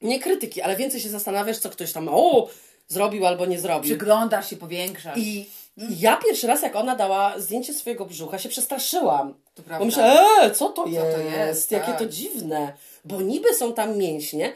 nie 0.00 0.20
krytyki, 0.20 0.62
ale 0.62 0.76
więcej 0.76 1.00
się 1.00 1.08
zastanawiasz, 1.08 1.58
co 1.58 1.70
ktoś 1.70 1.92
tam 1.92 2.08
o, 2.10 2.48
zrobił 2.88 3.26
albo 3.26 3.46
nie 3.46 3.58
zrobił. 3.58 3.96
Przyglądasz 3.96 4.50
się, 4.50 4.56
powiększasz. 4.56 5.18
I 5.18 5.50
ja 5.90 6.16
pierwszy 6.16 6.46
raz, 6.46 6.62
jak 6.62 6.76
ona 6.76 6.96
dała 6.96 7.38
zdjęcie 7.38 7.74
swojego 7.74 8.04
brzucha, 8.04 8.38
się 8.38 8.48
przestraszyłam. 8.48 9.34
To 9.54 9.62
prawda. 9.62 9.78
Bo 9.78 9.84
myślę, 9.84 10.20
eee, 10.42 10.54
co 10.54 10.68
to 10.68 10.86
jest? 10.86 11.16
to 11.16 11.20
jest, 11.22 11.70
Jakie 11.70 11.86
tak. 11.86 11.98
to 11.98 12.06
dziwne. 12.06 12.72
Bo 13.04 13.20
niby 13.20 13.54
są 13.54 13.74
tam 13.74 13.96
mięśnie 13.98 14.52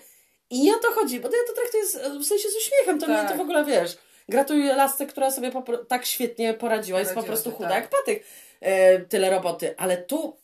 i 0.50 0.62
nie 0.62 0.76
o 0.76 0.78
to 0.78 0.92
chodzi, 0.92 1.20
bo 1.20 1.28
ja 1.28 1.34
to 1.46 1.52
traktuję 1.52 1.86
z, 1.86 1.92
w 2.24 2.26
sensie 2.26 2.48
z 2.48 2.56
uśmiechem, 2.56 3.00
to 3.00 3.06
mnie 3.06 3.16
Tak. 3.16 3.30
to 3.30 3.36
w 3.36 3.40
ogóle, 3.40 3.64
wiesz, 3.64 3.96
gratuluję 4.28 4.74
lasce, 4.74 5.06
która 5.06 5.30
sobie 5.30 5.52
tak 5.88 6.06
świetnie 6.06 6.54
poradziła, 6.54 7.00
jest 7.00 7.14
po 7.14 7.22
prostu 7.22 7.50
chuda 7.50 7.68
tak. 7.68 7.82
jak 7.82 7.90
patyk. 7.90 8.24
E, 8.60 9.00
tyle 9.00 9.30
roboty, 9.30 9.74
ale 9.78 9.96
tu 9.96 10.36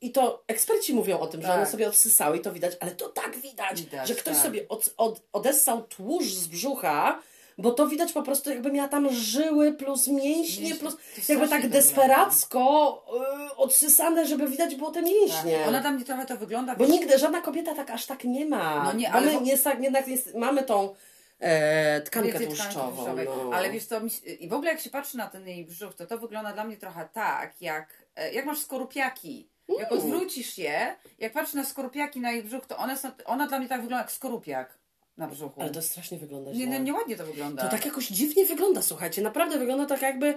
i 0.00 0.12
to 0.12 0.42
eksperci 0.46 0.94
mówią 0.94 1.18
o 1.18 1.26
tym, 1.26 1.42
że 1.42 1.48
Tak. 1.48 1.56
one 1.56 1.66
sobie 1.66 1.88
odsysały 1.88 2.36
i 2.36 2.40
to 2.40 2.52
widać, 2.52 2.76
ale 2.80 2.90
to 2.90 3.08
tak 3.08 3.36
widać, 3.36 3.80
Widać, 3.82 4.08
że 4.08 4.14
ktoś 4.14 4.34
tak. 4.34 4.42
sobie 4.42 4.68
od, 4.68 4.90
od, 4.96 5.20
odessał 5.32 5.82
tłuszcz 5.82 6.34
z 6.34 6.46
brzucha, 6.46 7.22
bo 7.58 7.72
to 7.72 7.86
widać 7.86 8.12
po 8.12 8.22
prostu 8.22 8.50
jakby 8.50 8.72
miała 8.72 8.88
tam 8.88 9.08
żyły 9.12 9.72
plus 9.72 10.06
mięśnie, 10.08 10.74
plus 10.74 10.96
jakby 11.28 11.48
tak 11.48 11.68
desperacko 11.68 13.04
y, 13.52 13.56
odsysane, 13.56 14.26
żeby 14.26 14.48
widać 14.48 14.74
było 14.74 14.90
te 14.90 15.02
mięśnie. 15.02 15.64
Ona 15.68 15.80
dla 15.80 15.90
mnie 15.90 16.04
trochę 16.04 16.26
to 16.26 16.36
wygląda. 16.36 16.76
Bo 16.76 16.86
nigdy 16.86 17.18
żadna 17.18 17.40
kobieta 17.40 17.74
tak 17.74 17.90
aż 17.90 18.06
tak 18.06 18.24
nie 18.24 18.46
ma. 18.46 18.84
No 18.84 18.92
nie, 18.92 19.08
Bo 19.08 19.14
ale 19.14 19.26
my 19.26 19.32
wo- 19.32 19.40
nie, 19.40 19.56
sa- 19.58 19.80
jednak 19.80 20.08
jest, 20.08 20.34
mamy 20.34 20.62
tą 20.62 20.94
e, 21.40 22.00
tkankę 22.00 22.40
tłuszczową. 22.40 22.92
tłuszczowej. 22.92 23.26
No. 23.26 23.50
Ale 23.56 23.70
wiesz 23.70 23.84
co, 23.86 24.00
i 24.40 24.48
w 24.48 24.52
ogóle 24.52 24.70
jak 24.70 24.80
się 24.80 24.90
patrzy 24.90 25.16
na 25.16 25.26
ten 25.26 25.48
jej 25.48 25.64
brzuch, 25.64 25.94
to 25.94 26.06
to 26.06 26.18
wygląda 26.18 26.52
dla 26.52 26.64
mnie 26.64 26.76
trochę 26.76 27.08
tak, 27.12 27.62
jak, 27.62 27.88
e, 28.16 28.32
jak 28.32 28.44
masz 28.46 28.58
skorupiaki. 28.58 29.48
Jak 29.78 29.92
odwrócisz 29.92 30.58
je, 30.58 30.96
jak 31.18 31.32
patrzysz 31.32 31.54
na 31.54 31.64
skorupiaki 31.64 32.20
na 32.20 32.30
jej 32.32 32.42
brzuch, 32.42 32.66
to 32.66 32.76
one 32.76 32.96
są, 32.98 33.08
ona 33.24 33.46
dla 33.46 33.58
mnie 33.58 33.68
tak 33.68 33.80
wygląda 33.80 34.02
jak 34.02 34.12
skorupiak 34.12 34.78
na 35.18 35.28
brzuchu. 35.28 35.60
Ale 35.62 35.70
to 35.70 35.82
strasznie 35.82 36.18
wygląda 36.18 36.50
Nie, 36.50 36.56
źle. 36.56 36.66
nie, 36.66 36.80
nieładnie 36.80 37.16
to 37.16 37.26
wygląda. 37.26 37.62
To 37.62 37.68
tak 37.68 37.84
jakoś 37.86 38.06
dziwnie 38.08 38.44
wygląda, 38.44 38.82
słuchajcie. 38.82 39.22
Naprawdę 39.22 39.58
wygląda 39.58 39.86
tak 39.86 40.02
jakby 40.02 40.34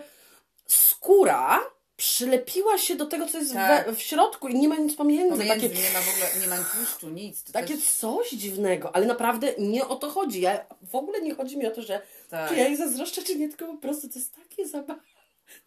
skóra 0.67 1.59
przylepiła 1.97 2.77
się 2.77 2.95
do 2.95 3.05
tego, 3.05 3.27
co 3.27 3.37
jest 3.37 3.53
Tak. 3.53 3.85
we, 3.85 3.95
w 3.95 4.01
środku 4.01 4.47
i 4.47 4.55
nie 4.55 4.67
ma 4.69 4.75
nic 4.75 4.95
pomiędzy. 4.95 5.37
Pomiędzy 5.37 5.53
takie 5.67 5.69
nie 5.69 5.89
ma 5.93 5.99
w 6.01 6.09
ogóle, 6.09 6.25
nie 6.41 6.47
ma 6.47 6.57
tłuszczu, 6.75 7.09
nic. 7.09 7.43
To 7.43 7.53
takie 7.53 7.75
też, 7.75 7.85
coś 7.85 8.29
dziwnego, 8.29 8.95
ale 8.95 9.05
naprawdę 9.05 9.53
nie 9.57 9.87
o 9.87 9.95
to 9.95 10.09
chodzi. 10.09 10.41
Ja, 10.41 10.65
w 10.81 10.95
ogóle 10.95 11.21
nie 11.21 11.35
chodzi 11.35 11.57
mi 11.57 11.67
o 11.67 11.71
to, 11.71 11.81
że 11.81 12.01
Tak. 12.29 12.49
czy 12.49 12.55
ja 12.55 12.67
jej 12.67 12.77
zazdroszczę, 12.77 13.21
czy 13.23 13.35
nie, 13.35 13.49
tylko 13.49 13.65
po 13.73 13.77
prostu 13.81 14.09
to 14.09 14.19
jest 14.19 14.35
takie 14.35 14.67
zabawne. 14.67 15.03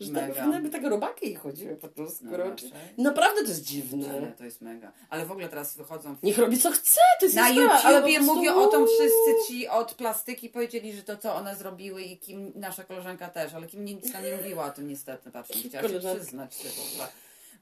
Że 0.01 0.13
tak 0.13 0.29
Mega. 0.29 0.35
powinny 0.35 0.61
by 0.61 0.71
tego 0.71 0.89
robaki 0.89 1.27
jej 1.27 1.35
chodziły 1.35 1.77
po 1.77 1.89
tą 1.89 2.11
skórą. 2.11 2.57
No. 2.97 3.05
Naprawdę 3.05 3.43
to 3.43 3.49
jest 3.49 3.63
dziwne. 3.63 4.11
Ale 4.11 4.33
to 4.33 4.45
jest 4.45 4.61
mega. 4.61 4.93
Ale 5.11 5.27
w 5.27 5.31
ogóle 5.31 5.49
teraz 5.49 5.77
wychodzą 5.77 6.17
Niech 6.23 6.39
robi 6.39 6.59
co 6.59 6.71
chce, 6.71 7.01
to 7.21 7.27
jest 7.27 7.37
Na 7.37 7.49
YouTubie 7.49 8.17
prostu- 8.17 8.35
mówią 8.35 8.55
o 8.55 8.67
tym 8.67 8.87
wszyscy 8.87 9.49
ci 9.49 9.69
od 9.69 9.95
plastyki 9.95 10.49
powiedzieli, 10.49 10.93
że 10.93 11.03
to 11.03 11.17
co 11.17 11.35
one 11.35 11.57
zrobiły 11.57 12.03
i 12.03 12.19
Kim, 12.19 12.53
nasza 12.55 12.85
koleżanka 12.85 13.29
też, 13.29 13.55
ale 13.55 13.67
Kim 13.67 13.85
nic 13.85 14.15
nie 14.23 14.37
mówiła 14.37 14.65
o 14.65 14.71
tym 14.71 14.89
niestety, 14.89 15.31
patrz, 15.31 15.65
nie 15.65 15.71
chciała 15.71 15.89
się 15.89 16.01
przyznać 16.01 16.55
się 16.55 16.69
w 16.69 16.93
ogóle. 16.93 17.09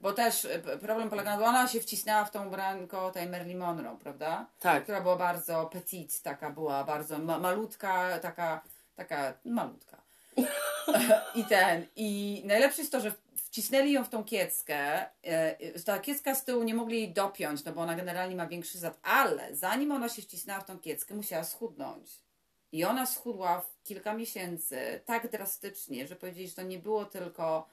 Bo 0.01 0.13
też 0.13 0.45
e, 0.45 0.59
problem 0.59 1.09
polega 1.09 1.31
na 1.31 1.37
tym, 1.37 1.45
ona 1.45 1.67
się 1.67 1.81
wcisnęła 1.81 2.25
w 2.25 2.31
tą 2.31 2.49
branko 2.49 3.11
tej 3.11 3.29
Marilyn 3.29 3.57
Monroe, 3.57 3.97
prawda? 3.97 4.45
Tak. 4.59 4.83
Która 4.83 5.01
była 5.01 5.15
bardzo 5.15 5.65
petit, 5.65 6.21
taka 6.21 6.49
była 6.49 6.83
bardzo 6.83 7.19
ma 7.19 7.39
malutka, 7.39 8.19
taka, 8.19 8.61
taka 8.95 9.33
malutka. 9.45 10.02
I 11.35 11.45
ten, 11.45 11.87
i 11.95 12.41
najlepsze 12.45 12.81
jest 12.81 12.91
to, 12.91 12.99
że 12.99 13.11
wcisnęli 13.35 13.91
ją 13.91 14.03
w 14.03 14.09
tą 14.09 14.23
kieckę. 14.23 15.05
e, 15.23 15.79
Ta 15.79 15.99
kiecka 15.99 16.35
z 16.35 16.45
tyłu 16.45 16.63
nie 16.63 16.73
mogli 16.73 16.97
jej 16.97 17.13
dopiąć, 17.13 17.63
no 17.63 17.73
bo 17.73 17.81
ona 17.81 17.95
generalnie 17.95 18.35
ma 18.35 18.47
większy 18.47 18.77
zad, 18.77 18.99
ale 19.03 19.55
zanim 19.55 19.91
ona 19.91 20.09
się 20.09 20.21
wcisnęła 20.21 20.59
w 20.59 20.65
tą 20.65 20.79
kieckę, 20.79 21.15
musiała 21.15 21.43
schudnąć. 21.43 22.11
I 22.71 22.85
ona 22.85 23.05
schudła 23.05 23.61
w 23.61 23.83
kilka 23.83 24.13
miesięcy 24.13 25.01
tak 25.05 25.31
drastycznie, 25.31 26.07
że 26.07 26.15
powiedzieli, 26.15 26.47
że 26.47 26.55
to 26.55 26.61
nie 26.61 26.79
było 26.79 27.05
tylko 27.05 27.67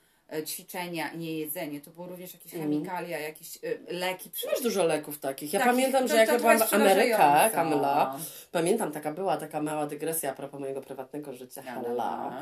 ćwiczenia 0.46 1.08
i 1.12 1.18
nie 1.18 1.38
jedzenie, 1.38 1.80
to 1.80 1.90
było 1.90 2.06
również 2.06 2.34
jakieś 2.34 2.52
chemikalia, 2.52 3.18
jakieś 3.18 3.56
e, 3.56 3.92
leki. 3.92 4.30
Masz 4.50 4.62
dużo 4.62 4.84
leków 4.84 5.18
takich. 5.18 5.52
Ja 5.52 5.60
Takich, 5.60 5.74
pamiętam, 5.74 6.02
to- 6.02 6.08
że 6.08 6.16
jak 6.16 6.26
to 6.28 6.32
ja 6.32 6.38
byłam 6.38 6.58
w 6.58 6.66
przerażające. 6.66 7.50
Kamila, 7.54 8.18
pamiętam, 8.52 8.92
taka 8.92 9.12
była 9.12 9.36
taka 9.36 9.62
mała 9.62 9.86
dygresja 9.86 10.30
a 10.30 10.34
propos 10.34 10.60
mojego 10.60 10.80
prywatnego 10.80 11.32
życia, 11.32 11.62
no. 11.82 12.32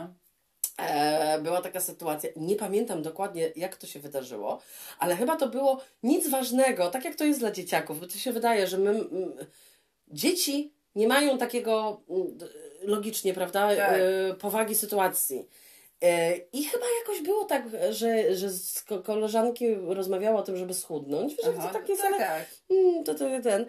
E, 0.79 1.40
była 1.42 1.61
taka 1.61 1.81
sytuacja, 1.81 2.31
nie 2.37 2.57
pamiętam 2.57 3.03
dokładnie 3.03 3.53
jak 3.57 3.77
to 3.77 3.87
się 3.87 4.01
wydarzyło, 4.01 4.61
ale 4.98 5.16
chyba 5.16 5.37
to 5.37 5.48
było 5.48 5.81
nic 6.03 6.29
ważnego, 6.29 6.90
tak 6.90 7.05
jak 7.05 7.14
to 7.14 7.24
jest 7.24 7.40
dla 7.40 7.51
dzieciaków, 7.51 8.01
bo 8.01 8.07
to 8.07 8.12
się 8.12 8.33
wydaje, 8.33 8.66
że 8.66 8.79
my, 8.79 9.05
dzieci 10.09 10.72
nie 10.94 11.09
mają 11.09 11.38
takiego 11.38 12.01
logicznie, 12.83 13.35
prawda, 13.35 13.77
Tak. 13.77 13.92
e, 14.31 14.35
powagi 14.35 14.74
sytuacji. 14.74 15.48
E, 16.03 16.37
I 16.37 16.65
chyba 16.65 16.87
jakoś 17.01 17.21
było 17.23 17.45
tak, 17.45 17.65
że, 17.91 18.35
że 18.35 18.51
z 18.51 18.83
ko- 18.83 19.03
koleżanki 19.03 19.75
rozmawiały 19.75 20.39
o 20.39 20.43
tym, 20.43 20.57
żeby 20.57 20.75
schudnąć, 20.75 21.33
że 21.43 21.53
Aha, 21.59 21.69
to 21.69 21.75
tak 21.75 21.89
jest, 21.89 22.03
tak, 22.03 22.13
ale 22.13 22.25
tak. 22.27 22.47
mm, 22.71 23.05
to, 23.05 23.15
to 23.15 23.25
ten. 23.43 23.67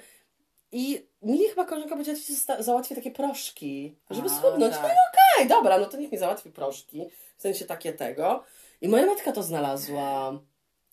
I 0.71 1.07
mi 1.21 1.47
chyba 1.49 1.65
koleżanka 1.65 1.95
powiedziała, 1.95 2.17
że 2.17 2.23
ci 2.23 2.35
sta- 2.35 2.63
załatwi 2.63 2.95
takie 2.95 3.11
proszki, 3.11 3.95
żeby 4.09 4.29
A, 4.29 4.37
schudnąć. 4.39 4.73
tak. 4.73 4.83
No 4.83 4.89
okej, 4.89 5.47
dobra, 5.47 5.77
no 5.79 5.85
to 5.85 5.97
niech 5.97 6.11
mi 6.11 6.17
załatwi 6.17 6.51
proszki, 6.51 7.05
w 7.37 7.41
sensie 7.41 7.65
takie 7.65 7.93
tego. 7.93 8.43
I 8.81 8.87
moja 8.87 9.05
matka 9.05 9.31
to 9.31 9.43
znalazła. 9.43 10.39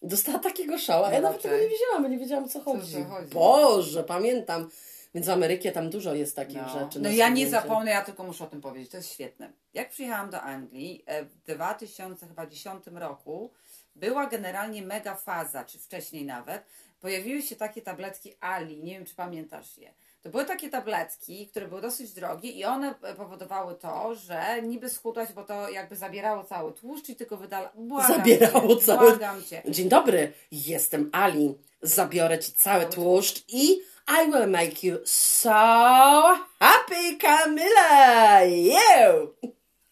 Dostała 0.03 0.39
takiego 0.39 0.79
szała. 0.79 1.11
Ja 1.13 1.21
No 1.21 1.23
nawet 1.29 1.43
tego 1.43 1.57
nie 1.57 1.69
wiedziałam, 1.69 2.11
nie 2.11 2.19
wiedziałam 2.19 2.49
co 2.49 2.61
chodzi. 2.61 2.93
co 2.93 3.05
chodzi. 3.05 3.29
Boże, 3.35 4.05
pamiętam. 4.05 4.71
Więc 5.15 5.27
w 5.27 5.31
Amerykie 5.31 5.73
tam 5.73 5.91
dużo 5.91 6.15
jest 6.15 6.37
takich 6.37 6.57
No, 6.63 6.69
rzeczy. 6.69 7.01
no 7.01 7.11
ja 7.11 7.29
nie 7.29 7.49
zapomnę, 7.49 7.91
ja 7.91 8.05
tylko 8.05 8.23
muszę 8.25 8.45
o 8.45 8.47
tym 8.47 8.61
powiedzieć. 8.61 8.91
To 8.91 8.97
jest 8.97 9.13
świetne. 9.13 9.53
Jak 9.75 9.91
przyjechałam 9.91 10.31
do 10.31 10.41
Anglii 10.41 11.03
e, 11.07 11.25
w 11.25 11.39
2010 11.45 12.85
roku, 12.95 13.51
była 13.95 14.27
generalnie 14.27 14.83
mega 14.83 15.15
faza, 15.15 15.65
czy 15.65 15.79
wcześniej 15.79 16.25
nawet, 16.25 16.63
pojawiły 17.01 17.43
się 17.43 17.57
takie 17.57 17.83
tabletki 17.83 18.35
Ali, 18.41 18.83
nie 18.83 18.93
wiem 18.93 19.05
czy 19.05 19.15
pamiętasz 19.15 19.79
je. 19.79 19.95
To 20.23 20.31
były 20.31 20.45
takie 20.45 20.71
tabletki, 20.71 21.47
które 21.49 21.69
były 21.69 21.81
dosyć 21.81 22.13
drogie 22.13 22.51
i 22.51 22.65
one 22.65 22.95
e, 23.03 23.15
powodowały 23.15 23.75
to, 23.75 24.15
że 24.15 24.63
niby 24.63 24.91
schudłaś, 24.91 25.33
bo 25.33 25.45
to 25.45 25.69
jakby 25.71 25.97
zabierało 25.97 26.45
cały 26.45 26.73
tłuszcz 26.73 27.09
i 27.09 27.17
tylko 27.17 27.37
wydala... 27.37 27.73
Błagam 27.75 28.17
Zabierało 28.17 28.77
cię, 28.77 28.83
cały- 28.83 29.09
Błagam 29.09 29.45
cię. 29.45 29.63
Dzień 29.69 29.89
dobry, 29.89 30.33
jestem 30.53 31.11
Ali. 31.13 31.55
Zabiorę 31.83 32.39
ci 32.39 32.53
cały 32.53 32.81
Cały 32.83 32.93
tłuszcz 32.95 33.45
i 33.49 33.79
I 34.09 34.31
will 34.31 34.47
make 34.47 34.85
you 34.87 34.99
so 35.05 35.51
happy, 36.61 37.17
Camilla! 37.21 38.43
You! 38.45 39.35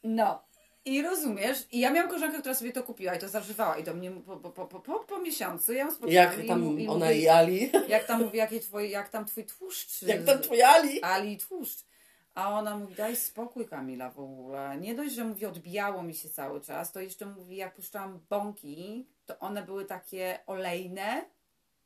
No. 0.05 0.45
I 0.87 1.03
rozumiesz, 1.03 1.59
i 1.73 1.81
ja 1.81 1.91
miałam 1.91 2.09
koleżankę, 2.11 2.39
która 2.39 2.55
sobie 2.55 2.73
to 2.73 2.83
kupiła 2.83 3.15
i 3.15 3.19
to 3.19 3.29
zażywała 3.29 3.79
i 3.79 3.85
do 3.85 3.95
mnie 3.95 4.11
po, 4.11 4.37
po, 4.37 4.51
po, 4.67 4.81
po, 4.81 5.01
po 5.01 5.19
miesiącu 5.19 5.73
ja 5.73 5.85
ją 5.85 5.91
spotkałam 5.91 6.15
Jak 6.15 6.45
i 6.45 6.49
tam 6.49 6.61
mu- 6.61 6.77
i 6.79 6.89
ona 6.89 7.07
mówi- 7.07 7.21
i 7.21 7.29
Ali? 7.29 7.71
Jak 7.89 8.05
tam 8.05 8.23
mówi, 8.23 8.39
jakie 8.39 8.61
twoje, 8.61 8.89
jak 8.89 9.09
tam 9.09 9.25
twój 9.27 9.45
tłuszcz. 9.45 10.03
Jak 10.03 10.25
tam 10.25 10.39
twój 10.43 10.63
Ali? 10.63 11.03
Ali 11.03 11.39
tłuszcz. 11.39 11.79
A 12.35 12.59
ona 12.59 12.77
mówi, 12.77 12.95
daj 12.95 13.17
spokój 13.17 13.67
Kamila 13.69 14.11
w 14.11 14.19
ogóle. 14.19 14.77
Nie 14.81 14.95
dość, 14.95 15.15
że 15.15 15.25
mówi, 15.25 15.47
odbijało 15.47 16.03
mi 16.03 16.15
się 16.15 16.29
cały 16.29 16.61
czas, 16.61 16.93
to 16.93 17.01
jeszcze 17.01 17.27
mówi, 17.27 17.57
jak 17.57 17.75
puszczałam 17.75 18.21
bąki, 18.31 19.07
to 19.27 19.39
one 19.39 19.63
były 19.63 19.85
takie 19.85 20.39
olejne. 20.47 21.25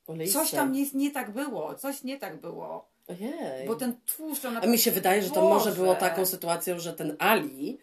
Olejce. 0.09 0.33
Coś 0.33 0.51
tam 0.51 0.73
nie, 0.73 0.87
nie 0.94 1.11
tak 1.11 1.31
było, 1.31 1.75
coś 1.75 2.03
nie 2.05 2.18
tak 2.18 2.40
było. 2.40 2.88
Ojej. 3.09 3.66
Bo 3.66 3.75
ten 3.75 3.94
tłuszcz, 4.16 4.44
ona... 4.44 4.61
A 4.61 4.66
mi 4.66 4.79
się 4.79 4.90
wydaje, 4.90 5.23
że 5.23 5.29
to 5.31 5.40
Boże. 5.42 5.55
może 5.55 5.73
było 5.73 5.94
taką 5.94 6.27
sytuacją, 6.27 6.79
że 6.79 6.92
ten 6.92 7.16
Ali 7.18 7.79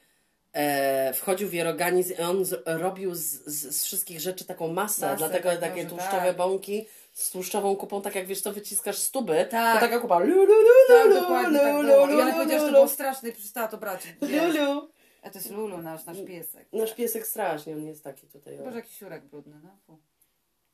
e, 0.54 1.14
wchodził 1.14 1.50
w 1.50 1.54
jej 1.54 1.68
organizm 1.68 2.14
i 2.14 2.22
on 2.22 2.46
z, 2.46 2.64
robił 2.66 3.16
z, 3.16 3.22
z, 3.22 3.76
z 3.76 3.86
wszystkich 3.86 4.20
rzeczy 4.20 4.46
taką 4.46 4.68
masę, 4.68 5.06
Masę, 5.06 5.18
dlatego 5.18 5.50
tak, 5.50 5.60
takie 5.60 5.84
może 5.84 5.90
tłuszczowe 5.96 6.28
tak. 6.28 6.38
bąki 6.38 6.86
z 7.14 7.32
tłuszczową 7.32 7.76
kupą, 7.76 8.02
tak 8.02 8.16
jak 8.16 8.26
wiesz, 8.26 8.42
to 8.42 8.52
wyciskasz 8.54 8.98
z 8.98 9.12
tuby, 9.12 9.48
Tak. 9.52 9.76
to 9.76 9.86
taka 9.86 10.00
kupa 10.00 10.20
lu, 10.20 10.36
lu, 10.36 10.46
lu, 10.46 10.56
Tak, 10.88 11.14
dokładnie 11.14 11.60
tak 11.60 11.86
było. 11.86 12.10
I 12.10 12.14
ona 12.22 12.34
powiedziała, 12.34 12.60
że 12.60 12.66
to 12.66 12.72
było 12.72 12.88
straszne 12.88 13.30
i 13.30 13.32
przestała 13.32 13.68
to 13.68 13.78
brać. 13.78 14.02
Lulu. 14.22 14.90
A 15.22 15.30
to 15.30 15.40
jest 15.40 15.52
Lulu, 15.52 15.78
nasz, 15.78 16.06
nasz 16.06 16.18
piesek. 16.28 16.68
Nasz 16.74 16.94
piesek 16.94 17.28
strasznie, 17.28 17.74
on 17.74 17.86
jest 17.86 18.04
taki 18.04 18.28
tutaj. 18.28 18.58
Boże, 18.58 18.76
jaki 18.76 18.94
siurek 18.94 19.26
brudny, 19.26 19.56
no. 19.64 19.98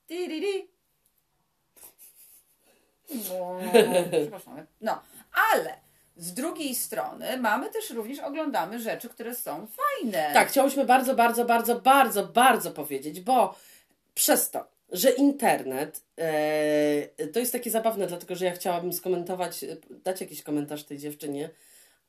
Di, 0.08 0.28
di, 0.28 0.40
di. 0.40 0.68
No, 3.30 3.58
przepraszamy. 4.22 4.66
No, 4.80 5.00
ale 5.52 5.76
z 6.16 6.34
drugiej 6.34 6.74
strony 6.74 7.36
mamy 7.36 7.70
też 7.70 7.90
również, 7.90 8.18
oglądamy 8.18 8.80
rzeczy, 8.80 9.08
które 9.08 9.34
są 9.34 9.66
fajne. 9.66 10.30
Tak, 10.32 10.48
chciałyśmy 10.48 10.84
bardzo, 10.84 11.14
bardzo, 11.14 11.44
bardzo, 11.44 11.80
bardzo, 11.80 12.26
bardzo 12.26 12.70
powiedzieć, 12.70 13.20
bo 13.20 13.54
przez 14.14 14.50
to, 14.50 14.66
że 14.92 15.10
internet 15.10 16.02
e, 16.18 17.26
to 17.32 17.40
jest 17.40 17.52
takie 17.52 17.70
zabawne, 17.70 18.06
dlatego 18.06 18.34
że 18.34 18.44
ja 18.44 18.52
chciałabym 18.52 18.92
skomentować, 18.92 19.64
e, 19.64 19.76
dać 19.90 20.20
jakiś 20.20 20.42
komentarz 20.42 20.84
tej 20.84 20.98
dziewczynie, 20.98 21.50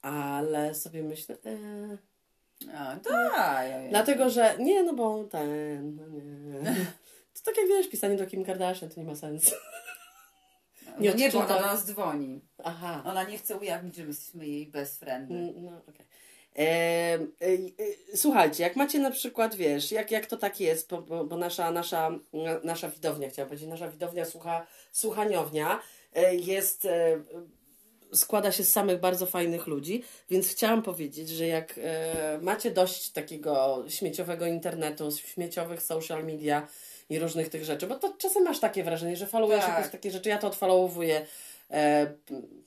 ale 0.02 0.76
sobie 0.76 1.04
myślę, 1.04 1.36
e, 1.46 2.78
A, 2.78 2.96
tak. 2.96 3.90
dlatego 3.90 4.30
że 4.30 4.56
nie, 4.60 4.84
no 4.84 4.94
bo 4.94 5.24
ten, 5.24 5.96
no 5.96 6.08
nie. 6.08 6.76
To 7.34 7.40
tak 7.46 7.58
jak 7.58 7.68
wiesz, 7.68 7.90
pisanie 7.90 8.16
do 8.16 8.28
Kim 8.28 8.46
Kardashian 8.46 8.90
to 8.90 9.00
nie 9.00 9.06
ma 9.06 9.16
sensu. 9.16 9.56
Nie, 11.00 11.10
nie 11.10 11.16
nie 11.16 11.32
bo 11.32 11.40
ona 11.40 11.48
do 11.48 11.60
nas 11.62 11.86
dzwoni. 11.86 12.42
Aha. 12.64 13.04
Ona 13.06 13.24
nie 13.24 13.38
chce 13.38 13.58
ujawnić, 13.58 13.96
że 13.96 14.02
my 14.04 14.08
jesteśmy 14.08 14.48
jej 14.48 14.68
best 14.68 15.00
friendy. 15.00 15.34
Mm, 15.34 15.54
No, 15.66 15.72
okej. 15.90 16.06
Em, 16.56 17.32
e, 17.42 17.46
e, 18.14 18.18
Słuchajcie, 18.18 18.64
jak 18.64 18.76
macie 18.76 19.00
na 19.00 19.12
przykład, 19.12 19.56
wiesz, 19.56 19.92
jak, 19.92 20.12
jak 20.12 20.26
to 20.26 20.38
tak 20.38 20.60
jest, 20.60 20.90
bo, 20.90 21.02
bo, 21.02 21.26
bo 21.26 21.38
nasza, 21.38 21.72
nasza, 21.72 22.10
na- 22.34 22.60
nasza 22.64 22.90
widownia, 22.90 23.30
chciałam 23.30 23.50
powiedzieć, 23.50 23.70
nasza 23.70 23.88
widownia, 23.92 24.26
słucha, 24.26 24.68
słuchaniownia 24.92 25.80
e, 26.14 26.36
jest, 26.36 26.86
e, 26.86 27.24
składa 28.14 28.52
się 28.52 28.64
z 28.64 28.72
samych 28.72 29.00
bardzo 29.00 29.26
fajnych 29.26 29.68
ludzi, 29.68 30.04
więc 30.30 30.48
chciałam 30.50 30.82
powiedzieć, 30.82 31.30
że 31.30 31.48
jak 31.48 31.80
e, 31.84 32.40
macie 32.42 32.72
dość 32.72 33.10
takiego 33.12 33.86
śmieciowego 33.88 34.46
internetu, 34.46 35.10
śmieciowych 35.12 35.82
social 35.84 36.26
media 36.26 36.68
i 37.10 37.20
różnych 37.20 37.50
tych 37.50 37.66
rzeczy, 37.66 37.88
bo 37.88 37.96
to 37.96 38.14
czasem 38.18 38.44
masz 38.44 38.60
takie 38.60 38.84
wrażenie, 38.84 39.16
że 39.16 39.28
followujesz 39.28 39.66
Tak. 39.66 39.78
jakieś 39.78 39.92
takie 39.92 40.12
rzeczy, 40.12 40.30
ja 40.30 40.38
to 40.38 40.48
odfollowuję 40.48 41.26
e, 41.72 42.08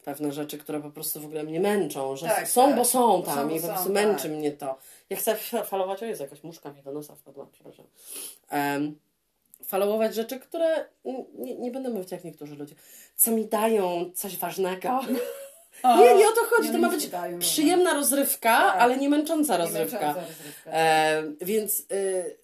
pewne 0.05 0.33
rzeczy, 0.33 0.59
które 0.59 0.81
po 0.81 0.91
prostu 0.91 1.21
w 1.21 1.25
ogóle 1.25 1.43
mnie 1.43 1.61
męczą, 1.61 2.17
że 2.17 2.27
Tak, 2.27 2.49
są, 2.49 2.67
tak. 2.67 2.77
bo 2.77 2.85
są 2.85 3.23
tam 3.23 3.35
są, 3.35 3.49
bo 3.49 3.55
i 3.55 3.61
po 3.61 3.67
są, 3.67 3.73
prostu 3.73 3.93
tak. 3.93 4.05
męczy 4.07 4.29
mnie 4.29 4.53
to. 4.53 4.79
Ja 5.11 5.17
chcę 5.17 5.33
f- 5.33 5.69
followować, 5.69 6.03
o 6.03 6.07
jest 6.07 6.21
jakaś 6.21 6.43
muszka 6.43 6.73
mi 6.73 6.83
do 6.83 6.93
nosa 6.93 7.15
wpadła, 7.15 7.47
przepraszam. 7.53 7.87
Um, 8.53 8.99
followować 9.65 10.15
rzeczy, 10.15 10.41
które 10.41 10.85
nie, 11.35 11.55
nie 11.55 11.71
będę 11.71 11.91
mówić 11.91 12.13
jak 12.13 12.25
niektórzy 12.25 12.57
ludzie, 12.57 12.75
co 13.17 13.31
mi 13.31 13.47
dają 13.47 14.11
coś 14.15 14.37
ważnego. 14.39 15.01
O, 15.83 15.97
nie, 15.97 16.15
nie 16.15 16.29
o 16.29 16.33
to 16.33 16.41
chodzi, 16.51 16.69
nie, 16.69 16.73
to 16.75 16.79
no 16.81 16.89
ma 16.89 16.95
być 16.95 17.05
nie 17.05 17.11
dają, 17.11 17.33
no. 17.33 17.39
przyjemna 17.39 17.95
rozrywka, 17.95 18.49
Tak. 18.73 18.81
ale 18.81 18.97
nie 18.97 19.09
męcząca 19.09 19.53
Nie 19.53 19.59
rozrywka. 19.65 19.99
męcząca 19.99 20.21
rozrywka. 20.29 20.71
E, 20.73 21.23
więc 21.41 21.81
y, 21.81 22.37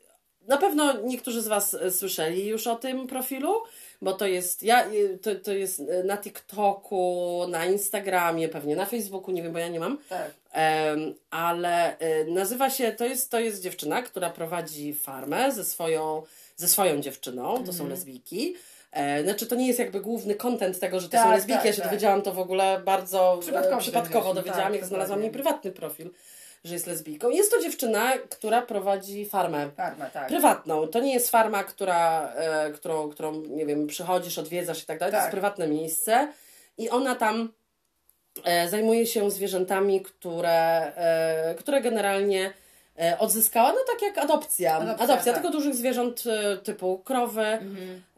na 0.48 0.56
pewno 0.56 0.92
niektórzy 1.00 1.42
z 1.42 1.48
Was 1.48 1.74
y, 1.74 1.90
słyszeli 1.90 2.46
już 2.46 2.66
o 2.66 2.76
tym 2.76 3.06
profilu, 3.06 3.54
bo 4.02 4.12
to 4.12 4.26
jest, 4.26 4.62
ja, 4.62 4.86
y, 4.92 5.18
to, 5.22 5.34
to 5.34 5.52
jest 5.52 5.80
y, 5.80 6.04
na 6.04 6.16
TikToku, 6.18 7.44
na 7.48 7.66
Instagramie, 7.66 8.48
pewnie 8.48 8.76
na 8.76 8.86
Facebooku, 8.86 9.30
nie 9.34 9.42
wiem, 9.42 9.52
bo 9.52 9.58
ja 9.58 9.68
nie 9.68 9.80
mam. 9.80 9.98
Tak. 10.08 10.30
Ale 11.30 11.96
nazywa 12.28 12.70
się, 12.70 12.92
to 12.92 13.04
jest, 13.04 13.30
to 13.30 13.40
jest 13.40 13.62
dziewczyna, 13.62 14.02
która 14.02 14.30
prowadzi 14.30 14.94
farmę 14.94 15.52
ze 15.52 15.64
swoją, 15.64 16.22
ze 16.56 16.68
swoją 16.68 17.00
dziewczyną, 17.00 17.42
to 17.52 17.58
Mhm. 17.58 17.78
są 17.78 17.88
lesbijki. 17.88 18.54
E, 18.92 19.22
znaczy, 19.22 19.46
to 19.46 19.54
nie 19.54 19.66
jest 19.66 19.78
jakby 19.78 20.00
główny 20.00 20.34
content 20.34 20.80
tego, 20.80 21.00
że 21.00 21.08
to 21.08 21.12
Tak, 21.12 21.24
są 21.24 21.30
lesbijki. 21.30 21.56
tak, 21.58 21.66
ja 21.66 21.72
się 21.72 21.82
tak. 21.82 21.90
dowiedziałam 21.90 22.22
to 22.22 22.32
w 22.32 22.38
ogóle 22.38 22.82
bardzo 22.84 23.38
Przypadkowo 23.40 23.78
przypadkowo, 23.80 24.34
dowiedziałam, 24.34 24.64
tak, 24.64 24.74
jak 24.74 24.84
znalazłam 24.84 25.22
jej 25.22 25.30
prywatny 25.30 25.72
profil, 25.72 26.10
że 26.64 26.74
jest 26.74 26.86
lesbijką. 26.86 27.30
Jest 27.30 27.50
to 27.50 27.62
dziewczyna, 27.62 28.12
która 28.30 28.62
prowadzi 28.62 29.26
farmę 29.26 29.70
Karma, 29.76 30.10
tak. 30.10 30.28
prywatną. 30.28 30.86
To 30.88 31.00
nie 31.00 31.14
jest 31.14 31.30
farma, 31.30 31.64
która, 31.64 32.32
e, 32.34 32.70
którą, 32.72 33.08
którą, 33.08 33.32
nie 33.32 33.66
wiem, 33.66 33.86
przychodzisz, 33.86 34.38
odwiedzasz 34.38 34.82
i 34.82 34.86
tak 34.86 34.98
dalej. 34.98 35.12
To 35.12 35.16
Tak. 35.16 35.24
jest 35.24 35.32
prywatne 35.32 35.66
miejsce 35.68 36.28
i 36.78 36.90
ona 36.90 37.14
tam 37.14 37.52
e, 38.44 38.68
zajmuje 38.68 39.06
się 39.06 39.30
zwierzętami, 39.30 40.00
które, 40.00 40.92
e, 40.96 41.54
które 41.54 41.80
generalnie 41.80 42.52
odzyskała, 43.18 43.72
no 43.72 43.78
tak 43.86 44.02
jak 44.02 44.18
adopcja. 44.18 44.74
Adopcja, 44.76 45.04
Adopcja, 45.04 45.32
tak. 45.32 45.42
tylko 45.42 45.50
dużych 45.58 45.74
zwierząt 45.74 46.24
e, 46.26 46.56
typu 46.56 46.98
krowy, 46.98 47.58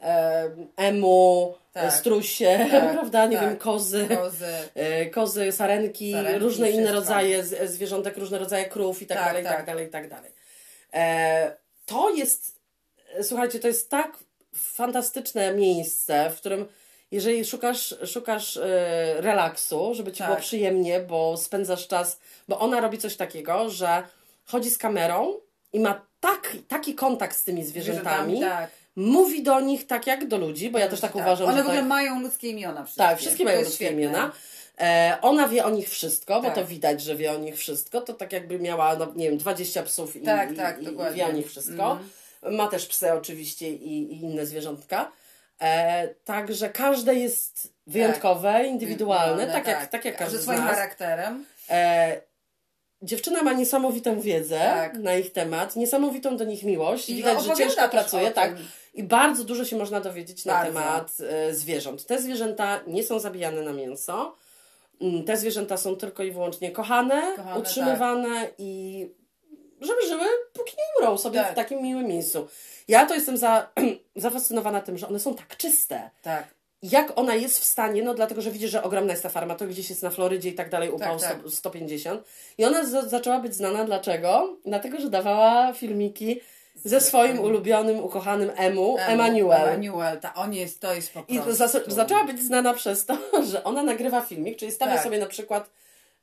e, 0.03 0.51
emu, 0.77 1.55
Tak. 1.73 1.85
e, 1.85 1.91
strusie, 1.91 2.67
Tak, 2.71 2.93
prawda, 2.95 3.27
nie 3.27 3.37
tak. 3.37 3.49
wiem, 3.49 3.57
kozy. 3.59 4.09
Kozy. 4.17 4.47
E, 4.75 5.07
kozy, 5.07 5.53
sarenki, 5.53 6.13
Sarenki, 6.13 6.39
różne 6.39 6.71
inne 6.71 6.83
wszystko. 6.83 7.01
rodzaje 7.01 7.45
zwierzątek, 7.69 8.17
różne 8.17 8.39
rodzaje 8.39 8.65
krów 8.65 9.03
i 9.03 9.07
tak, 9.07 9.19
Tak, 9.19 9.27
dalej, 9.27 9.43
i 9.43 9.47
tak 9.47 9.57
tak. 9.57 9.67
dalej, 9.67 9.87
i 9.87 9.91
tak 9.91 10.09
dalej. 10.09 10.31
E, 10.95 11.57
to 11.87 12.11
jest, 12.11 12.61
e, 13.19 13.25
słuchajcie, 13.25 13.59
to 13.61 13.69
jest 13.69 13.91
tak 13.91 14.19
fantastyczne 14.55 15.55
miejsce, 15.55 16.31
w 16.31 16.37
którym 16.37 16.67
jeżeli 17.11 17.45
szukasz, 17.45 17.95
szukasz 18.07 18.57
e, 18.57 18.63
relaksu, 19.21 19.95
żeby 19.95 20.13
ci 20.13 20.23
było 20.25 20.37
przyjemnie, 20.37 21.01
bo 21.01 21.37
spędzasz 21.37 21.89
czas, 21.89 22.21
bo 22.49 22.59
ona 22.59 22.81
robi 22.81 22.99
coś 22.99 23.17
takiego, 23.17 23.71
że 23.71 24.03
chodzi 24.47 24.71
z 24.71 24.79
kamerą 24.79 25.35
i 25.73 25.81
ma 25.81 26.07
tak, 26.21 26.57
taki 26.69 26.95
kontakt 26.95 27.37
z 27.37 27.45
tymi 27.45 27.65
zwierzętami, 27.65 28.41
tak. 28.41 28.71
mówi 28.97 29.43
do 29.43 29.61
nich 29.61 29.87
tak 29.87 30.07
jak 30.07 30.29
do 30.29 30.39
ludzi, 30.39 30.71
bo 30.71 30.79
ja 30.79 30.89
też 30.89 31.01
tak, 31.01 31.13
tak. 31.13 31.23
uważam, 31.23 31.49
One 31.49 31.63
w 31.63 31.67
ogóle 31.67 31.79
tak, 31.79 31.87
mają 31.87 32.21
ludzkie 32.21 32.49
imiona 32.49 32.85
wszystkie. 32.85 33.03
tak, 33.05 33.19
wszystkie 33.19 33.45
mają 33.45 33.57
To 33.57 33.61
jest 33.61 33.71
ludzkie 33.71 33.85
świetne. 33.85 34.03
imiona. 34.03 34.33
E, 34.81 35.19
ona 35.23 35.49
wie 35.49 35.65
o 35.65 35.71
nich 35.71 35.89
wszystko, 35.91 36.35
bo 36.41 36.47
Tak. 36.47 36.55
to 36.55 36.65
widać, 36.65 37.01
że 37.03 37.17
wie 37.17 37.33
o 37.33 37.39
nich 37.39 37.57
wszystko. 37.57 38.01
To 38.01 38.15
tak 38.15 38.33
jakby 38.33 38.59
miała, 38.59 38.97
no, 38.97 39.13
nie 39.17 39.29
wiem, 39.31 39.39
20 39.39 39.83
psów 39.83 40.17
i, 40.17 40.21
Tak, 40.21 40.57
tak, 40.57 40.83
i, 40.83 40.85
i 40.85 41.15
wie 41.15 41.27
o 41.27 41.33
nich 41.33 41.49
wszystko. 41.49 41.99
Ma 42.51 42.67
też 42.69 42.87
psy 42.87 43.13
oczywiście 43.13 43.71
i, 43.71 44.13
i 44.13 44.21
inne 44.23 44.47
zwierzątka. 44.47 45.13
E, 45.61 46.09
także 46.09 46.69
każde 46.69 47.15
jest 47.15 47.73
wyjątkowe, 47.87 48.65
indywidualne, 48.65 49.47
tak, 49.47 49.67
jak, 49.67 49.87
tak 49.87 50.05
jak 50.05 50.17
każdy 50.17 50.37
Że 50.37 50.43
z 50.43 50.43
swoim 50.43 50.61
charakterem. 50.63 51.45
E, 51.71 52.21
dziewczyna 53.05 53.43
ma 53.43 53.53
niesamowitą 53.53 54.21
wiedzę 54.21 54.59
Tak. 54.59 54.99
na 54.99 55.15
ich 55.17 55.33
temat, 55.33 55.77
niesamowitą 55.77 56.37
do 56.37 56.45
nich 56.45 56.63
miłość. 56.63 57.11
I 57.11 57.15
Widać, 57.15 57.45
że 57.45 57.55
ciężko 57.55 57.89
pracuje, 57.89 58.31
tak. 58.31 58.55
I 58.95 59.03
bardzo 59.03 59.45
dużo 59.45 59.65
się 59.65 59.77
można 59.77 60.01
dowiedzieć 60.01 60.45
na 60.45 60.53
Bardzo. 60.53 60.73
temat 60.73 61.13
e, 61.31 61.55
zwierząt. 61.55 62.07
Te 62.07 62.23
zwierzęta 62.23 62.81
nie 62.87 63.03
są 63.03 63.19
zabijane 63.21 63.63
na 63.63 63.73
mięso. 63.73 64.37
Mm, 65.01 65.25
Te 65.25 65.37
zwierzęta 65.37 65.77
są 65.77 65.97
tylko 65.97 66.23
i 66.23 66.31
wyłącznie 66.33 66.71
kochane, 66.71 67.33
Kochane, 67.37 67.61
utrzymywane 67.61 68.49
i 68.59 69.09
żeby 69.81 70.01
żyły, 70.09 70.25
póki 70.53 70.73
nie 70.79 70.85
umrą 71.07 71.19
sobie 71.19 71.41
Tak. 71.41 71.53
w 71.53 71.55
takim 71.55 71.83
miłym 71.83 72.07
miejscu. 72.07 72.49
Ja 72.89 73.07
to 73.07 73.15
jestem 73.15 73.37
za, 73.37 73.69
zafascynowana 74.17 74.81
tym, 74.81 74.99
że 74.99 75.09
one 75.09 75.21
są 75.21 75.35
tak 75.35 75.57
czyste 75.57 76.11
Tak. 76.23 76.45
Jak 76.93 77.13
ona 77.19 77.35
jest 77.35 77.59
w 77.61 77.65
stanie, 77.65 78.03
no 78.03 78.15
dlatego, 78.15 78.41
że 78.41 78.51
widzi, 78.51 78.69
że 78.69 78.83
ogromna 78.83 79.11
jest 79.13 79.23
ta 79.23 79.29
farma, 79.29 79.55
to 79.55 79.67
gdzieś 79.67 79.91
jest 79.91 80.03
na 80.03 80.11
Florydzie 80.11 80.49
i 80.49 80.55
tak 80.55 80.71
dalej, 80.71 80.91
upał 80.91 81.19
Tak, 81.21 81.29
tak. 81.31 81.39
100, 81.41 81.51
150. 81.51 82.23
I 82.59 82.65
ona 82.65 82.85
za, 82.85 83.03
zaczęła 83.03 83.39
być 83.39 83.55
znana 83.55 83.85
dlaczego? 83.85 84.57
Dlatego, 84.65 85.01
że 85.01 85.11
dawała 85.11 85.73
filmiki 85.73 86.41
ze 86.85 87.01
swoim 87.01 87.41
ulubionym, 87.41 88.05
ukochanym 88.05 88.51
Emu, 88.57 88.97
Emanuel. 88.99 89.69
Emanuel, 89.69 90.21
ta, 90.21 90.35
on 90.35 90.55
jest, 90.55 90.81
to 90.81 90.95
jest 90.95 91.13
po 91.13 91.25
I 91.29 91.39
prostu. 91.41 91.65
zas- 91.65 91.89
zaczęła 91.89 92.25
być 92.25 92.43
znana 92.43 92.75
przez 92.75 93.07
to, 93.07 93.17
że 93.51 93.65
ona 93.65 93.83
nagrywa 93.83 94.21
filmik, 94.21 94.59
czyli 94.59 94.73
stawia 94.73 94.95
Tak. 94.95 95.05
sobie 95.05 95.19
na 95.19 95.27
przykład 95.27 95.71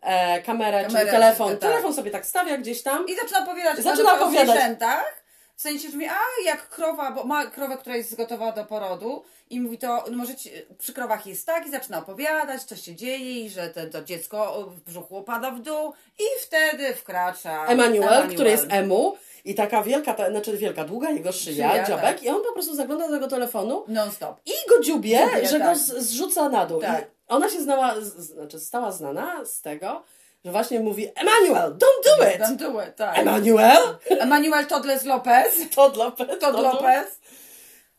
e, 0.01 0.41
kamerę, 0.41 0.83
Kamerę, 0.83 0.99
czyli 0.99 1.11
telefon. 1.11 1.49
tak. 1.51 1.59
Telefon 1.59 1.93
sobie 1.93 2.11
tak 2.11 2.25
stawia 2.25 2.57
gdzieś 2.57 2.83
tam. 2.83 3.05
I 3.07 3.15
zaczyna 3.15 3.43
opowiadać 3.43 3.83
Zaczyna 3.83 4.11
o 4.13 4.15
opowiadać. 4.15 4.49
zwierzętach, 4.49 5.20
W 5.55 5.61
sensie, 5.61 5.89
mówi, 5.89 6.05
a 6.05 6.19
jak 6.45 6.69
krowa, 6.69 7.11
bo 7.11 7.23
ma 7.23 7.45
krowę, 7.45 7.77
która 7.77 7.95
jest 7.95 8.15
gotowa 8.15 8.51
do 8.51 8.65
porodu 8.65 9.23
i 9.49 9.61
mówi 9.61 9.77
to, 9.77 10.03
no 10.11 10.17
może 10.17 10.35
ci, 10.35 10.51
przy 10.77 10.93
krowach 10.93 11.27
jest 11.27 11.45
tak 11.45 11.67
i 11.67 11.71
zaczyna 11.71 11.99
opowiadać, 11.99 12.63
co 12.63 12.75
się 12.75 12.95
dzieje 12.95 13.45
i 13.45 13.49
że 13.49 13.69
te, 13.69 13.87
to 13.87 14.03
dziecko 14.03 14.69
w 14.69 14.81
brzuchu 14.81 15.17
opada 15.17 15.51
w 15.51 15.61
dół 15.61 15.93
i 16.19 16.23
wtedy 16.41 16.93
wkracza 16.93 17.65
Emanuel, 17.65 18.29
który 18.29 18.49
jest 18.49 18.65
emu 18.69 19.17
i 19.45 19.55
taka 19.55 19.83
wielka, 19.83 20.13
ta, 20.13 20.29
znaczy 20.31 20.57
wielka, 20.57 20.83
długa 20.83 21.09
jego 21.09 21.31
szyja, 21.31 21.71
Szyja, 21.71 21.87
dziobek 21.87 22.03
tak. 22.03 22.23
i 22.23 22.29
on 22.29 22.43
po 22.43 22.53
prostu 22.53 22.75
zagląda 22.75 23.07
do 23.07 23.13
tego 23.13 23.27
telefonu 23.27 23.85
Non 23.87 24.11
stop. 24.11 24.39
i 24.45 24.69
go 24.69 24.83
dziubie, 24.83 25.27
Dziubie, 25.33 25.47
że 25.47 25.59
go 25.59 25.65
tak. 25.65 25.77
z, 25.77 25.97
zrzuca 25.97 26.49
na 26.49 26.65
dół. 26.65 26.81
Tak. 26.81 27.01
I 27.01 27.07
ona 27.27 27.49
się 27.49 27.61
znała, 27.61 28.01
z, 28.01 28.15
znaczy 28.15 28.59
stała 28.59 28.91
znana 28.91 29.45
z 29.45 29.61
tego, 29.61 30.03
że 30.45 30.51
właśnie 30.51 30.79
mówi 30.79 31.07
Emanuel, 31.15 31.71
don't 31.73 32.03
do 32.17 32.25
it! 32.29 32.41
Don't 32.41 32.55
do 32.55 32.81
it, 32.83 32.95
tak. 32.95 33.17
Emanuel? 33.19 33.77
Emanuel 34.09 34.65
Toddles 34.65 35.05
Lopez. 35.05 35.55
Todd 35.75 35.97
Lopez. 35.97 36.39
Todd 36.39 36.55
Lopez. 36.59 37.19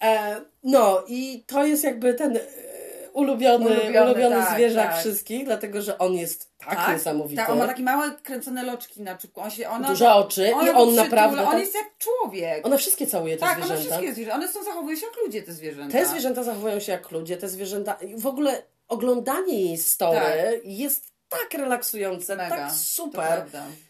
E, 0.03 0.41
no 0.63 1.05
i 1.09 1.45
to 1.47 1.65
jest 1.67 1.85
jakby 1.85 2.15
ten 2.15 2.37
e, 2.37 2.41
ulubiony, 3.13 3.67
ulubiony, 3.67 4.03
Ulubiony, 4.05 4.37
tak, 4.37 4.55
zwierzak 4.55 4.91
tak. 4.91 5.01
wszystkich, 5.01 5.45
dlatego 5.45 5.83
że 5.83 5.99
on 5.99 6.15
jest 6.15 6.53
tak, 6.59 6.89
niesamowity. 6.93 7.37
Tak, 7.37 7.51
on 7.51 7.59
ma 7.59 7.67
takie 7.67 7.83
małe 7.83 8.11
kręcone 8.23 8.63
loczki 8.63 9.03
na 9.03 9.19
czubku. 9.19 9.41
On 9.41 9.51
się, 9.51 9.69
ona, 9.69 9.89
Duże 9.89 10.13
oczy 10.15 10.55
ona 10.55 10.67
i 10.67 10.71
on 10.71 10.95
naprawdę 10.95 11.43
On 11.45 11.51
tak- 11.51 11.61
jest 11.61 11.75
jak 11.75 11.99
człowiek. 11.99 12.67
One 12.67 12.79
wszystkie 12.79 13.07
całuje 13.07 13.37
te 13.37 13.41
tak, 13.41 13.57
one 13.57 13.67
zwierzęta. 13.67 13.91
wszystkie 13.91 14.15
zwierzęta. 14.15 14.37
One 14.39 14.49
są, 14.49 14.63
zachowują 14.65 14.97
się 14.97 15.07
jak 15.07 15.17
ludzie, 15.25 15.43
te 15.43 15.53
zwierzęta. 15.53 15.99
Te 15.99 16.07
zwierzęta 16.07 16.43
zachowują 16.43 16.81
się 16.81 16.93
jak 16.93 17.11
ludzie, 17.11 17.37
te 17.37 17.49
zwierzęta. 17.49 17.97
W 18.17 18.27
ogóle 18.27 18.63
oglądanie 18.89 19.61
jej 19.63 19.79
story 19.79 20.19
Tak. 20.21 20.61
jest 20.65 21.12
tak 21.41 21.61
relaksujące, 21.61 22.37
Mega, 22.37 22.57
tak 22.57 22.73
super. 22.73 23.47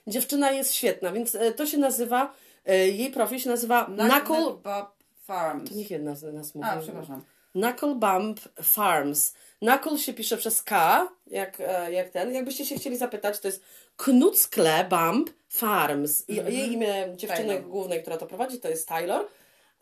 Dziewczyna 0.07 0.51
jest 0.51 0.75
świetna, 0.75 1.13
więc 1.13 1.35
e, 1.35 1.53
to 1.53 1.67
się 1.67 1.79
nazywa, 1.79 2.35
e, 2.67 2.89
jej 2.89 3.11
profil 3.11 3.39
się 3.39 3.51
nazywa 3.51 3.85
Knuckle. 3.85 4.57
Bob 4.63 4.97
Farms. 5.23 5.71
To 5.71 5.77
niech 5.77 5.91
jedna 5.91 6.15
z 6.15 6.35
nas 6.35 6.55
mówi. 6.55 6.69
A, 6.71 6.77
przepraszam. 6.77 7.23
Knuckle 7.53 7.95
Bump 7.95 8.41
Farms. 8.63 9.35
Knuckle 9.59 9.99
się 9.99 10.13
pisze 10.13 10.37
przez 10.37 10.63
K, 10.63 11.09
jak, 11.27 11.61
e, 11.61 11.93
jak 11.93 12.11
ten. 12.11 12.35
Jakbyście 12.35 12.67
się 12.67 12.77
chcieli 12.77 12.97
zapytać, 12.97 13.41
to 13.41 13.49
jest 13.49 13.63
Knuckle 13.97 14.85
Bump 14.85 15.31
Farms. 15.49 16.29
I 16.29 16.37
jej 16.37 16.73
imię 16.73 17.09
dziewczyny 17.17 17.49
Taylor. 17.49 17.63
głównej, 17.63 18.03
która 18.03 18.17
to 18.17 18.27
prowadzi, 18.27 18.61
to 18.61 18.69
jest 18.69 18.89
Taylor. 18.89 19.27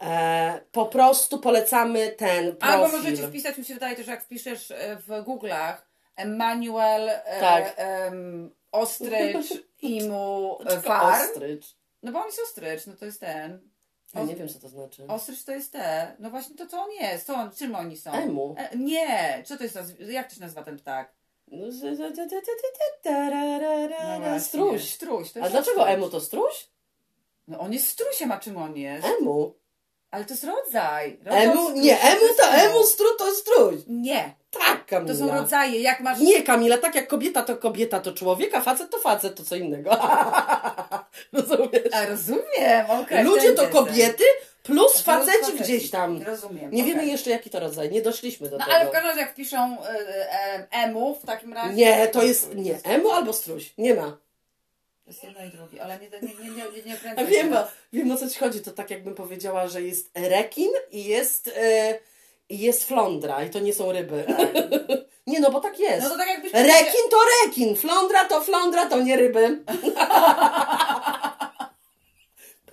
E, 0.01 0.61
po 0.73 0.87
prostu 0.87 1.39
polecamy 1.39 2.11
ten 2.11 2.57
profil. 2.57 2.75
Albo 2.75 2.97
możecie 2.99 3.29
wpisać, 3.29 3.59
mi 3.59 3.65
się 3.65 3.75
wydaje 3.75 3.97
też, 3.97 4.07
jak 4.07 4.25
wpiszesz 4.25 4.73
w 5.07 5.09
Google'ach 5.09 5.75
Emanuel 6.17 7.09
e, 7.09 7.41
Tak. 7.41 7.75
em, 7.77 8.51
Ostrycz 8.73 9.53
Imu 9.83 10.59
e, 10.67 10.81
Far. 10.81 11.31
Ostrycz. 11.31 11.77
No 12.03 12.13
bo 12.13 12.19
on 12.19 12.27
jest 12.27 12.41
ostrycz, 12.41 12.87
no 12.87 12.97
to 12.97 13.05
jest 13.05 13.21
ten. 13.21 13.71
Ja 14.15 14.23
nie 14.25 14.37
wiem, 14.37 14.49
co 14.49 14.59
to 14.61 14.69
znaczy. 14.69 15.05
Ostrycz 15.09 15.45
to 15.45 15.53
jest 15.53 15.73
te. 15.73 16.17
No 16.19 16.31
właśnie 16.31 16.57
to 16.57 16.67
co 16.67 16.83
on 16.83 16.91
jest? 16.93 17.27
Co 17.27 17.35
on, 17.35 17.51
czym 17.51 17.75
oni 17.75 17.97
są? 17.97 18.13
Emu. 18.13 18.55
E, 18.59 18.77
nie, 18.79 19.43
co 19.47 19.57
to 19.57 19.63
jest 19.63 19.79
jak 19.99 20.29
to 20.29 20.35
się 20.35 20.41
nazywa 20.41 20.63
ten 20.63 20.79
ptak? 20.79 21.13
No, 21.49 21.73
z- 21.73 21.99
właśnie. 21.99 22.27
Struś. 24.41 24.91
Struś. 24.91 25.33
To 25.33 25.41
A 25.41 25.43
jest 25.43 25.53
dlaczego 25.55 25.81
ostrycz. 25.81 25.97
emu 25.99 26.11
to 26.11 26.21
struś? 26.21 26.69
No 27.49 27.59
on 27.61 27.73
jest 27.73 27.89
strusiem, 27.89 28.33
a 28.33 28.39
czym 28.39 28.57
on 28.57 28.77
jest? 28.77 29.07
Emu. 29.21 29.55
Ale 30.11 30.25
to 30.25 30.35
jest 30.35 30.45
rodzaj. 30.45 31.19
Rodzaj 31.25 31.45
Emu, 31.45 31.63
strusia 31.65 31.81
nie, 31.83 32.01
emu 32.01 32.21
to 32.21 32.27
jest 32.27 32.65
emu, 32.65 32.83
stru 32.83 33.07
to 33.19 33.35
struś. 33.35 33.75
Nie, 33.87 34.35
Tak, 34.51 34.87
Kamila. 34.87 35.13
to 35.15 35.19
są 35.19 35.35
rodzaje. 35.35 35.81
Jak 35.81 36.01
masz... 36.01 36.19
Nie, 36.19 36.43
Kamila, 36.43 36.79
tak 36.79 36.95
jak 36.95 37.09
kobieta 37.09 37.43
to 37.43 37.57
kobieta 37.57 38.01
to 38.01 38.13
człowiek, 38.13 38.55
a 38.55 38.61
facet 38.61 38.91
to 38.91 38.99
facet 38.99 39.37
to 39.37 39.45
co 39.45 39.57
innego. 39.57 39.91
Rozumiesz? 41.33 41.93
A 41.93 42.07
rozumiem, 42.07 42.87
okej. 43.03 43.25
Ludzie 43.25 43.53
to 43.53 43.69
kobiety 43.69 44.25
plus 44.63 44.93
Plus 44.93 45.03
faceci 45.03 45.39
faceci. 45.41 45.59
gdzieś 45.63 45.91
tam. 45.91 46.23
Rozumiem. 46.23 46.71
Nie 46.71 46.83
okej. 46.83 46.95
wiemy 46.95 47.07
jeszcze 47.07 47.31
jaki 47.31 47.51
to 47.51 47.61
rodzaj, 47.61 47.91
nie 47.91 48.03
doszliśmy 48.03 48.49
do 48.49 48.59
No 48.59 48.65
tego. 48.65 48.77
ale 48.77 48.87
w 48.89 48.91
każdym 48.91 49.09
razie 49.11 49.21
jak 49.21 49.35
piszą 49.35 49.77
e, 49.83 49.89
e, 50.33 50.67
emu 50.71 51.15
w 51.23 51.27
takim 51.27 51.53
razie... 51.53 51.75
Nie, 51.75 52.09
to 52.09 52.23
jest, 52.23 52.55
nie, 52.55 52.79
emu 52.85 53.11
albo 53.11 53.33
struś, 53.33 53.73
nie 53.79 53.95
ma. 53.95 54.17
To 55.11 55.15
jest 55.15 55.25
jedno 55.25 55.45
i 55.45 55.51
drugie, 55.51 55.83
ale 55.83 55.99
nie, 55.99 56.09
nie, 56.09 56.21
nie, 56.21 56.51
nie, 56.51 56.65
nie, 56.83 56.83
nie 56.87 57.19
A 57.19 57.25
wiem, 57.25 57.57
wiem 57.93 58.11
o 58.11 58.17
co 58.17 58.29
ci 58.29 58.39
chodzi, 58.39 58.61
to 58.61 58.71
tak 58.71 58.91
jakbym 58.91 59.15
powiedziała, 59.15 59.69
że 59.69 59.83
jest 59.83 60.11
rekin 60.15 60.71
i 60.91 61.05
jest, 61.05 61.51
e, 61.57 61.99
i 62.49 62.59
jest 62.59 62.85
flądra 62.85 63.45
i 63.45 63.51
to 63.51 63.61
nie 63.61 63.75
są 63.75 63.93
ryby. 63.93 64.25
nie 65.27 65.41
no, 65.41 65.51
bo 65.51 65.61
tak 65.61 65.79
jest. 65.79 66.03
No 66.03 66.11
to 66.11 66.17
tak 66.17 66.29
jakbyś... 66.29 66.53
Rekin 66.53 67.11
to 67.11 67.17
rekin, 67.45 67.77
flądra 67.77 68.25
to 68.25 68.41
flądra, 68.41 68.87
to 68.87 69.01
nie 69.03 69.17
ryby. 69.17 69.65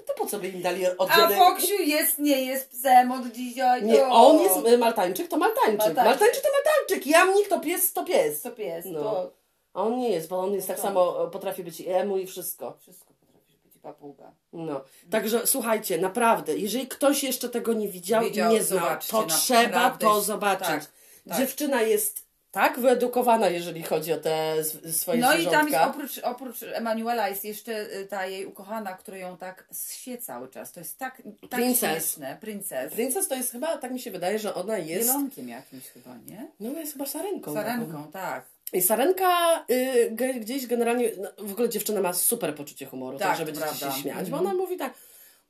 to 0.08 0.14
po 0.14 0.26
co 0.26 0.40
by 0.40 0.48
im 0.48 0.62
dali 0.62 0.86
A 0.86 0.98
oddzielny... 0.98 1.36
Foksiu 1.36 1.82
jest, 1.82 2.20
nie 2.20 2.42
jest 2.46 2.70
psem 2.70 3.12
od 3.12 3.28
dzisiaj. 3.28 3.84
Nie, 3.84 3.98
to- 3.98 4.10
on 4.10 4.40
jest 4.40 4.58
y, 4.68 4.78
maltańczyk, 4.78 5.28
to 5.28 5.38
maltańczyk. 5.38 5.78
Maltańczyk. 5.78 6.06
Maltańczyk 6.06 6.44
to 6.44 6.50
maltańczyk. 6.52 7.08
Jamnik 7.08 7.48
to 7.48 7.60
pies, 7.60 7.94
to 7.94 8.04
pies. 8.04 8.42
Co 8.42 8.52
pies, 8.52 8.86
No. 8.86 9.02
to 9.04 9.37
A 9.78 9.82
on 9.84 9.97
nie 9.99 10.09
jest, 10.09 10.28
bo 10.30 10.39
on 10.39 10.53
jest 10.53 10.67
tak 10.67 10.80
samo, 10.80 11.28
e, 11.28 11.32
potrafi 11.32 11.63
być 11.63 11.80
i 11.80 11.89
emu 11.89 12.17
i 12.17 12.28
wszystko. 12.28 12.78
wszystko 12.82 13.13
potrafisz 13.13 13.55
być 13.57 13.73
papuga. 13.82 14.32
No. 14.53 14.84
Także 15.11 15.47
słuchajcie, 15.47 15.97
naprawdę, 15.97 16.57
jeżeli 16.57 16.88
ktoś 16.88 17.23
jeszcze 17.23 17.49
tego 17.49 17.73
nie 17.73 17.88
widział, 17.88 18.23
Widział, 18.23 18.51
i 18.51 18.53
nie 18.53 18.63
zobaczcie, 18.63 19.11
to 19.11 19.23
trzeba 19.25 19.61
naprawdę 19.61 20.05
to 20.05 20.15
jest- 20.15 20.28
zobaczyć. 20.28 20.67
tak, 20.67 20.86
tak. 21.30 21.38
Dziewczyna 21.38 21.82
jest 21.82 22.28
tak 22.51 22.80
wyedukowana, 22.80 23.49
jeżeli 23.49 23.84
chodzi 23.84 24.13
o 24.13 24.17
te 24.17 24.51
s- 24.53 24.99
swoje 25.01 25.21
No 25.21 25.36
i 25.36 25.45
tam 25.47 25.67
jest 25.69 25.80
oprócz, 25.86 26.17
oprócz 26.23 26.63
Emanuela 26.63 27.30
jest 27.30 27.45
jeszcze 27.45 27.91
y, 27.99 28.05
ta 28.05 28.25
jej 28.25 28.45
ukochana, 28.45 28.93
która 28.93 29.17
ją 29.17 29.38
tak 29.38 29.67
ssie 29.73 30.17
cały 30.17 30.47
czas. 30.49 30.71
To 30.71 30.80
jest 30.80 30.97
tak, 30.97 31.21
tak 31.41 31.49
Princess. 31.49 31.80
śmieszne. 31.89 32.38
Princes. 32.41 32.93
Princess 32.93 33.28
to 33.28 33.36
jest 33.36 33.51
chyba, 33.51 33.78
tak 33.78 33.91
mi 33.91 33.99
się 33.99 34.11
wydaje, 34.11 34.39
że 34.39 34.55
ona 34.55 34.78
jest... 34.78 35.07
Zielonkiem 35.07 35.49
jakimś 35.49 35.84
chyba, 35.88 36.15
nie? 36.25 36.47
No 36.59 36.80
jest 36.80 36.93
chyba 36.93 37.05
sarenką. 37.05 37.53
Sarenką, 37.53 38.11
tak. 38.11 38.45
I 38.74 38.82
Sarenka 38.82 39.65
y, 39.72 40.11
gdzieś 40.39 40.68
generalnie, 40.68 41.11
no, 41.18 41.30
w 41.47 41.51
ogóle 41.51 41.70
dziewczyna 41.70 42.01
ma 42.01 42.13
super 42.13 42.55
poczucie 42.55 42.86
humoru, 42.86 43.18
tak, 43.20 43.28
Tak, 43.28 43.38
że 43.38 43.45
będziecie 43.45 43.68
się 43.76 43.91
śmiać, 44.01 44.30
bo 44.30 44.38
Mhm. 44.38 44.45
ona 44.45 44.53
mówi 44.53 44.78
tak, 44.78 44.93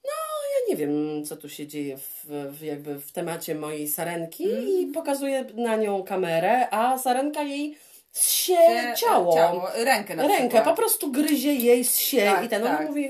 no 0.03 0.09
ja 0.53 0.70
nie 0.70 0.76
wiem, 0.76 1.26
co 1.26 1.36
tu 1.38 1.49
się 1.49 1.68
dzieje 1.68 1.97
w, 1.97 2.26
w, 2.59 2.61
jakby 2.63 2.99
w 2.99 3.11
temacie 3.11 3.55
mojej 3.55 3.88
Sarenki 3.88 4.43
Mhm. 4.43 4.68
i 4.70 4.86
pokazuje 4.86 5.45
na 5.53 5.76
nią 5.76 6.03
kamerę, 6.03 6.70
a 6.70 6.97
Sarenka 6.97 7.43
jej 7.43 7.78
zsie 8.12 8.55
Te- 8.55 8.93
ciało. 8.97 9.34
ciało. 9.34 9.68
Rękę 9.76 10.16
na 10.16 10.24
Rękę, 10.24 10.38
przykład. 10.39 10.64
po 10.66 10.74
prostu 10.74 11.12
gryzie 11.12 11.53
jej 11.53 11.84
zsie 11.84 12.22
Tak, 12.22 12.45
i 12.45 12.49
ten, 12.49 12.64
ona 12.64 12.78
tak. 12.78 12.88
mówi, 12.88 13.10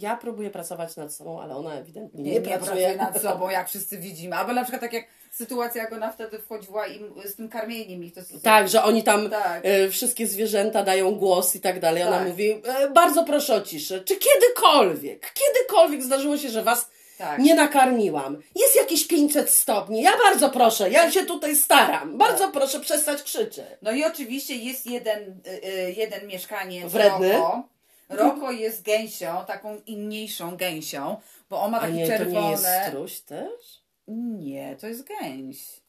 ja 0.00 0.16
próbuję 0.16 0.50
pracować 0.50 0.96
nad 0.96 1.14
sobą, 1.14 1.40
ale 1.40 1.56
ona 1.56 1.74
ewidentnie 1.74 2.22
nie, 2.22 2.30
nie, 2.32 2.40
nie 2.40 2.46
pracuje. 2.58 2.96
nad 2.96 3.22
sobą, 3.22 3.50
jak 3.50 3.68
wszyscy 3.68 3.98
widzimy. 3.98 4.36
Albo 4.36 4.52
na 4.52 4.62
przykład 4.62 4.80
tak 4.80 4.92
jak 4.92 5.04
sytuacja, 5.30 5.82
jak 5.82 5.92
ona 5.92 6.12
wtedy 6.12 6.38
wchodziła 6.38 6.86
im, 6.86 7.14
z 7.24 7.36
tym 7.36 7.48
karmieniem 7.48 8.04
ich. 8.04 8.14
To 8.14 8.20
Tak, 8.42 8.68
że 8.68 8.82
oni 8.84 9.02
tam 9.02 9.30
Tak. 9.30 9.60
e, 9.64 9.88
wszystkie 9.88 10.26
zwierzęta 10.26 10.82
dają 10.82 11.14
głos 11.14 11.56
i 11.56 11.60
tak 11.60 11.80
dalej. 11.80 12.02
Ona 12.02 12.18
Tak. 12.18 12.28
mówi, 12.28 12.50
e, 12.50 12.90
bardzo 12.90 13.24
proszę 13.24 13.54
o 13.54 13.60
ciszę. 13.60 14.00
Czy 14.04 14.14
kiedykolwiek, 14.16 15.32
kiedykolwiek 15.34 16.02
zdarzyło 16.02 16.36
się, 16.38 16.48
że 16.48 16.62
was 16.62 16.90
Tak. 17.20 17.38
nie 17.38 17.54
nakarmiłam? 17.54 18.42
Jest 18.56 18.76
jakieś 18.76 19.06
500 19.06 19.50
stopni. 19.50 20.02
Ja 20.02 20.12
bardzo 20.24 20.50
proszę, 20.50 20.90
ja 20.90 21.10
się 21.10 21.26
tutaj 21.26 21.56
staram. 21.56 22.18
Bardzo 22.18 22.44
Tak. 22.44 22.52
proszę 22.52 22.80
przestać 22.80 23.22
krzyczeć. 23.22 23.66
No 23.82 23.92
i 23.92 24.04
oczywiście 24.04 24.56
jest 24.56 24.86
jeden, 24.86 25.40
y, 25.46 25.68
y, 25.68 25.94
jeden 25.96 26.26
mieszkaniec, 26.26 26.92
Wredny. 26.92 27.32
Roko. 27.32 27.68
Roko 28.08 28.52
jest 28.52 28.82
gęsią, 28.82 29.44
taką 29.46 29.80
inniejszą 29.86 30.56
gęsią, 30.56 31.16
bo 31.50 31.62
on 31.62 31.70
ma 31.70 31.78
A 31.78 31.80
takie 31.80 31.92
nie, 31.92 32.06
to 32.06 32.18
czerwone... 32.18 32.40
nie 32.40 32.50
jest 32.50 32.66
struś 32.88 33.20
też? 33.20 33.80
Nie, 34.08 34.76
to 34.80 34.86
jest 34.86 35.04
gęś. 35.04 35.79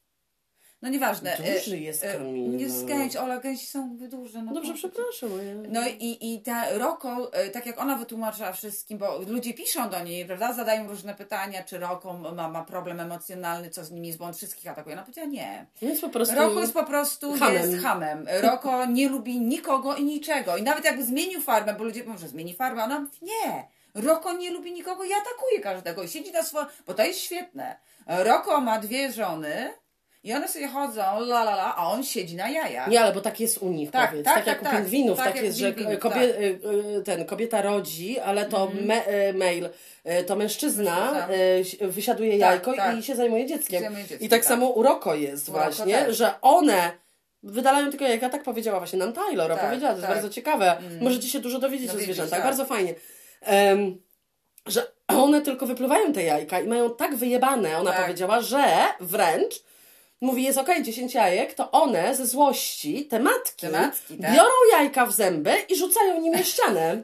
No 0.81 0.89
nieważne. 0.89 1.37
Duży 1.37 1.75
y, 1.75 1.79
jest 1.79 2.03
y, 2.03 2.07
Kamila. 2.13 2.59
Jest 2.59 2.85
gęś, 2.85 3.15
Ola, 3.15 3.39
gęsi 3.39 3.67
są 3.67 3.97
duże. 3.97 4.41
No 4.41 4.53
Dobrze, 4.53 4.71
to- 4.71 4.77
przepraszam. 4.77 5.29
ja- 5.63 5.69
No 5.69 5.81
i, 5.99 6.17
i 6.33 6.41
ta 6.41 6.77
Roko, 6.77 7.31
y, 7.45 7.49
tak 7.49 7.65
jak 7.65 7.79
ona 7.81 7.95
wytłumaczyła 7.95 8.51
wszystkim, 8.51 8.97
bo 8.97 9.19
ludzie 9.27 9.53
piszą 9.53 9.89
do 9.89 10.03
niej, 10.03 10.25
prawda, 10.25 10.53
zadają 10.53 10.87
różne 10.87 11.15
pytania, 11.15 11.63
czy 11.63 11.79
Roko 11.79 12.13
ma, 12.13 12.47
ma 12.49 12.63
problem 12.65 12.99
emocjonalny, 12.99 13.69
co 13.69 13.85
z 13.85 13.91
nim 13.91 14.05
jest, 14.05 14.17
bo 14.19 14.25
on 14.25 14.33
wszystkich 14.33 14.71
atakuje. 14.71 14.95
Ona 14.95 15.01
powiedziała 15.03 15.27
nie. 15.27 15.65
Jest 15.81 16.01
po 16.01 16.09
prostu... 16.09 16.35
Roko 16.35 16.59
jest 16.61 16.73
po 16.73 16.83
prostu 16.85 17.33
hamem. 17.33 17.71
jest 17.71 17.83
hamem. 17.83 18.27
Roko 18.41 18.85
nie 18.97 19.09
lubi 19.09 19.39
nikogo 19.41 19.95
i 19.95 20.03
niczego. 20.03 20.57
I 20.57 20.63
nawet 20.63 20.85
jakby 20.85 21.03
zmienił 21.03 21.41
farmę, 21.41 21.73
bo 21.73 21.83
ludzie 21.83 22.03
mówią, 22.03 22.17
że 22.17 22.27
zmieni 22.27 22.53
farmę, 22.53 22.83
ona 22.83 22.99
mówi, 22.99 23.17
nie. 23.21 23.67
Roko 23.95 24.33
nie 24.33 24.51
lubi 24.51 24.71
nikogo 24.71 25.03
i 25.03 25.13
atakuje 25.13 25.59
każdego. 25.61 26.03
I 26.03 26.07
siedzi 26.09 26.31
na 26.31 26.43
swoim... 26.43 26.67
Bo 26.87 26.93
to 26.93 27.03
jest 27.03 27.19
świetne. 27.19 27.75
Roko 28.07 28.61
ma 28.61 28.79
dwie 28.79 29.11
żony 29.11 29.73
i 30.23 30.33
one 30.33 30.47
sobie 30.47 30.67
chodzą, 30.67 31.01
la 31.01 31.41
la 31.43 31.51
la, 31.55 31.75
a 31.75 31.87
on 31.87 32.03
siedzi 32.03 32.35
na 32.35 32.49
jajach. 32.49 32.87
Nie, 32.87 33.01
ale 33.01 33.13
bo 33.13 33.21
tak 33.21 33.39
jest 33.39 33.57
u 33.57 33.69
nich, 33.69 33.91
Tak, 33.91 34.09
powiedz. 34.09 34.25
tak, 34.25 34.35
Tak, 34.35 34.45
tak, 34.45 34.53
jak 34.55 34.63
tak. 34.63 34.73
u 34.73 34.75
pingwinów, 34.77 35.17
Tak 35.17 35.33
tak, 35.33 35.43
jest, 35.43 35.57
że 35.57 35.73
pingwinów, 35.73 36.01
kobie, 36.01 36.21
y, 36.21 36.59
y, 36.99 37.01
ten, 37.05 37.25
kobieta 37.25 37.61
rodzi, 37.61 38.19
ale 38.19 38.45
to 38.45 38.71
me, 38.85 39.29
y, 39.29 39.33
mail, 39.33 39.69
to 40.27 40.35
mężczyzna 40.35 41.11
Mężczyzna. 41.11 41.27
si- 41.63 41.77
wysiaduje 41.87 42.31
Tak, 42.31 42.39
jajko 42.39 42.73
tak. 42.73 42.97
i 42.97 43.03
się 43.03 43.15
zajmuje 43.15 43.45
dzieckiem. 43.45 43.81
Zajmuje 43.81 44.03
dzieckiem, 44.03 44.25
I 44.25 44.29
tak, 44.29 44.39
tak. 44.39 44.47
samo 44.49 44.67
u 44.69 44.83
Roko 44.83 45.15
jest 45.15 45.49
U 45.49 45.53
Roko 45.53 45.63
właśnie, 45.65 45.93
też. 45.97 46.17
że 46.17 46.33
one 46.41 46.91
wydalają 47.43 47.89
tylko 47.89 48.05
jajka, 48.05 48.29
tak 48.29 48.43
powiedziała 48.43 48.79
właśnie 48.79 48.99
nam 48.99 49.13
Taylor, 49.13 49.51
Tak, 49.51 49.63
opowiedziała, 49.63 49.91
to 49.93 49.97
jest 49.97 50.07
tak. 50.07 50.15
bardzo 50.15 50.29
ciekawe. 50.29 50.77
Możecie 51.01 51.27
się 51.27 51.39
dużo 51.39 51.59
dowiedzieć 51.59 51.89
o 51.91 51.97
zwierzętach, 51.97 52.39
tak. 52.39 52.43
bardzo 52.47 52.65
fajnie. 52.65 52.95
Em, 53.41 54.01
że 54.67 54.91
one 55.07 55.41
tylko 55.41 55.65
wypluwają 55.65 56.13
te 56.13 56.23
jajka 56.23 56.59
i 56.59 56.67
mają 56.67 56.89
tak 56.95 57.15
wyjebane, 57.15 57.77
ona 57.77 57.91
Tak. 57.91 58.01
powiedziała, 58.01 58.41
że 58.41 58.63
wręcz 58.99 59.63
mówi, 60.21 60.43
jest 60.43 60.57
okej, 60.57 60.83
10 60.83 61.13
jajek, 61.13 61.53
to 61.53 61.71
one 61.71 62.15
ze 62.15 62.25
złości, 62.25 63.05
te 63.05 63.19
matki, 63.19 63.61
Te 63.61 63.69
matki, 63.69 64.17
tak. 64.17 64.33
biorą 64.33 64.49
jajka 64.71 65.05
w 65.05 65.11
zęby 65.11 65.53
i 65.69 65.75
rzucają 65.75 66.21
nim 66.21 66.33
na 66.33 66.43
ścianę. 66.43 67.01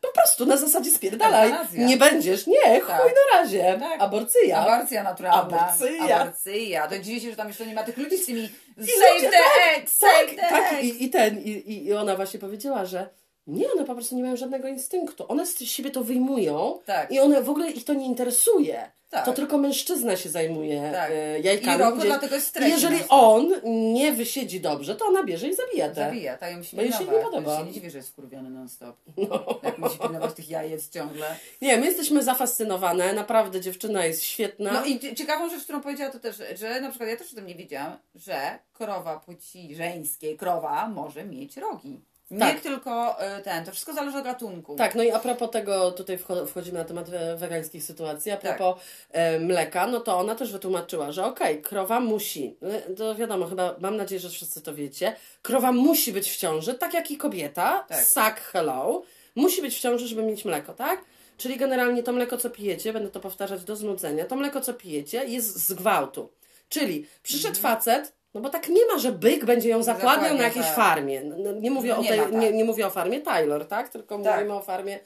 Po 0.00 0.12
prostu 0.12 0.46
na 0.46 0.56
zasadzie 0.56 0.90
spierdalaj. 0.90 1.46
Eutanazja. 1.50 1.86
Nie 1.86 1.96
będziesz. 1.96 2.46
Nie, 2.46 2.80
chuj 2.80 2.88
Tak. 2.88 3.14
na 3.32 3.38
razie. 3.38 3.76
Tak. 3.80 4.00
Aborcyja. 4.02 4.58
Aborcja 4.58 5.02
naturalna. 5.02 5.42
Aborcyja. 5.66 6.20
Aborcyja. 6.20 6.88
To 6.88 6.98
dziwię 6.98 7.20
się, 7.20 7.30
że 7.30 7.36
tam 7.36 7.48
jeszcze 7.48 7.66
nie 7.66 7.74
ma 7.74 7.82
tych 7.82 7.96
ludzi 7.96 8.18
z 8.18 8.26
tymi 8.26 8.40
I 8.42 8.86
save 8.86 9.14
ludzie, 9.14 9.30
the 9.30 9.36
tak, 9.36 9.78
egg, 9.78 9.90
save 9.90 10.26
tak, 10.26 10.36
the 10.36 10.42
tak. 10.48 10.72
egg. 10.72 10.82
I, 10.84 11.04
I 11.04 11.10
ten, 11.10 11.38
i- 11.42 11.84
i 11.86 11.92
ona 11.92 12.16
właśnie 12.16 12.40
powiedziała, 12.40 12.84
że 12.84 13.08
nie, 13.46 13.72
one 13.72 13.84
po 13.84 13.94
prostu 13.94 14.16
nie 14.16 14.22
mają 14.22 14.36
żadnego 14.36 14.68
instynktu. 14.68 15.24
One 15.28 15.46
z 15.46 15.58
siebie 15.62 15.90
to 15.90 16.04
wyjmują 16.04 16.78
Tak. 16.86 17.10
i 17.12 17.20
one 17.20 17.42
w 17.42 17.50
ogóle 17.50 17.70
ich 17.70 17.84
to 17.84 17.94
nie 17.94 18.06
interesuje. 18.06 18.90
Tak. 19.10 19.24
To 19.24 19.32
tylko 19.32 19.58
mężczyzna 19.58 20.16
się 20.16 20.28
zajmuje 20.28 20.90
Tak. 20.94 21.10
e, 21.10 21.40
jajkami. 21.40 21.76
I 21.76 21.80
roku 21.80 21.98
gdzie- 21.98 22.06
dlatego 22.06 22.34
jest 22.34 22.46
stres 22.48 22.68
jeżeli 22.68 22.94
non-stop. 22.96 23.18
on 23.20 23.52
nie 23.94 24.12
wysiedzi 24.12 24.60
dobrze, 24.60 24.96
to 24.96 25.06
ona 25.06 25.24
bierze 25.24 25.48
i 25.48 25.54
zabija 25.54 25.88
te. 25.88 25.94
Zabija, 25.94 26.36
tak 26.36 26.52
ją 26.52 26.62
się 26.62 26.76
Bo 26.76 26.82
jej 26.82 26.92
się 26.92 27.04
nie 27.04 27.10
podoba. 27.22 27.50
To 27.56 27.60
się 27.60 27.66
nie 27.66 27.72
dziwię, 27.72 27.90
że 27.90 27.98
jest 27.98 28.08
skurwiony 28.08 28.50
non 28.50 28.68
stop. 28.68 28.96
Jak 29.62 29.78
musi 29.78 29.98
pilnować 29.98 30.34
tych 30.34 30.50
jajec 30.50 30.90
ciągle. 30.90 31.36
Nie, 31.62 31.76
my 31.76 31.86
jesteśmy 31.86 32.22
zafascynowane. 32.22 33.12
Naprawdę 33.12 33.60
dziewczyna 33.60 34.04
jest 34.06 34.22
świetna. 34.24 34.72
No 34.72 34.84
i 34.84 34.98
cie- 35.00 35.14
ciekawą 35.14 35.50
rzecz, 35.50 35.62
którą 35.64 35.80
powiedziała 35.80 36.10
to 36.12 36.18
też, 36.18 36.42
że 36.58 36.80
na 36.80 36.88
przykład 36.88 37.10
ja 37.10 37.16
też 37.16 37.32
o 37.32 37.36
tym 37.36 37.46
nie 37.46 37.54
wiedziałam, 37.54 37.96
że 38.14 38.58
krowa 38.72 39.20
płci 39.20 39.74
żeńskiej, 39.74 40.36
krowa 40.36 40.88
może 40.88 41.24
mieć 41.24 41.56
rogi. 41.56 42.00
Nie 42.30 42.38
Tak. 42.38 42.60
tylko 42.60 43.16
y, 43.38 43.42
ten, 43.42 43.64
to 43.64 43.70
wszystko 43.72 43.92
zależy 43.92 44.18
od 44.18 44.24
gatunku. 44.24 44.76
Tak, 44.76 44.94
no 44.94 45.02
i 45.02 45.10
a 45.10 45.18
propos 45.18 45.50
tego, 45.50 45.90
tutaj 45.92 46.18
wcho- 46.18 46.46
wchodzimy 46.46 46.78
na 46.78 46.84
temat 46.84 47.10
we- 47.10 47.36
wegańskich 47.36 47.84
sytuacji, 47.84 48.32
a 48.32 48.36
Tak. 48.36 48.56
propos 48.56 48.82
e, 49.12 49.40
mleka, 49.40 49.86
no 49.86 50.00
to 50.00 50.18
ona 50.18 50.34
też 50.34 50.52
wytłumaczyła, 50.52 51.12
że 51.12 51.24
okej, 51.24 51.62
krowa 51.62 52.00
musi, 52.00 52.56
e, 52.62 52.80
to 52.94 53.14
wiadomo, 53.14 53.46
chyba 53.46 53.74
mam 53.80 53.96
nadzieję, 53.96 54.20
że 54.20 54.30
wszyscy 54.30 54.60
to 54.60 54.74
wiecie, 54.74 55.16
krowa 55.42 55.72
musi 55.72 56.12
być 56.12 56.30
w 56.30 56.36
ciąży, 56.36 56.74
tak 56.74 56.94
jak 56.94 57.10
i 57.10 57.16
kobieta, 57.16 57.84
Tak. 57.88 58.04
suck 58.04 58.40
hello, 58.52 59.02
musi 59.34 59.62
być 59.62 59.76
w 59.76 59.80
ciąży, 59.80 60.08
żeby 60.08 60.22
mieć 60.22 60.44
mleko, 60.44 60.72
tak? 60.74 61.00
Czyli 61.38 61.56
generalnie 61.56 62.02
to 62.02 62.12
mleko, 62.12 62.36
co 62.36 62.50
pijecie, 62.50 62.92
będę 62.92 63.10
to 63.10 63.20
powtarzać 63.20 63.64
do 63.64 63.76
znudzenia, 63.76 64.24
to 64.24 64.36
mleko, 64.36 64.60
co 64.60 64.74
pijecie, 64.74 65.24
jest 65.24 65.66
z 65.68 65.72
gwałtu. 65.72 66.28
Czyli 66.68 67.06
przyszedł 67.22 67.56
facet, 67.60 68.12
no 68.36 68.42
bo 68.42 68.50
tak 68.50 68.68
nie 68.68 68.86
ma, 68.86 68.98
że 68.98 69.12
byk 69.12 69.44
będzie 69.44 69.68
ją 69.68 69.82
zapładniał 69.82 70.36
na 70.36 70.42
jakiejś 70.42 70.66
tak. 70.66 70.76
farmie. 70.76 71.22
No, 71.24 71.52
nie, 71.52 71.70
mówię 71.70 71.90
No 71.90 71.98
o 71.98 72.02
nie 72.02 72.08
tej, 72.08 72.18
ma 72.18 72.24
tak. 72.24 72.34
nie, 72.34 72.52
nie 72.52 72.64
mówię 72.64 72.86
o 72.86 72.90
farmie 72.90 73.20
Taylor, 73.20 73.66
tak? 73.68 73.88
Tylko 73.88 74.18
Tak. 74.18 74.34
mówimy 74.34 74.54
o 74.54 74.60
farmie 74.62 74.98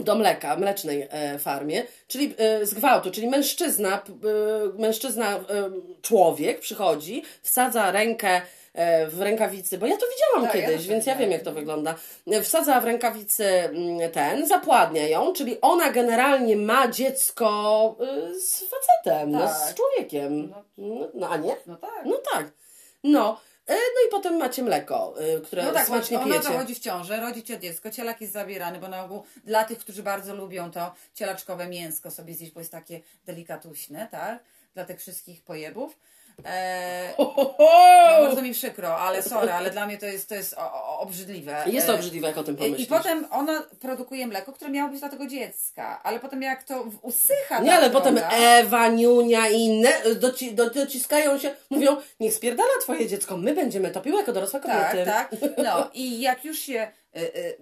do 0.00 0.14
mleka, 0.14 0.56
mlecznej 0.56 1.08
e, 1.10 1.38
farmie, 1.38 1.82
czyli 2.08 2.34
e, 2.38 2.66
z 2.66 2.74
gwałtu, 2.74 3.10
czyli 3.10 3.28
mężczyzna, 3.28 4.02
e, 4.76 4.78
mężczyzna, 4.78 5.36
e, 5.36 5.42
człowiek 6.02 6.60
przychodzi, 6.60 7.22
wsadza 7.42 7.92
rękę 7.92 8.40
w 9.08 9.20
rękawicy, 9.20 9.78
bo 9.78 9.86
ja 9.86 9.96
to 9.96 10.06
widziałam 10.06 10.46
Tak, 10.52 10.54
ja 10.60 10.66
kiedyś, 10.66 10.76
też 10.76 10.88
więc 10.88 11.06
ja 11.06 11.16
wiem 11.16 11.30
jak 11.30 11.42
to 11.42 11.52
wygląda. 11.52 11.94
E, 12.26 12.42
Wsadza 12.42 12.80
w 12.80 12.84
rękawicy 12.84 13.44
mm, 13.44 14.10
ten, 14.10 14.46
zapładnia 14.48 15.08
ją, 15.08 15.32
czyli 15.32 15.60
ona 15.60 15.90
generalnie 15.90 16.56
ma 16.56 16.88
dziecko 16.88 17.96
e, 18.00 18.34
z 18.34 18.64
facetem, 18.70 19.30
no, 19.30 19.48
z 19.48 19.60
Tak. 19.60 19.74
człowiekiem. 19.74 20.54
No, 20.78 21.08
no 21.14 21.28
a 21.28 21.36
nie? 21.36 21.56
No 21.66 21.76
tak. 21.76 22.04
No 22.04 22.18
tak. 22.32 22.46
No. 23.04 23.40
E, 23.66 23.72
No 23.74 24.08
i 24.08 24.10
potem 24.10 24.36
macie 24.36 24.62
mleko, 24.62 25.14
e, 25.18 25.40
które 25.40 25.62
No 25.64 25.72
tak, 25.72 25.86
smacznie 25.86 26.16
ona 26.16 26.26
pijecie. 26.26 26.42
zachodzi 26.42 26.74
w 26.74 26.78
ciążę, 26.78 27.20
rodzi 27.20 27.42
cię 27.42 27.58
dziecko, 27.58 27.90
cielak 27.90 28.20
jest 28.20 28.32
zabierany, 28.32 28.78
bo 28.78 28.88
na 28.88 29.04
ogół 29.04 29.22
dla 29.44 29.64
tych, 29.64 29.78
którzy 29.78 30.02
bardzo 30.02 30.34
lubią 30.34 30.70
to 30.70 30.94
cielaczkowe 31.14 31.66
mięsko 31.66 32.10
sobie 32.10 32.34
zjeść, 32.34 32.52
bo 32.52 32.60
jest 32.60 32.72
takie 32.72 33.00
delikatuśne, 33.26 34.08
tak? 34.10 34.38
Dla 34.74 34.84
tych 34.84 35.00
wszystkich 35.00 35.42
pojebów. 35.42 35.98
Eee, 36.44 37.14
no, 37.18 38.26
bardzo 38.26 38.42
mi 38.42 38.52
przykro, 38.52 38.96
ale 38.98 39.22
sorry, 39.22 39.52
ale 39.52 39.70
dla 39.70 39.86
mnie 39.86 39.98
to 39.98 40.06
jest, 40.06 40.28
to 40.28 40.34
jest 40.34 40.54
obrzydliwe. 40.98 41.62
Jest 41.66 41.86
to 41.86 41.92
Eee, 41.92 41.98
obrzydliwe, 41.98 42.26
jak 42.28 42.38
o 42.38 42.44
tym 42.44 42.56
pomyślisz. 42.56 42.86
I 42.86 42.86
potem 42.86 43.26
ona 43.30 43.62
produkuje 43.80 44.26
mleko, 44.26 44.52
które 44.52 44.70
miało 44.70 44.90
być 44.90 45.00
dla 45.00 45.08
tego 45.08 45.26
dziecka, 45.26 46.00
ale 46.02 46.20
potem 46.20 46.42
jak 46.42 46.62
to 46.62 46.84
usycha 47.02 47.58
Nie, 47.60 47.74
ale 47.74 47.90
potem 47.90 48.14
droga- 48.16 48.30
Ewa, 48.32 48.88
Niunia 48.88 49.48
i 49.48 49.60
inne 49.60 49.92
doci, 50.14 50.54
do, 50.54 50.70
dociskają 50.70 51.38
się, 51.38 51.54
mówią, 51.70 51.96
niech 52.20 52.34
spierdala 52.34 52.70
twoje 52.80 53.06
dziecko, 53.08 53.36
my 53.36 53.54
będziemy 53.54 53.90
topiły 53.90 54.16
jako 54.16 54.32
dorosłe 54.32 54.60
kobiety. 54.60 55.04
Tak, 55.04 55.30
tak. 55.30 55.30
No 55.64 55.90
i 55.94 56.20
jak 56.20 56.44
już 56.44 56.58
się 56.58 56.92
y, 57.16 57.56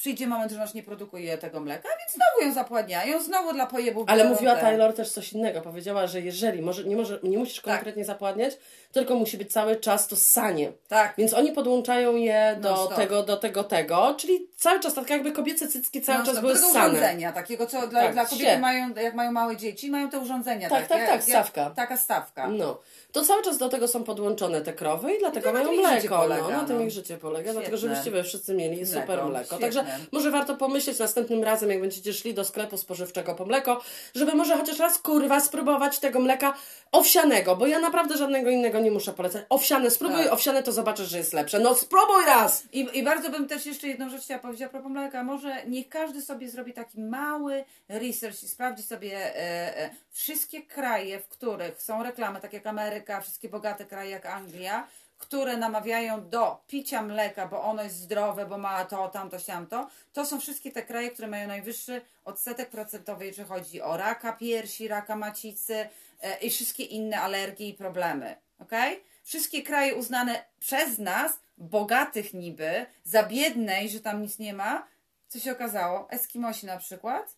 przyjdzie 0.00 0.26
moment, 0.26 0.52
że 0.52 0.58
nasz 0.58 0.74
nie 0.74 0.82
produkuje 0.82 1.38
tego 1.38 1.60
mleka, 1.60 1.88
więc 1.98 2.14
znowu 2.14 2.48
ją 2.48 2.54
zapładniają, 2.54 3.22
znowu 3.22 3.52
dla 3.52 3.66
pojebów. 3.66 4.04
Ale 4.08 4.24
mówiła 4.24 4.54
te- 4.54 4.60
Taylor 4.60 4.94
też 4.94 5.10
coś 5.10 5.32
innego. 5.32 5.60
Powiedziała, 5.60 6.06
że 6.06 6.20
jeżeli 6.20 6.62
może, 6.62 6.84
nie, 6.84 6.96
może, 6.96 7.20
nie 7.22 7.38
musisz 7.38 7.56
Tak. 7.62 7.74
konkretnie 7.74 8.04
zapładniać, 8.04 8.56
tylko 8.92 9.14
musi 9.14 9.38
być 9.38 9.52
cały 9.52 9.76
czas 9.76 10.08
to 10.08 10.16
ssanie. 10.16 10.72
Tak. 10.88 11.14
Więc 11.18 11.34
oni 11.34 11.52
podłączają 11.52 12.16
je 12.16 12.56
do 12.60 12.70
Non-stop. 12.70 12.96
tego, 12.96 13.22
do 13.22 13.36
tego, 13.36 13.64
tego, 13.64 14.14
czyli 14.18 14.46
cały 14.60 14.80
czas, 14.80 14.94
tak 14.94 15.10
jakby 15.10 15.32
kobiece 15.32 15.68
cycki 15.68 16.02
cały 16.02 16.18
No, 16.18 16.24
czas 16.24 16.34
to 16.34 16.40
były 16.40 16.56
ssane. 16.56 16.88
urządzenia, 16.88 17.32
takiego 17.32 17.66
co 17.66 17.86
dla, 17.86 18.00
Tak, 18.02 18.12
dla 18.12 18.24
kobiety 18.26 18.50
się. 18.50 18.58
mają, 18.58 18.94
jak 18.94 19.14
mają 19.14 19.32
małe 19.32 19.56
dzieci, 19.56 19.90
mają 19.90 20.10
te 20.10 20.18
urządzenia. 20.18 20.68
Tak, 20.68 20.86
takie, 20.88 21.00
tak, 21.06 21.10
tak, 21.20 21.28
jak- 21.28 21.44
stawka. 21.44 21.70
Taka 21.76 21.96
stawka. 21.96 22.48
No, 22.48 22.80
to 23.12 23.24
cały 23.24 23.42
czas 23.42 23.58
do 23.58 23.68
tego 23.68 23.88
są 23.88 24.04
podłączone 24.04 24.60
te 24.60 24.72
krowy 24.72 25.14
i 25.14 25.18
dlatego 25.18 25.46
to 25.52 25.52
na 25.58 25.64
mają 25.64 25.80
mleko. 25.82 26.18
polega, 26.18 26.42
no, 26.42 26.50
na 26.50 26.64
tym 26.64 26.76
no. 26.76 26.82
ich 26.82 26.90
życie 26.90 27.16
polega, 27.18 27.52
dlatego 27.52 27.76
Świetne. 27.76 27.94
żebyście 27.96 28.10
wy 28.10 28.22
wszyscy 28.22 28.54
mieli 28.54 28.86
super 28.86 29.06
Mleko, 29.08 29.28
mleko. 29.28 29.44
świetne. 29.46 29.60
Także 29.66 29.84
może 30.12 30.30
warto 30.30 30.56
pomyśleć 30.56 30.98
następnym 30.98 31.44
razem, 31.44 31.70
jak 31.70 31.80
będziecie 31.80 32.12
szli 32.12 32.34
do 32.34 32.44
sklepu 32.44 32.76
spożywczego 32.78 33.34
po 33.34 33.44
mleko, 33.44 33.80
żeby 34.14 34.34
może 34.34 34.56
chociaż 34.56 34.78
raz 34.78 34.98
kurwa 34.98 35.40
spróbować 35.40 35.98
tego 35.98 36.20
mleka 36.20 36.54
owsianego, 36.92 37.56
bo 37.56 37.66
ja 37.66 37.78
naprawdę 37.78 38.16
żadnego 38.16 38.50
innego 38.50 38.80
nie 38.80 38.90
muszę 38.90 39.12
polecać. 39.12 39.42
Owsiane, 39.48 39.90
spróbuj 39.90 40.24
Tak. 40.24 40.32
owsiane, 40.32 40.62
to 40.62 40.72
zobaczysz, 40.72 41.08
że 41.08 41.18
jest 41.18 41.32
lepsze. 41.32 41.58
No 41.58 41.74
spróbuj 41.74 42.24
raz! 42.26 42.62
I, 42.72 42.88
I 42.92 43.02
bardzo 43.02 43.30
bym 43.30 43.48
też 43.48 43.66
jeszcze 43.66 43.88
jedną 43.88 44.10
rzecz 44.10 44.22
chciała 44.22 44.40
powiedzieć 44.40 44.49
a 44.64 44.68
propos 44.68 44.92
mleka. 44.92 45.24
Może 45.24 45.66
niech 45.66 45.88
każdy 45.88 46.22
sobie 46.22 46.48
zrobi 46.50 46.72
taki 46.72 47.00
mały 47.00 47.64
research 47.88 48.42
i 48.42 48.48
sprawdzi 48.48 48.82
sobie 48.82 49.36
e, 49.36 49.78
e, 49.78 49.90
wszystkie 50.10 50.62
kraje, 50.62 51.20
w 51.20 51.28
których 51.28 51.82
są 51.82 52.02
reklamy, 52.02 52.40
tak 52.40 52.52
jak 52.52 52.66
Ameryka, 52.66 53.20
wszystkie 53.20 53.48
bogate 53.48 53.84
kraje 53.84 54.10
jak 54.10 54.26
Anglia, 54.26 54.86
które 55.18 55.56
namawiają 55.56 56.28
do 56.28 56.62
picia 56.66 57.02
mleka, 57.02 57.46
bo 57.46 57.62
ono 57.62 57.82
jest 57.82 57.96
zdrowe, 57.96 58.46
bo 58.46 58.58
ma 58.58 58.84
to, 58.84 59.08
tamto, 59.08 59.38
siamto. 59.38 59.88
To 60.12 60.26
są 60.26 60.40
wszystkie 60.40 60.72
te 60.72 60.82
kraje, 60.82 61.10
które 61.10 61.28
mają 61.28 61.48
najwyższy 61.48 62.00
odsetek 62.24 62.70
procentowy, 62.70 63.26
jeżeli 63.26 63.48
chodzi 63.48 63.82
o 63.82 63.96
raka 63.96 64.32
piersi, 64.32 64.88
raka 64.88 65.16
macicy 65.16 65.88
e, 66.20 66.38
i 66.38 66.50
wszystkie 66.50 66.84
inne 66.84 67.20
alergie 67.20 67.68
i 67.68 67.74
problemy. 67.74 68.36
Okej? 68.58 69.04
Wszystkie 69.24 69.62
kraje 69.62 69.94
uznane 69.94 70.44
przez 70.60 70.98
nas, 70.98 71.32
bogatych 71.60 72.34
niby, 72.34 72.86
za 73.04 73.22
biedne 73.22 73.84
i 73.84 73.88
że 73.88 74.00
tam 74.00 74.22
nic 74.22 74.38
nie 74.38 74.54
ma, 74.54 74.86
co 75.28 75.38
się 75.38 75.52
okazało? 75.52 76.10
Eskimosi 76.10 76.66
na 76.66 76.76
przykład, 76.76 77.36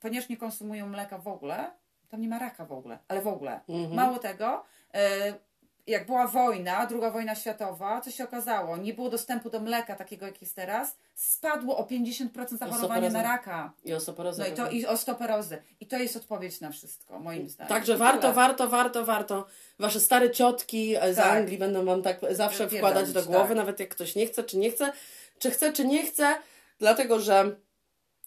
ponieważ 0.00 0.28
nie 0.28 0.36
konsumują 0.36 0.86
mleka 0.88 1.18
w 1.18 1.28
ogóle, 1.28 1.70
tam 2.08 2.20
nie 2.20 2.28
ma 2.28 2.38
raka 2.38 2.64
w 2.64 2.72
ogóle, 2.72 2.98
ale 3.08 3.22
w 3.22 3.26
ogóle. 3.28 3.60
Mało 3.94 4.18
tego, 4.18 4.64
e, 4.94 5.34
jak 5.86 6.06
była 6.06 6.26
wojna, 6.26 6.86
druga 6.86 7.10
wojna 7.10 7.34
światowa, 7.34 8.00
co 8.00 8.10
się 8.10 8.24
okazało? 8.24 8.76
Nie 8.76 8.94
było 8.94 9.10
dostępu 9.10 9.50
do 9.50 9.60
mleka 9.60 9.96
takiego, 9.96 10.26
jak 10.26 10.42
jest 10.42 10.56
teraz. 10.56 10.96
Spadło 11.14 11.78
o 11.78 11.84
50% 11.84 12.58
zachorowania 12.58 13.10
na 13.10 13.22
raka. 13.22 13.72
I 13.84 13.94
osteoporozę. 13.94 14.42
No 14.42 14.48
i 14.48 14.52
to 14.52 14.70
i 14.70 14.86
osteoporozę. 14.86 15.58
I 15.80 15.86
to 15.86 15.98
jest 15.98 16.16
odpowiedź 16.16 16.60
na 16.60 16.70
wszystko, 16.70 17.18
moim 17.20 17.48
zdaniem. 17.48 17.68
Także 17.68 17.96
warto, 17.96 18.32
warto, 18.32 18.68
warto, 18.68 19.04
warto. 19.04 19.46
Wasze 19.78 20.00
stare 20.00 20.30
ciotki 20.30 20.94
z 21.12 21.16
Tak. 21.16 21.36
Anglii 21.36 21.58
będą 21.58 21.84
wam 21.84 22.02
tak 22.02 22.20
zawsze 22.30 22.68
wkładać 22.68 23.12
do 23.12 23.22
głowy, 23.22 23.48
tak. 23.48 23.56
nawet 23.56 23.80
jak 23.80 23.88
ktoś 23.88 24.14
nie 24.14 24.26
chce, 24.26 24.44
czy 24.44 24.58
nie 24.58 24.70
chce, 24.70 24.92
czy 25.38 25.50
chce, 25.50 25.72
czy 25.72 25.86
nie 25.86 26.06
chce, 26.06 26.34
dlatego 26.78 27.20
że 27.20 27.56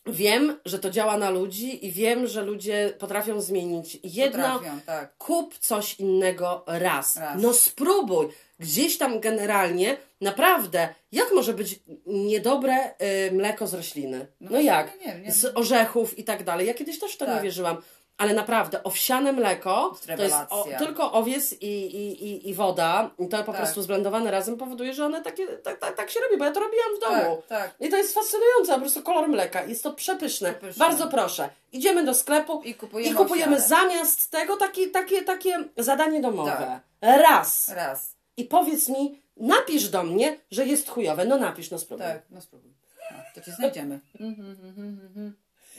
wiem, 0.06 0.60
że 0.66 0.80
to 0.80 0.90
działa 0.90 1.18
na 1.18 1.30
ludzi 1.30 1.86
i 1.88 1.92
wiem, 1.92 2.28
że 2.28 2.42
ludzie 2.46 2.94
potrafią 3.00 3.42
zmienić 3.42 3.98
jedno. 4.04 4.54
Potrafią, 4.54 4.80
tak. 4.86 5.18
Kup 5.18 5.58
coś 5.58 6.00
innego 6.00 6.64
raz. 6.68 7.18
Raz. 7.18 7.42
No 7.42 7.54
spróbuj. 7.54 8.28
Gdzieś 8.60 8.98
tam 8.98 9.20
generalnie, 9.20 9.98
naprawdę, 10.22 10.90
jak 11.12 11.32
może 11.36 11.54
być 11.54 11.80
niedobre 12.06 12.90
y, 13.28 13.32
mleko 13.32 13.68
z 13.68 13.74
rośliny? 13.74 14.28
No, 14.42 14.50
No 14.52 14.62
jak? 14.62 15.00
nie, 15.00 15.06
nie, 15.16 15.20
nie. 15.20 15.32
Z 15.32 15.58
orzechów 15.58 16.20
i 16.20 16.24
tak 16.24 16.44
dalej. 16.44 16.68
Ja 16.68 16.74
kiedyś 16.74 17.00
też 17.00 17.14
w 17.14 17.18
to 17.18 17.26
nie 17.26 17.32
Tak. 17.32 17.44
wierzyłam. 17.44 17.78
Ale 18.24 18.34
naprawdę, 18.34 18.84
owsiane 18.84 19.32
mleko 19.34 19.96
to 20.18 20.24
jest 20.24 20.36
o, 20.50 20.66
tylko 20.80 21.12
owiec 21.12 21.54
i, 21.54 21.66
i, 21.66 22.26
i, 22.26 22.50
i 22.50 22.54
woda. 22.54 23.10
I 23.20 23.28
to 23.28 23.44
po 23.44 23.52
Tak. 23.52 23.62
prostu 23.62 23.82
zblendowane 23.82 24.32
razem 24.32 24.58
powoduje, 24.58 24.94
że 24.94 25.06
one 25.06 25.22
takie, 25.22 25.48
tak, 25.48 25.80
tak, 25.80 25.96
tak 25.96 26.10
się 26.10 26.20
robi, 26.20 26.38
bo 26.38 26.46
ja 26.46 26.52
to 26.52 26.60
robiłam 26.60 26.88
w 26.98 27.00
domu. 27.00 27.42
Tak, 27.50 27.60
tak. 27.60 27.88
I 27.88 27.90
to 27.90 27.98
jest 27.98 28.14
fascynujące, 28.14 28.74
po 28.74 28.80
prostu 28.80 29.02
kolor 29.02 29.28
mleka. 29.30 29.64
Jest 29.64 29.84
to 29.84 29.94
przepyszne. 29.94 30.54
Przepyszne. 30.54 30.86
Bardzo 30.86 31.08
proszę. 31.08 31.50
Idziemy 31.72 32.04
do 32.06 32.14
sklepu 32.14 32.62
I 32.66 32.76
kupujemy 32.76 33.14
i 33.14 33.18
kupujemy 33.18 33.62
zamiast 33.62 34.32
tego 34.32 34.58
takie, 34.58 34.88
takie, 34.88 35.22
takie 35.22 35.64
zadanie 35.78 36.22
domowe. 36.22 36.80
Raz. 37.02 37.70
Raz. 37.70 38.16
I 38.38 38.46
powiedz 38.46 38.90
mi, 38.90 39.22
napisz 39.38 39.90
do 39.90 40.04
mnie, 40.04 40.40
że 40.52 40.66
jest 40.66 40.90
chujowe. 40.90 41.26
No 41.26 41.38
napisz, 41.38 41.72
no 41.72 41.80
spróbuj. 41.80 42.08
Tak, 42.08 42.22
no 42.30 42.42
spróbuj. 42.42 42.74
No, 43.12 43.18
to 43.36 43.42
cię 43.42 43.52
znajdziemy. 43.52 44.00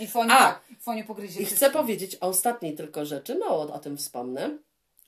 Foniu, 0.09 0.32
A! 0.32 0.61
Foniu 0.80 1.05
pogryzie 1.05 1.40
I 1.40 1.45
chcę 1.45 1.70
powiedzieć 1.70 2.16
o 2.20 2.26
ostatniej 2.26 2.74
tylko 2.74 3.07
rzeczy, 3.07 3.38
mało 3.38 3.74
o 3.74 3.78
tym 3.78 3.97
wspomnę, 3.97 4.59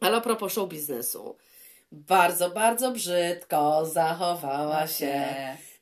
ale 0.00 0.16
a 0.16 0.20
propos 0.20 0.52
show 0.52 0.68
biznesu. 0.68 1.36
Bardzo, 1.92 2.50
bardzo 2.50 2.92
brzydko 2.92 3.86
zachowała 3.86 4.86
się 4.86 5.24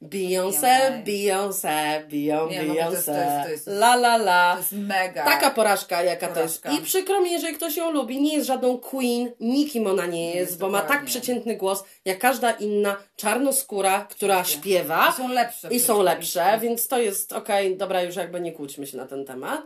Beyoncé, 0.02 1.02
Beyoncé, 1.04 2.06
Beyoncé, 2.08 2.50
Nie, 2.50 2.62
no 2.62 2.74
bo 2.74 2.80
to 2.84 2.90
jest- 2.90 3.06
to 3.06 3.12
jest- 3.12 3.26
Beyoncé, 3.26 3.50
jest- 3.50 3.66
la 3.66 3.94
la 3.94 4.14
la. 4.16 4.52
To 4.52 4.58
jest 4.58 4.72
mega. 4.72 5.24
Taka 5.24 5.50
porażka, 5.50 6.02
jaka 6.02 6.28
Porażka. 6.28 6.68
to 6.68 6.74
jest. 6.74 6.82
I 6.82 6.86
przykro 6.86 7.20
mi, 7.20 7.32
jeżeli 7.32 7.54
ktoś 7.54 7.76
ją 7.76 7.90
lubi. 7.90 8.20
Nie 8.22 8.34
jest 8.34 8.46
żadną 8.46 8.78
queen, 8.78 9.30
nikim 9.40 9.86
ona 9.86 10.06
nie 10.06 10.26
jest, 10.26 10.36
jest, 10.50 10.58
bo 10.58 10.68
ma 10.68 10.78
tak 10.78 10.86
dokładnie. 10.88 11.08
przeciętny 11.08 11.56
głos, 11.56 11.84
jak 12.04 12.18
każda 12.18 12.50
inna 12.50 12.96
czarnoskóra, 13.16 14.06
która 14.10 14.44
śpiewa. 14.44 15.08
I 15.08 15.12
są 15.16 15.28
lepsze. 15.28 15.68
I 15.70 15.80
są 15.80 16.02
lepsze, 16.02 16.58
więc 16.62 16.88
to 16.88 16.98
jest 16.98 17.32
okej, 17.32 17.76
dobra, 17.76 18.02
już 18.02 18.16
jakby 18.16 18.40
nie 18.40 18.52
kłóćmy 18.52 18.86
się 18.86 18.96
na 18.96 19.06
ten 19.06 19.24
temat. 19.24 19.60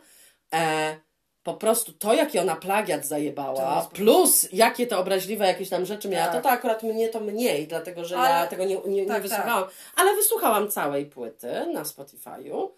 E, 0.54 0.96
po 1.48 1.54
prostu 1.54 1.92
to, 1.92 2.14
jaki 2.14 2.38
ona 2.38 2.56
plagiat 2.56 3.06
zajebała, 3.06 3.88
plus 3.94 4.48
jakie 4.52 4.86
to 4.86 4.98
obraźliwe 4.98 5.46
jakieś 5.46 5.68
tam 5.68 5.86
rzeczy 5.86 6.08
miała, 6.08 6.26
Tak. 6.26 6.34
to 6.36 6.40
to 6.42 6.50
akurat 6.50 6.82
mnie 6.82 7.08
to 7.08 7.20
mniej, 7.20 7.66
dlatego 7.66 8.04
że 8.04 8.14
ja 8.14 8.20
Ale- 8.20 8.48
tego 8.48 8.64
nie, 8.64 8.76
nie, 8.76 9.02
nie 9.02 9.06
tak, 9.06 9.22
wysłuchałam. 9.22 9.64
Ale 9.96 10.14
wysłuchałam 10.14 10.70
całej 10.70 11.06
płyty 11.06 11.66
na 11.74 11.82
Spotify'u 11.82 12.68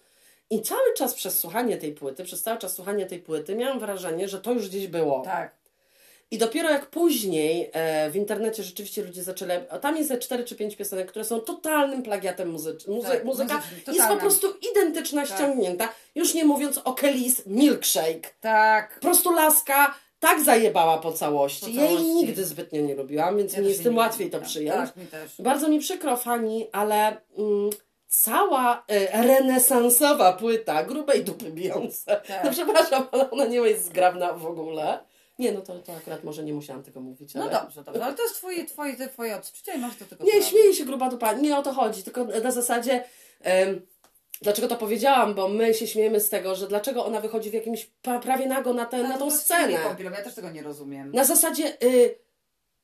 i 0.51 0.63
cały 0.63 0.95
czas 0.97 1.15
przez 1.15 1.39
słuchanie 1.39 1.77
tej 1.77 1.93
płyty, 1.93 2.25
przez 2.25 2.43
cały 2.43 2.59
czas 2.59 2.75
słuchanie 2.75 3.07
tej 3.07 3.19
płyty 3.19 3.55
miałam 3.57 3.79
wrażenie, 3.81 4.29
że 4.29 4.41
to 4.41 4.53
już 4.53 4.69
gdzieś 4.69 4.87
było. 4.87 5.21
Tak. 5.21 5.60
I 6.33 6.39
dopiero 6.39 6.71
jak 6.71 6.87
później 6.87 7.71
e, 7.73 8.11
w 8.11 8.17
internecie 8.17 8.63
rzeczywiście 8.63 9.03
ludzie 9.03 9.23
zaczęli. 9.23 9.53
A 9.71 9.79
tam 9.79 9.97
jest 9.97 10.09
ze 10.09 10.19
4 10.19 10.45
czy 10.45 10.57
5 10.57 10.77
piosenek, 10.77 11.09
które 11.11 11.25
są 11.25 11.41
totalnym 11.41 12.03
plagiatem 12.03 12.51
muzycznym. 12.51 12.97
Muzy- 12.97 13.09
Tak, 13.09 13.25
muzyka 13.25 13.55
muzycznym, 13.57 13.97
jest 13.97 14.09
po 14.09 14.17
prostu 14.17 14.47
identyczna, 14.73 15.27
Tak. 15.27 15.37
ściągnięta. 15.37 15.89
Już 16.15 16.35
nie 16.35 16.45
mówiąc 16.45 16.79
o 16.85 16.93
Kelly's 16.93 17.43
Milkshake. 17.47 18.31
Tak. 18.41 18.95
Po 18.95 19.01
prostu 19.01 19.33
laska 19.33 19.95
tak 20.21 20.45
zajebała 20.45 20.99
po 20.99 21.13
całości. 21.13 21.67
Po 21.67 21.73
Ja 21.81 21.83
jej 21.85 21.97
całości. 21.97 22.15
nigdy 22.15 22.45
zbytnio 22.45 22.81
nie 22.81 22.95
lubiłam, 22.95 23.37
więc 23.37 23.53
Ja 23.53 23.61
mi 23.61 23.69
jest 23.69 23.83
tym 23.83 23.97
łatwiej 23.97 24.31
to 24.31 24.41
przyjąć. 24.41 24.91
Tak. 25.11 25.21
Bardzo 25.39 25.69
mi 25.69 25.79
przykro, 25.79 26.17
Fani, 26.17 26.69
ale 26.73 27.17
mm, 27.39 27.71
cała 28.07 28.85
e, 28.89 29.23
renesansowa 29.23 30.33
płyta 30.33 30.85
grubej 30.85 31.25
dupy 31.25 31.45
Beyoncé. 31.51 32.05
Tak. 32.07 32.45
No 32.45 32.51
przepraszam, 32.51 33.07
ale 33.13 33.31
ona 33.31 33.45
nie 33.47 33.57
jest 33.57 33.85
zgrabna 33.85 34.33
w 34.33 34.47
ogóle. 34.47 34.99
Nie, 35.41 35.53
no 35.53 35.61
to, 35.61 35.79
to 35.79 35.93
akurat 35.93 36.25
może 36.25 36.45
nie 36.45 36.53
musiałam 36.55 36.83
tego 36.83 37.01
mówić. 37.01 37.35
No 37.35 37.43
Ale... 37.43 37.51
dobrze, 37.53 37.85
dobrze. 37.85 38.05
Ale 38.05 38.15
to 38.15 38.23
jest 38.23 38.35
twoje, 38.35 38.65
twoje, 38.65 38.97
te 38.97 39.09
twoje 39.09 39.37
odczucia 39.37 39.73
i 39.75 39.79
masz 39.79 39.97
do 39.97 40.05
tego 40.05 40.25
Nie, 40.25 40.31
prawo. 40.31 40.47
śmieję 40.47 40.75
się 40.75 40.85
gruba 40.85 41.09
dupa, 41.11 41.33
nie 41.33 41.57
o 41.59 41.63
to 41.63 41.73
chodzi, 41.73 42.03
tylko 42.03 42.25
na 42.25 42.51
zasadzie. 42.51 43.05
em, 43.41 43.87
dlaczego 44.43 44.69
to 44.69 44.77
powiedziałam? 44.77 45.35
Bo 45.35 45.49
my 45.49 45.75
się 45.75 45.87
śmiejemy 45.87 46.21
z 46.21 46.29
tego, 46.29 46.55
że 46.57 46.67
dlaczego 46.69 47.05
ona 47.07 47.21
wychodzi 47.21 47.51
w 47.51 47.55
jakimś 47.55 47.85
pra, 48.03 48.19
prawie 48.19 48.47
nago 48.47 48.73
na, 48.75 48.87
tę 48.87 49.03
na 49.03 49.19
tą 49.19 49.29
to 49.29 49.37
scenę. 49.37 49.79
kąpielą, 49.79 50.11
Ja 50.11 50.23
też 50.25 50.35
tego 50.35 50.51
nie 50.51 50.63
rozumiem. 50.63 51.13
Na 51.15 51.25
zasadzie 51.25 51.77
y, 51.83 52.15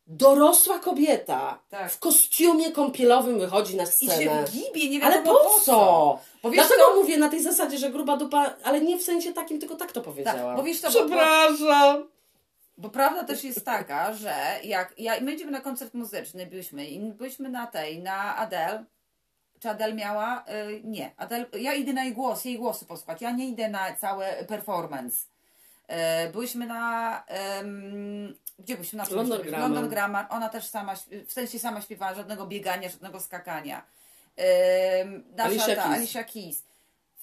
dorosła 0.07 0.78
kobieta 0.78 1.62
Tak. 1.68 1.92
w 1.92 1.98
kostiumie 1.98 2.72
kąpielowym 2.72 3.38
wychodzi 3.38 3.76
na 3.76 3.82
I 3.82 3.86
scenę. 3.86 4.22
się 4.22 4.44
gibie, 4.52 4.90
nie 4.90 5.04
Ale 5.04 5.22
po 5.22 5.61
co? 5.64 6.18
Bo 6.42 6.50
wiesz 6.50 6.66
Dlatego 6.66 6.88
co? 6.90 6.96
mówię 6.96 7.16
na 7.18 7.28
tej 7.28 7.42
zasadzie, 7.42 7.78
że 7.78 7.90
gruba 7.90 8.16
dupa, 8.16 8.54
ale 8.64 8.80
nie 8.80 8.98
w 8.98 9.02
sensie 9.02 9.32
takim, 9.32 9.59
tylko 9.61 9.74
tak 9.76 9.92
to 9.92 10.00
powiedziałam. 10.00 10.57
bo 10.57 10.62
wiesz 10.62 10.80
co, 10.80 10.88
bo- 10.92 10.94
Przepraszam. 10.98 12.09
Bo 12.78 12.90
prawda 12.90 13.24
też 13.24 13.44
jest 13.44 13.64
taka, 13.64 14.12
że 14.12 14.34
jak 14.64 14.94
ja, 14.98 15.20
my 15.20 15.32
idziemy 15.34 15.52
na 15.52 15.60
koncert 15.60 15.94
muzyczny, 15.94 16.46
byliśmy, 16.46 16.86
byliśmy 17.14 17.48
na 17.48 17.66
tej, 17.66 18.02
na 18.02 18.36
Adele. 18.36 18.84
Czy 19.60 19.70
Adele 19.70 19.94
miała? 19.94 20.44
Y, 20.68 20.80
nie. 20.84 21.10
Adele, 21.16 21.46
ja 21.58 21.74
idę 21.74 21.92
na 21.92 22.04
jej 22.04 22.12
głos, 22.12 22.44
jej 22.44 22.58
głosy 22.58 22.86
posłuchać. 22.86 23.22
Ja 23.22 23.30
nie 23.30 23.48
idę 23.48 23.68
na 23.68 23.94
cały 23.94 24.24
performance. 24.48 25.26
Y, 26.26 26.32
byliśmy 26.32 26.66
na. 26.66 27.24
gdzie 28.58 28.74
byliśmy? 28.74 28.96
Na 28.96 29.04
London? 29.10 29.42
Grammar. 29.42 29.60
London 29.60 29.88
Grammar. 29.88 30.26
Ona 30.30 30.48
też 30.48 30.66
sama, 30.66 30.94
w 31.26 31.32
sensie 31.32 31.58
sama 31.58 31.80
śpiewała, 31.80 32.14
żadnego 32.14 32.46
biegania, 32.46 32.88
żadnego 32.88 33.20
skakania. 33.20 33.82
Nasza, 35.36 35.48
Alicia 35.48 35.76
ta, 35.76 35.82
Keys. 35.82 35.96
Alicia 35.96 36.24
Keys. 36.24 36.62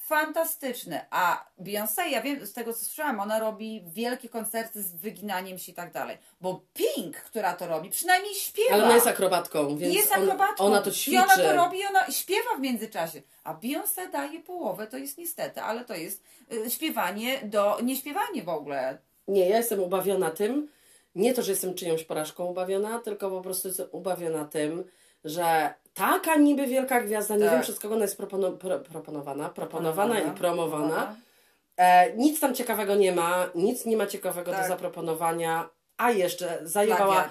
Fantastyczne. 0.08 1.06
A 1.12 1.46
Beyoncé, 1.60 2.02
ja 2.12 2.22
wiem 2.22 2.46
z 2.46 2.54
tego 2.54 2.74
co 2.74 2.86
słyszałam, 2.86 3.20
ona 3.20 3.40
robi 3.40 3.84
wielkie 3.88 4.30
koncerty 4.30 4.84
z 4.84 4.96
wyginaniem 4.96 5.58
się 5.58 5.72
i 5.72 5.76
tak 5.76 5.92
dalej. 5.92 6.18
Bo 6.42 6.62
Pink, 6.74 7.18
która 7.18 7.54
to 7.54 7.68
robi, 7.68 7.90
przynajmniej 7.90 8.36
śpiewa. 8.36 8.74
Ale 8.74 8.84
ona 8.84 8.96
jest 8.96 9.08
akrobatką, 9.08 9.78
więc 9.78 9.96
jest 9.96 10.12
on- 10.12 10.24
akrobatką. 10.24 10.64
ona 10.66 10.82
to 10.82 10.90
I 10.90 10.94
ćwiczy. 10.94 11.18
ona 11.24 11.36
to 11.38 11.54
robi 11.54 11.80
i 11.80 11.86
ona 11.86 12.12
śpiewa 12.12 12.56
w 12.58 12.60
międzyczasie. 12.60 13.22
A 13.44 13.54
Beyoncé 13.54 14.12
daje 14.12 14.40
połowę, 14.40 14.88
to 14.88 14.98
jest 14.98 15.18
niestety, 15.18 15.62
ale 15.62 15.86
to 15.86 15.96
jest 15.96 16.24
y, 16.54 16.72
śpiewanie 16.72 17.42
do. 17.44 17.78
nie 17.84 17.96
śpiewanie 17.96 18.44
w 18.44 18.50
ogóle. 18.50 18.98
Nie, 19.28 19.50
ja 19.50 19.58
jestem 19.58 19.80
ubawiona 19.80 20.32
tym, 20.32 20.68
nie 21.16 21.34
to, 21.34 21.42
że 21.42 21.52
jestem 21.52 21.74
czyjąś 21.74 22.04
porażką 22.04 22.46
ubawiona, 22.46 23.00
tylko 23.00 23.30
po 23.30 23.42
prostu 23.42 23.68
jestem 23.68 23.88
ubawiona 23.92 24.46
tym, 24.46 24.84
że 25.26 25.74
taka 25.94 26.36
niby 26.36 26.68
wielka 26.68 27.02
gwiazda, 27.02 27.36
nie 27.36 27.42
Tak. 27.46 27.52
wiem 27.54 27.62
przez 27.62 27.80
kogo 27.80 27.96
ona 27.96 28.04
jest 28.04 28.18
propono, 28.18 28.52
pro, 28.52 28.80
proponowana, 28.80 29.50
proponowana 29.50 30.20
i 30.20 30.32
promowana. 30.32 31.16
E, 31.78 32.14
nic 32.18 32.40
tam 32.40 32.56
ciekawego 32.56 32.96
nie 32.96 33.12
ma, 33.12 33.50
nic 33.56 33.86
nie 33.86 33.98
ma 33.98 34.08
ciekawego 34.08 34.52
do 34.52 34.58
Tak. 34.58 34.68
zaproponowania, 34.68 35.70
a 35.98 36.12
jeszcze 36.12 36.60
zajebała 36.64 37.30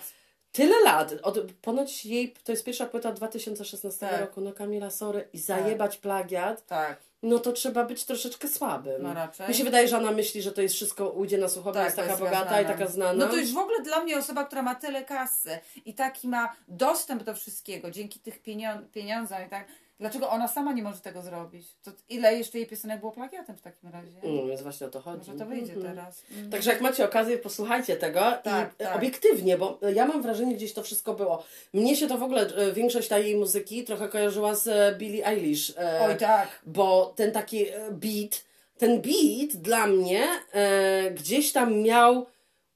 tyle 0.52 0.80
lat. 0.84 1.14
Od, 1.22 1.38
ponoć 1.62 2.06
jej, 2.06 2.34
to 2.44 2.52
jest 2.52 2.64
pierwsza 2.64 2.86
płyta 2.86 3.12
2016 3.12 4.08
Tak. 4.08 4.20
roku, 4.20 4.40
no 4.40 4.52
Kamila, 4.52 4.90
sorry, 4.90 5.28
i 5.32 5.38
zajebać 5.38 5.96
plagiat, 5.96 6.66
Tak, 6.66 7.00
no 7.22 7.38
to 7.38 7.52
trzeba 7.52 7.84
być 7.84 8.04
troszeczkę 8.04 8.48
słabym. 8.48 9.02
no 9.02 9.14
raczej. 9.14 9.48
Mi 9.48 9.54
się 9.54 9.64
wydaje, 9.64 9.88
że 9.88 9.98
ona 9.98 10.10
myśli, 10.10 10.42
że 10.42 10.52
to 10.52 10.62
jest 10.62 10.74
wszystko 10.74 11.08
ujdzie 11.08 11.38
na 11.38 11.48
sucho, 11.48 11.64
bo 11.64 11.72
Tak, 11.74 11.84
jest 11.84 11.96
taka 11.96 12.08
jest 12.08 12.20
bogata 12.20 12.44
znana. 12.44 12.60
i 12.60 12.66
taka 12.66 12.86
znana. 12.86 13.26
No 13.26 13.30
to 13.32 13.36
już 13.36 13.52
w 13.52 13.58
ogóle 13.58 13.82
dla 13.82 14.00
mnie 14.00 14.18
osoba, 14.18 14.44
która 14.44 14.62
ma 14.62 14.74
tyle 14.74 15.04
kasy 15.04 15.58
i 15.84 15.94
taki 15.94 16.28
ma 16.28 16.56
dostęp 16.68 17.22
do 17.22 17.34
wszystkiego 17.34 17.90
dzięki 17.90 18.20
tych 18.20 18.42
pienio- 18.42 18.82
pieniądzom 18.92 19.38
i 19.46 19.50
tak. 19.50 19.66
Dlaczego 20.02 20.30
ona 20.30 20.48
sama 20.48 20.72
nie 20.72 20.82
może 20.82 21.00
tego 21.00 21.22
zrobić? 21.22 21.66
To 21.82 21.90
ile 22.08 22.34
jeszcze 22.36 22.58
jej 22.58 22.66
piosenek 22.66 23.00
było 23.00 23.12
plagiatem 23.12 23.56
w 23.56 23.60
takim 23.62 23.88
razie? 23.90 24.12
No, 24.22 24.46
więc 24.46 24.62
właśnie 24.62 24.86
o 24.86 24.90
to 24.90 25.00
chodzi. 25.00 25.30
Może 25.30 25.38
to 25.44 25.46
wyjdzie 25.46 25.72
Mhm. 25.72 25.94
teraz. 25.96 26.22
Mm. 26.38 26.50
Także 26.50 26.70
jak 26.72 26.80
macie 26.80 27.04
okazję, 27.04 27.38
posłuchajcie 27.38 27.96
tego 27.96 28.20
Tak, 28.42 28.70
i 28.78 28.82
e, 28.82 28.86
tak. 28.86 28.96
obiektywnie, 28.96 29.58
bo 29.58 29.78
ja 29.94 30.06
mam 30.06 30.22
wrażenie, 30.22 30.54
gdzieś 30.54 30.72
to 30.72 30.82
wszystko 30.82 31.14
było. 31.14 31.44
Mnie 31.72 31.96
się 31.96 32.06
to 32.06 32.18
w 32.18 32.22
ogóle, 32.22 32.46
e, 32.46 32.72
większość 32.72 33.08
tej 33.08 33.24
jej 33.24 33.36
muzyki 33.36 33.84
trochę 33.84 34.08
kojarzyła 34.08 34.54
z 34.54 34.66
e, 34.68 34.94
Billie 34.98 35.26
Eilish. 35.26 35.72
e, 35.78 36.00
Oj 36.08 36.16
tak. 36.16 36.48
Bo 36.66 37.12
ten 37.16 37.32
taki 37.32 37.68
e, 37.68 37.90
beat, 37.90 38.44
ten 38.78 39.02
beat 39.02 39.56
dla 39.56 39.86
mnie 39.86 40.24
e, 40.52 41.10
gdzieś 41.10 41.52
tam 41.52 41.78
miał 41.82 42.26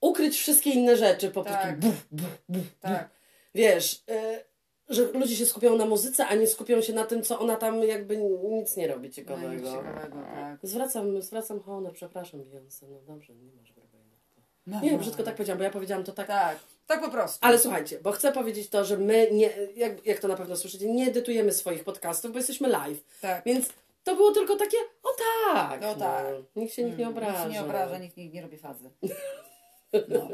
ukryć 0.01 0.37
wszystkie 0.37 0.69
inne 0.69 0.97
rzeczy. 0.97 1.31
Po 1.31 1.43
prostu 1.43 1.61
Tak. 1.61 1.79
buf, 1.79 2.07
buf, 2.11 2.41
buf, 2.49 2.65
Tak. 2.81 3.09
wiesz, 3.55 4.03
e, 4.09 4.43
że 4.89 5.11
ludzie 5.11 5.35
się 5.35 5.45
skupią 5.45 5.75
na 5.77 5.85
muzyce, 5.85 6.25
a 6.27 6.35
nie 6.35 6.47
skupią 6.47 6.81
się 6.81 6.93
na 6.93 7.05
tym, 7.05 7.23
co 7.23 7.39
ona 7.39 7.55
tam 7.55 7.83
jakby 7.83 8.17
nic 8.51 8.77
nie 8.77 8.87
robi 8.87 8.99
No, 9.01 9.05
nic 9.07 9.15
ciekawego. 9.15 9.71
ciekawego, 9.71 10.17
tak. 10.35 10.59
Zwracam, 10.63 11.21
zwracam 11.21 11.59
honor, 11.59 11.93
przepraszam 11.93 12.39
Beyoncé, 12.39 12.83
no 12.89 13.01
dobrze, 13.07 13.35
nie 13.35 13.51
masz 13.51 13.73
grubej. 13.73 14.01
No, 14.67 14.81
Nie, 14.81 14.91
no. 14.91 14.97
brzydko 14.97 15.23
tak 15.23 15.35
powiedziałam, 15.35 15.57
bo 15.57 15.63
ja 15.63 15.69
powiedziałam 15.69 16.03
to 16.03 16.11
tak. 16.11 16.27
Tak, 16.27 16.59
tak 16.87 17.01
po 17.01 17.09
prostu. 17.11 17.37
Ale 17.41 17.59
słuchajcie, 17.59 17.99
bo 17.99 18.11
chcę 18.11 18.31
powiedzieć 18.31 18.69
to, 18.69 18.85
że 18.85 18.97
my, 18.97 19.27
nie, 19.31 19.49
jak, 19.75 20.05
jak 20.05 20.19
to 20.19 20.27
na 20.27 20.35
pewno 20.35 20.55
słyszycie, 20.55 20.89
nie 20.93 21.07
edytujemy 21.07 21.51
swoich 21.51 21.83
podcastów, 21.83 22.31
bo 22.31 22.37
jesteśmy 22.37 22.67
live. 22.67 23.03
Tak. 23.21 23.45
Więc 23.45 23.69
to 24.03 24.15
było 24.15 24.31
tylko 24.31 24.55
takie, 24.55 24.77
o 25.03 25.09
tak. 25.53 25.81
No 25.81 25.95
tak. 25.95 26.25
Nikt 26.55 26.73
się 26.73 26.83
nikt 26.83 26.97
nie 26.97 27.05
Mm, 27.05 27.17
obraża. 27.17 27.31
Nikt 27.39 27.43
się 27.43 27.53
nie 27.53 27.61
obraża, 27.65 27.97
nikt, 27.97 28.17
nikt 28.17 28.33
nie 28.33 28.41
robi 28.41 28.57
fazy. 28.57 28.89
No, 30.09 30.29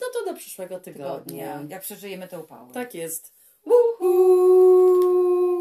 No 0.00 0.06
to 0.12 0.24
do 0.32 0.34
przyszłego 0.34 0.80
tygodnia. 0.80 1.18
tygodnia. 1.24 1.66
Jak 1.68 1.82
przeżyjemy 1.82 2.28
te 2.28 2.40
upały. 2.40 2.72
Tak 2.72 2.94
jest. 2.94 3.32
Woohoo! 3.66 4.99